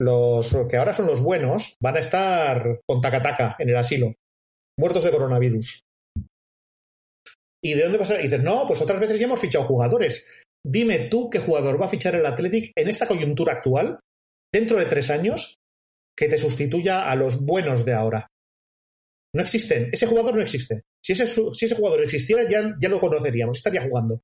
los 0.00 0.56
que 0.68 0.76
ahora 0.76 0.92
son 0.94 1.06
los 1.06 1.20
buenos 1.20 1.76
van 1.82 1.96
a 1.96 2.00
estar 2.00 2.80
con 2.88 3.00
tacataca 3.00 3.56
en 3.58 3.68
el 3.68 3.76
asilo, 3.76 4.14
muertos 4.78 5.04
de 5.04 5.10
coronavirus. 5.10 5.82
¿Y 7.62 7.74
de 7.74 7.82
dónde 7.82 7.98
vas 7.98 8.10
a.? 8.10 8.20
Y 8.20 8.24
dices, 8.24 8.42
no, 8.42 8.66
pues 8.66 8.80
otras 8.80 8.98
veces 9.00 9.18
ya 9.18 9.26
hemos 9.26 9.40
fichado 9.40 9.66
jugadores. 9.66 10.26
Dime 10.64 11.08
tú 11.10 11.30
qué 11.30 11.38
jugador 11.38 11.80
va 11.80 11.86
a 11.86 11.90
fichar 11.90 12.14
el 12.14 12.26
Athletic 12.26 12.72
en 12.76 12.88
esta 12.88 13.08
coyuntura 13.08 13.54
actual, 13.54 13.98
dentro 14.52 14.76
de 14.78 14.86
tres 14.86 15.10
años, 15.10 15.56
que 16.16 16.28
te 16.28 16.36
sustituya 16.38 17.10
a 17.10 17.16
los 17.16 17.44
buenos 17.44 17.84
de 17.84 17.94
ahora. 17.94 18.26
No 19.34 19.42
existen. 19.42 19.88
Ese 19.92 20.06
jugador 20.06 20.34
no 20.34 20.42
existe. 20.42 20.82
Si 21.02 21.12
ese, 21.12 21.26
su- 21.26 21.52
si 21.52 21.66
ese 21.66 21.76
jugador 21.76 22.02
existiera, 22.02 22.48
ya, 22.48 22.74
ya 22.80 22.88
lo 22.88 22.98
conoceríamos, 23.00 23.58
estaría 23.58 23.82
jugando. 23.82 24.20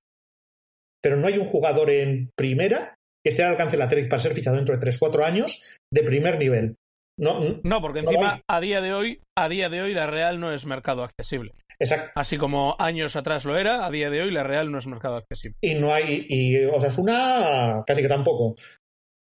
Pero 1.02 1.16
no 1.16 1.26
hay 1.28 1.38
un 1.38 1.46
jugador 1.46 1.90
en 1.90 2.30
primera 2.36 2.96
que 3.24 3.30
esté 3.30 3.42
al 3.44 3.50
alcance 3.52 3.76
del 3.76 3.82
Athletic 3.82 4.10
para 4.10 4.20
ser 4.22 4.32
fichado 4.34 4.56
dentro 4.56 4.76
de 4.76 4.84
3-4 4.84 5.24
años 5.24 5.62
de 5.92 6.02
primer 6.02 6.38
nivel. 6.38 6.74
No, 7.18 7.40
No, 7.62 7.80
porque 7.80 8.02
No 8.02 8.10
encima 8.10 8.42
a 8.46 8.60
día 8.60 8.80
de 8.82 8.92
hoy, 8.92 9.20
a 9.38 9.48
día 9.48 9.68
de 9.70 9.80
hoy 9.80 9.94
la 9.94 10.06
Real 10.06 10.38
no 10.38 10.52
es 10.52 10.66
mercado 10.66 11.02
accesible. 11.02 11.52
Exacto. 11.78 12.10
Así 12.14 12.36
como 12.38 12.76
años 12.78 13.16
atrás 13.16 13.44
lo 13.44 13.56
era, 13.58 13.84
a 13.86 13.90
día 13.90 14.10
de 14.10 14.22
hoy 14.22 14.30
la 14.30 14.42
Real 14.42 14.70
no 14.70 14.78
es 14.78 14.86
mercado 14.86 15.16
accesible. 15.16 15.56
Y 15.62 15.74
no 15.74 15.92
hay, 15.92 16.26
y 16.28 16.64
Osasuna 16.66 17.82
casi 17.86 18.02
que 18.02 18.08
tampoco. 18.08 18.54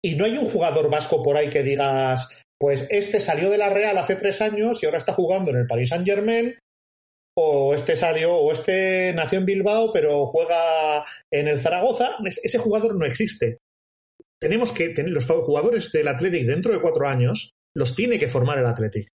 Y 0.05 0.17
no 0.17 0.25
hay 0.25 0.37
un 0.37 0.47
jugador 0.47 0.91
vasco 0.91 1.23
por 1.23 1.37
ahí 1.37 1.49
que 1.49 1.63
digas, 1.63 2.29
pues 2.61 2.87
este 2.91 3.21
salió 3.21 3.51
de 3.51 3.59
la 3.59 3.71
Real 3.71 3.97
hace 3.99 4.17
tres 4.17 4.41
años 4.43 4.83
y 4.83 4.87
ahora 4.87 4.99
está 4.99 5.13
jugando 5.13 5.51
en 5.51 5.59
el 5.59 5.67
Paris 5.67 5.89
Saint 5.89 6.07
Germain, 6.07 6.55
o 7.37 7.75
este 7.75 7.97
salió, 7.97 8.35
o 8.37 8.53
este 8.53 9.13
nació 9.15 9.39
en 9.39 9.47
Bilbao 9.47 9.93
pero 9.93 10.27
juega 10.27 11.05
en 11.33 11.49
el 11.49 11.59
Zaragoza. 11.59 12.17
Es- 12.25 12.41
ese 12.45 12.59
jugador 12.59 12.95
no 12.97 13.07
existe. 13.07 13.59
Tenemos 14.41 14.73
que 14.73 14.91
tener 14.91 15.11
los 15.11 15.27
jugadores 15.27 15.91
del 15.91 16.07
Athletic 16.09 16.47
dentro 16.47 16.73
de 16.73 16.81
cuatro 16.81 17.09
años, 17.09 17.51
los 17.75 17.95
tiene 17.95 18.19
que 18.19 18.29
formar 18.29 18.59
el 18.59 18.67
Athletic. 18.67 19.09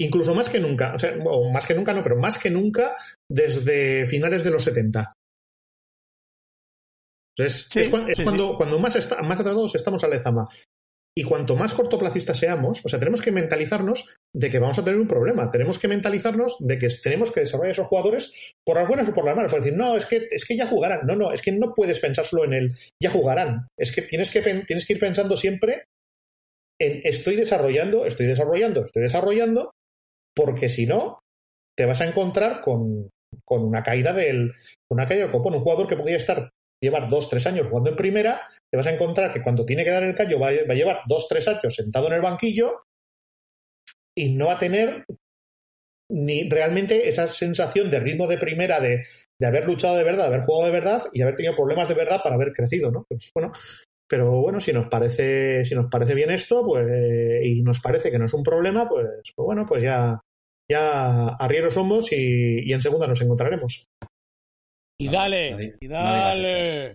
Incluso 0.00 0.34
más 0.34 0.48
que 0.48 0.60
nunca, 0.60 0.94
o 0.94 0.98
sea, 0.98 1.16
o 1.24 1.50
más 1.50 1.66
que 1.66 1.74
nunca 1.74 1.92
no, 1.94 2.02
pero 2.02 2.16
más 2.16 2.36
que 2.38 2.50
nunca 2.50 2.94
desde 3.30 4.06
finales 4.06 4.44
de 4.44 4.50
los 4.50 4.62
70. 4.64 5.12
Entonces, 7.38 7.68
Sí, 7.72 7.80
es, 7.80 7.92
cua- 7.92 8.08
es 8.08 8.16
sí, 8.18 8.24
cuando, 8.24 8.50
sí. 8.50 8.54
cuando 8.56 8.78
más, 8.78 8.96
está- 8.96 9.22
más 9.22 9.40
atrasados 9.40 9.74
estamos 9.74 10.04
a 10.04 10.08
Lezama. 10.08 10.48
Y 11.18 11.24
cuanto 11.24 11.56
más 11.56 11.72
cortoplacistas 11.72 12.36
seamos, 12.38 12.84
o 12.84 12.90
sea, 12.90 12.98
tenemos 12.98 13.22
que 13.22 13.32
mentalizarnos 13.32 14.14
de 14.34 14.50
que 14.50 14.58
vamos 14.58 14.78
a 14.78 14.84
tener 14.84 15.00
un 15.00 15.08
problema. 15.08 15.50
Tenemos 15.50 15.78
que 15.78 15.88
mentalizarnos 15.88 16.56
de 16.60 16.76
que 16.76 16.88
tenemos 17.02 17.30
que 17.32 17.40
desarrollar 17.40 17.70
esos 17.70 17.88
jugadores 17.88 18.34
por 18.66 18.76
las 18.76 18.86
buenas 18.86 19.08
o 19.08 19.14
por 19.14 19.24
las 19.24 19.34
malas. 19.34 19.50
Por 19.50 19.62
decir, 19.62 19.78
no, 19.78 19.96
es 19.96 20.04
que, 20.04 20.28
es 20.30 20.44
que 20.44 20.58
ya 20.58 20.66
jugarán. 20.66 21.06
No, 21.06 21.16
no, 21.16 21.32
es 21.32 21.40
que 21.40 21.52
no 21.52 21.72
puedes 21.72 22.00
pensar 22.00 22.26
solo 22.26 22.44
en 22.44 22.52
el 22.52 22.72
ya 23.02 23.10
jugarán. 23.10 23.66
Es 23.78 23.92
que 23.92 24.02
tienes 24.02 24.30
que, 24.30 24.42
tienes 24.42 24.86
que 24.86 24.92
ir 24.92 24.98
pensando 25.00 25.38
siempre 25.38 25.84
en 26.78 27.00
estoy 27.04 27.36
desarrollando, 27.36 28.04
estoy 28.04 28.26
desarrollando, 28.26 28.84
estoy 28.84 29.02
desarrollando, 29.04 29.70
porque 30.36 30.68
si 30.68 30.86
no, 30.86 31.20
te 31.76 31.86
vas 31.86 32.00
a 32.00 32.06
encontrar 32.06 32.60
con, 32.60 33.10
con 33.44 33.64
una 33.64 33.82
caída 33.82 34.12
del 34.12 34.52
una 34.90 35.08
copón. 35.32 35.54
Un 35.54 35.60
jugador 35.60 35.88
que 35.88 35.96
podría 35.96 36.16
estar 36.18 36.50
llevar 36.82 37.08
dos, 37.08 37.30
tres 37.30 37.46
años 37.46 37.68
jugando 37.68 37.90
en 37.90 37.96
primera, 37.96 38.42
te 38.70 38.76
vas 38.76 38.86
a 38.86 38.92
encontrar 38.92 39.32
que 39.32 39.42
cuando 39.42 39.64
tiene 39.64 39.84
que 39.84 39.90
dar 39.90 40.02
el 40.04 40.14
callo 40.14 40.38
va, 40.38 40.48
a- 40.48 40.66
va 40.68 40.72
a 40.72 40.76
llevar 40.76 41.00
dos, 41.06 41.26
tres 41.28 41.48
años 41.48 41.74
sentado 41.74 42.08
en 42.08 42.14
el 42.14 42.20
banquillo 42.22 42.82
y 44.16 44.30
no 44.34 44.46
va 44.46 44.54
a 44.54 44.58
tener 44.58 45.04
ni 46.08 46.48
realmente 46.48 47.08
esa 47.08 47.26
sensación 47.26 47.90
de 47.90 47.98
ritmo 48.00 48.28
de 48.28 48.38
primera 48.38 48.80
de, 48.80 49.04
de 49.40 49.46
haber 49.46 49.66
luchado 49.66 49.96
de 49.96 50.04
verdad, 50.04 50.24
de 50.24 50.28
haber 50.34 50.42
jugado 50.42 50.66
de 50.66 50.72
verdad 50.80 51.02
y 51.12 51.22
haber 51.22 51.34
tenido 51.34 51.56
problemas 51.56 51.88
de 51.88 51.94
verdad 51.94 52.20
para 52.22 52.36
haber 52.36 52.52
crecido, 52.52 52.92
¿no? 52.92 53.04
Pues 53.08 53.30
bueno, 53.34 53.52
pero 54.08 54.30
bueno, 54.42 54.60
si 54.60 54.72
nos 54.72 54.88
parece, 54.88 55.64
si 55.64 55.74
nos 55.74 55.88
parece 55.88 56.14
bien 56.14 56.30
esto, 56.30 56.64
pues 56.64 56.86
y 57.44 57.62
nos 57.62 57.80
parece 57.80 58.10
que 58.10 58.18
no 58.18 58.26
es 58.26 58.34
un 58.34 58.44
problema, 58.44 58.88
pues, 58.88 59.06
pues 59.34 59.46
bueno, 59.46 59.66
pues 59.66 59.82
ya, 59.82 60.20
ya 60.70 61.28
arrieros 61.28 61.74
somos 61.74 62.12
y, 62.12 62.68
y 62.68 62.72
en 62.72 62.82
segunda 62.82 63.06
nos 63.06 63.20
encontraremos. 63.20 63.84
Y 65.00 65.08
dale, 65.08 65.50
no 65.52 65.60
y 65.62 65.66
no 65.66 65.72
digas 65.80 66.02
dale, 66.38 66.94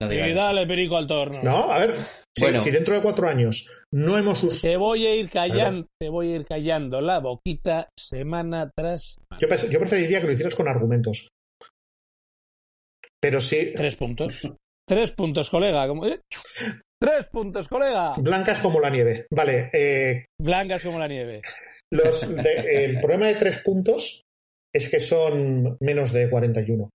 No 0.00 0.08
digas 0.08 0.28
y 0.28 0.30
eso. 0.30 0.40
dale, 0.40 0.66
perico 0.66 0.96
al 0.96 1.06
torno. 1.06 1.42
No, 1.42 1.70
a 1.70 1.78
ver, 1.80 1.96
si, 2.36 2.44
Bueno. 2.44 2.60
si 2.60 2.70
dentro 2.70 2.94
de 2.94 3.02
cuatro 3.02 3.28
años 3.28 3.68
no 3.92 4.16
hemos 4.16 4.42
us- 4.42 4.62
Te 4.62 4.76
voy 4.76 5.06
a 5.06 5.14
ir 5.14 5.28
callando, 5.28 5.86
te 6.00 6.08
voy 6.08 6.32
a 6.32 6.36
ir 6.36 6.44
callando 6.46 7.00
la 7.00 7.18
boquita 7.20 7.88
semana 7.98 8.70
tras 8.74 9.16
semana. 9.38 9.70
yo, 9.70 9.78
preferiría 9.78 10.20
que 10.20 10.26
lo 10.28 10.32
hicieras 10.32 10.54
con 10.54 10.66
argumentos. 10.68 11.28
Pero 13.20 13.40
sí, 13.40 13.72
Tres 13.76 13.96
puntos. 13.96 14.50
Tres 14.88 15.12
puntos, 15.12 15.48
colega. 15.48 15.86
¿Cómo- 15.86 16.06
eh? 16.06 16.20
Tres 17.00 17.26
puntos, 17.30 17.68
colega. 17.68 18.14
blancas 18.18 18.60
como 18.60 18.80
la 18.80 18.90
nieve. 18.90 19.26
Vale, 19.30 19.70
eh, 19.72 20.24
Blancas 20.40 20.82
como 20.82 20.98
la 20.98 21.06
nieve. 21.08 21.42
Los 21.92 22.34
de- 22.42 22.84
el 22.84 23.00
problema 23.00 23.26
de 23.26 23.34
tres 23.36 23.58
puntos 23.58 24.22
es 24.74 24.88
que 24.90 25.00
son 25.00 25.76
menos 25.80 26.12
de 26.12 26.28
41. 26.30 26.88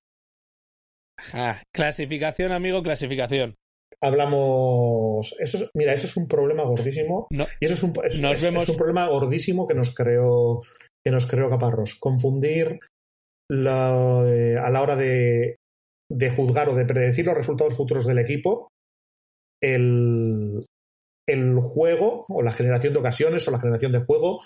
Ah, 1.34 1.62
clasificación, 1.74 2.52
amigo, 2.52 2.82
clasificación. 2.84 3.56
Hablamos. 4.02 5.36
Eso 5.40 5.58
es- 5.58 5.70
mira, 5.74 5.94
eso 5.94 6.06
es 6.06 6.18
un 6.18 6.28
problema 6.28 6.64
gordísimo. 6.64 7.28
No, 7.32 7.46
Y 7.60 7.66
eso 7.66 7.74
es 7.74 7.84
un, 7.84 7.94
es- 8.04 8.20
Nos 8.20 8.38
es- 8.38 8.44
vemos- 8.44 8.64
es 8.64 8.70
un 8.70 8.78
problema 8.78 9.08
gordísimo 9.08 9.68
que 9.68 9.74
nos 9.76 9.94
creó, 9.96 10.62
que 11.04 11.12
nos 11.12 11.26
creó 11.26 11.50
Caparros. 11.50 11.96
Confundir 11.96 12.80
la- 13.50 14.24
eh, 14.28 14.58
a 14.58 14.70
la 14.70 14.82
hora 14.82 14.96
de, 14.96 15.56
de 16.12 16.30
juzgar 16.30 16.70
o 16.70 16.76
de 16.76 16.86
predecir 16.86 17.26
los 17.26 17.36
resultados 17.38 17.76
futuros 17.76 18.06
del 18.06 18.20
equipo 18.20 18.70
el, 19.64 20.66
el 21.28 21.56
juego 21.60 22.26
o 22.30 22.42
la 22.44 22.52
generación 22.52 22.94
de 22.94 23.00
ocasiones 23.00 23.48
o 23.48 23.52
la 23.52 23.60
generación 23.60 23.92
de 23.92 24.00
juego 24.00 24.42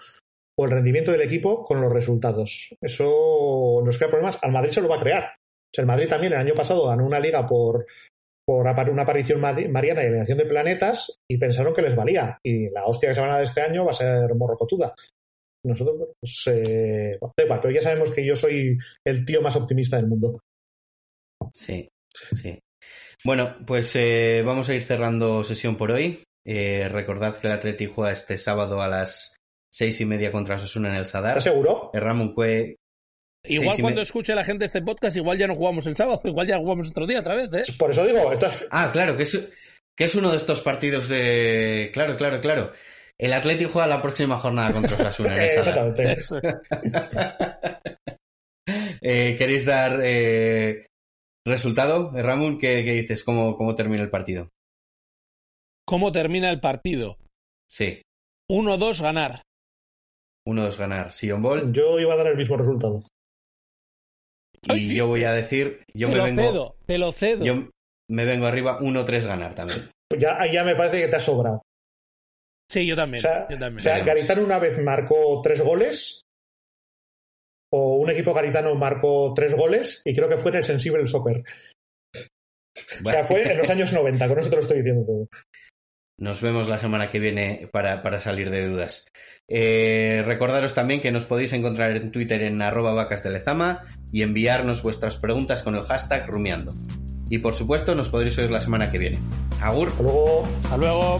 o 0.57 0.65
el 0.65 0.71
rendimiento 0.71 1.11
del 1.11 1.21
equipo 1.21 1.63
con 1.63 1.81
los 1.81 1.91
resultados. 1.91 2.75
Eso 2.81 3.81
nos 3.83 3.97
crea 3.97 4.09
problemas. 4.09 4.37
Al 4.41 4.51
Madrid 4.51 4.71
se 4.71 4.81
lo 4.81 4.89
va 4.89 4.97
a 4.97 5.01
crear. 5.01 5.35
El 5.73 5.85
Madrid 5.85 6.09
también 6.09 6.33
el 6.33 6.39
año 6.39 6.53
pasado 6.53 6.87
ganó 6.87 7.05
una 7.05 7.19
liga 7.19 7.45
por, 7.45 7.85
por 8.45 8.67
una 8.67 9.03
aparición 9.03 9.39
mariana 9.39 10.03
y 10.03 10.07
alineación 10.07 10.37
de 10.37 10.45
planetas 10.45 11.19
y 11.29 11.37
pensaron 11.37 11.73
que 11.73 11.81
les 11.81 11.95
valía. 11.95 12.37
Y 12.43 12.69
la 12.69 12.85
hostia 12.85 13.09
que 13.09 13.15
se 13.15 13.21
van 13.21 13.31
a 13.31 13.35
dar 13.35 13.43
este 13.43 13.61
año 13.61 13.85
va 13.85 13.91
a 13.91 13.95
ser 13.95 14.35
morrocotuda. 14.35 14.93
Nosotros, 15.63 16.09
pues, 16.19 16.43
eh, 16.47 17.19
pero 17.35 17.71
ya 17.71 17.81
sabemos 17.81 18.11
que 18.11 18.25
yo 18.25 18.35
soy 18.35 18.77
el 19.05 19.25
tío 19.25 19.41
más 19.41 19.55
optimista 19.55 19.97
del 19.97 20.07
mundo. 20.07 20.39
Sí, 21.53 21.87
sí. 22.35 22.59
Bueno, 23.23 23.57
pues 23.65 23.95
eh, 23.95 24.41
vamos 24.43 24.69
a 24.69 24.73
ir 24.73 24.81
cerrando 24.81 25.43
sesión 25.43 25.77
por 25.77 25.91
hoy. 25.91 26.23
Eh, 26.45 26.89
recordad 26.89 27.37
que 27.37 27.47
el 27.47 27.53
Atleti 27.53 27.85
juega 27.85 28.11
este 28.11 28.37
sábado 28.37 28.81
a 28.81 28.87
las 28.87 29.35
seis 29.71 29.99
y 30.01 30.05
media 30.05 30.31
contra 30.31 30.57
Sosuna 30.57 30.89
en 30.89 30.95
el 30.95 31.05
Sadar. 31.05 31.37
¿Estás 31.37 31.45
seguro? 31.45 31.91
Ramón 31.93 32.33
Cue 32.33 32.75
Igual 33.43 33.81
cuando 33.81 34.01
escuche 34.01 34.35
la 34.35 34.43
gente 34.43 34.65
este 34.65 34.81
podcast, 34.81 35.17
igual 35.17 35.37
ya 35.37 35.47
no 35.47 35.55
jugamos 35.55 35.87
el 35.87 35.95
sábado, 35.95 36.21
igual 36.25 36.47
ya 36.47 36.57
jugamos 36.57 36.89
otro 36.89 37.07
día 37.07 37.19
otra 37.19 37.35
vez, 37.35 37.49
¿eh? 37.53 37.73
Por 37.77 37.91
eso 37.91 38.05
digo, 38.05 38.31
Ah, 38.69 38.89
claro, 38.93 39.17
que 39.17 39.23
es, 39.23 39.49
que 39.97 40.03
es 40.03 40.15
uno 40.15 40.29
de 40.31 40.37
estos 40.37 40.61
partidos 40.61 41.09
de... 41.09 41.89
Claro, 41.91 42.15
claro, 42.15 42.39
claro. 42.39 42.71
El 43.17 43.33
Atlético 43.33 43.71
juega 43.73 43.87
la 43.87 44.01
próxima 44.01 44.37
jornada 44.37 44.73
contra 44.73 44.95
Osasuna. 44.95 45.43
Exactamente. 45.45 46.17
eh, 49.01 49.35
¿Queréis 49.37 49.65
dar 49.65 49.99
eh, 50.03 50.87
resultado, 51.45 52.15
eh, 52.15 52.21
Ramón? 52.21 52.59
¿Qué, 52.59 52.83
¿Qué, 52.83 52.93
dices? 52.93 53.23
¿Cómo, 53.23 53.57
¿Cómo 53.57 53.73
termina 53.73 54.03
el 54.03 54.09
partido? 54.11 54.49
¿Cómo 55.85 56.11
termina 56.11 56.49
el 56.51 56.59
partido? 56.59 57.17
Sí. 57.67 58.03
1-2 58.49 59.01
ganar. 59.01 59.41
1-2 60.47 60.77
ganar. 60.77 61.11
Sion 61.11 61.41
Ball. 61.41 61.71
Yo 61.71 61.99
iba 61.99 62.13
a 62.13 62.17
dar 62.17 62.27
el 62.27 62.37
mismo 62.37 62.57
resultado. 62.57 63.03
Y 64.63 64.95
yo 64.95 65.07
voy 65.07 65.23
a 65.23 65.33
decir, 65.33 65.83
yo 65.93 66.07
te 66.07 66.13
me 66.13 66.17
lo 66.17 66.23
vengo, 66.23 66.41
cedo, 66.41 66.75
te 66.85 66.97
lo 66.97 67.11
cedo. 67.11 67.43
Yo 67.43 67.69
me 68.09 68.25
vengo 68.25 68.45
arriba 68.45 68.79
1-3 68.79 69.25
ganar 69.25 69.55
también. 69.55 69.89
Pues 70.07 70.21
ya, 70.21 70.45
ya 70.45 70.63
me 70.63 70.75
parece 70.75 71.01
que 71.01 71.07
te 71.07 71.15
ha 71.15 71.19
sobrado. 71.19 71.61
Sí, 72.69 72.85
yo 72.85 72.95
también. 72.95 73.25
O 73.25 73.27
sea, 73.27 73.47
yo 73.49 73.57
también. 73.57 73.77
O 73.77 73.79
sea 73.79 73.99
Garitano 74.03 74.43
una 74.43 74.59
vez 74.59 74.79
marcó 74.79 75.41
tres 75.41 75.61
goles, 75.61 76.21
o 77.73 77.95
un 77.95 78.09
equipo 78.09 78.33
garitano 78.33 78.75
marcó 78.75 79.33
tres 79.33 79.55
goles, 79.55 80.01
y 80.05 80.13
creo 80.15 80.29
que 80.29 80.37
fue 80.37 80.51
en 80.51 80.57
el 80.57 80.63
Sensible 80.63 81.07
Soccer. 81.07 81.43
O 83.03 83.09
sea, 83.09 83.23
fue 83.23 83.51
en 83.51 83.57
los 83.57 83.69
años 83.69 83.91
90, 83.91 84.27
con 84.27 84.39
eso 84.39 84.49
te 84.49 84.55
lo 84.55 84.61
estoy 84.61 84.77
diciendo 84.77 85.05
todo. 85.05 85.27
Nos 86.21 86.39
vemos 86.39 86.67
la 86.67 86.77
semana 86.77 87.09
que 87.09 87.19
viene 87.19 87.67
para, 87.71 88.03
para 88.03 88.19
salir 88.19 88.51
de 88.51 88.67
dudas. 88.67 89.07
Eh, 89.47 90.21
recordaros 90.23 90.75
también 90.75 91.01
que 91.01 91.11
nos 91.11 91.25
podéis 91.25 91.51
encontrar 91.51 91.97
en 91.97 92.11
Twitter 92.11 92.43
en 92.43 92.61
arroba 92.61 92.93
vacas 92.93 93.23
de 93.23 93.31
lezama 93.31 93.81
y 94.11 94.21
enviarnos 94.21 94.83
vuestras 94.83 95.17
preguntas 95.17 95.63
con 95.63 95.75
el 95.75 95.81
hashtag 95.81 96.27
rumiando. 96.27 96.75
Y 97.27 97.39
por 97.39 97.55
supuesto 97.55 97.95
nos 97.95 98.09
podréis 98.09 98.37
oír 98.37 98.51
la 98.51 98.59
semana 98.59 98.91
que 98.91 98.99
viene. 98.99 99.17
Agur. 99.61 99.87
Hasta 99.89 100.03
luego. 100.03 100.43
Hasta 100.63 100.77
luego. 100.77 101.19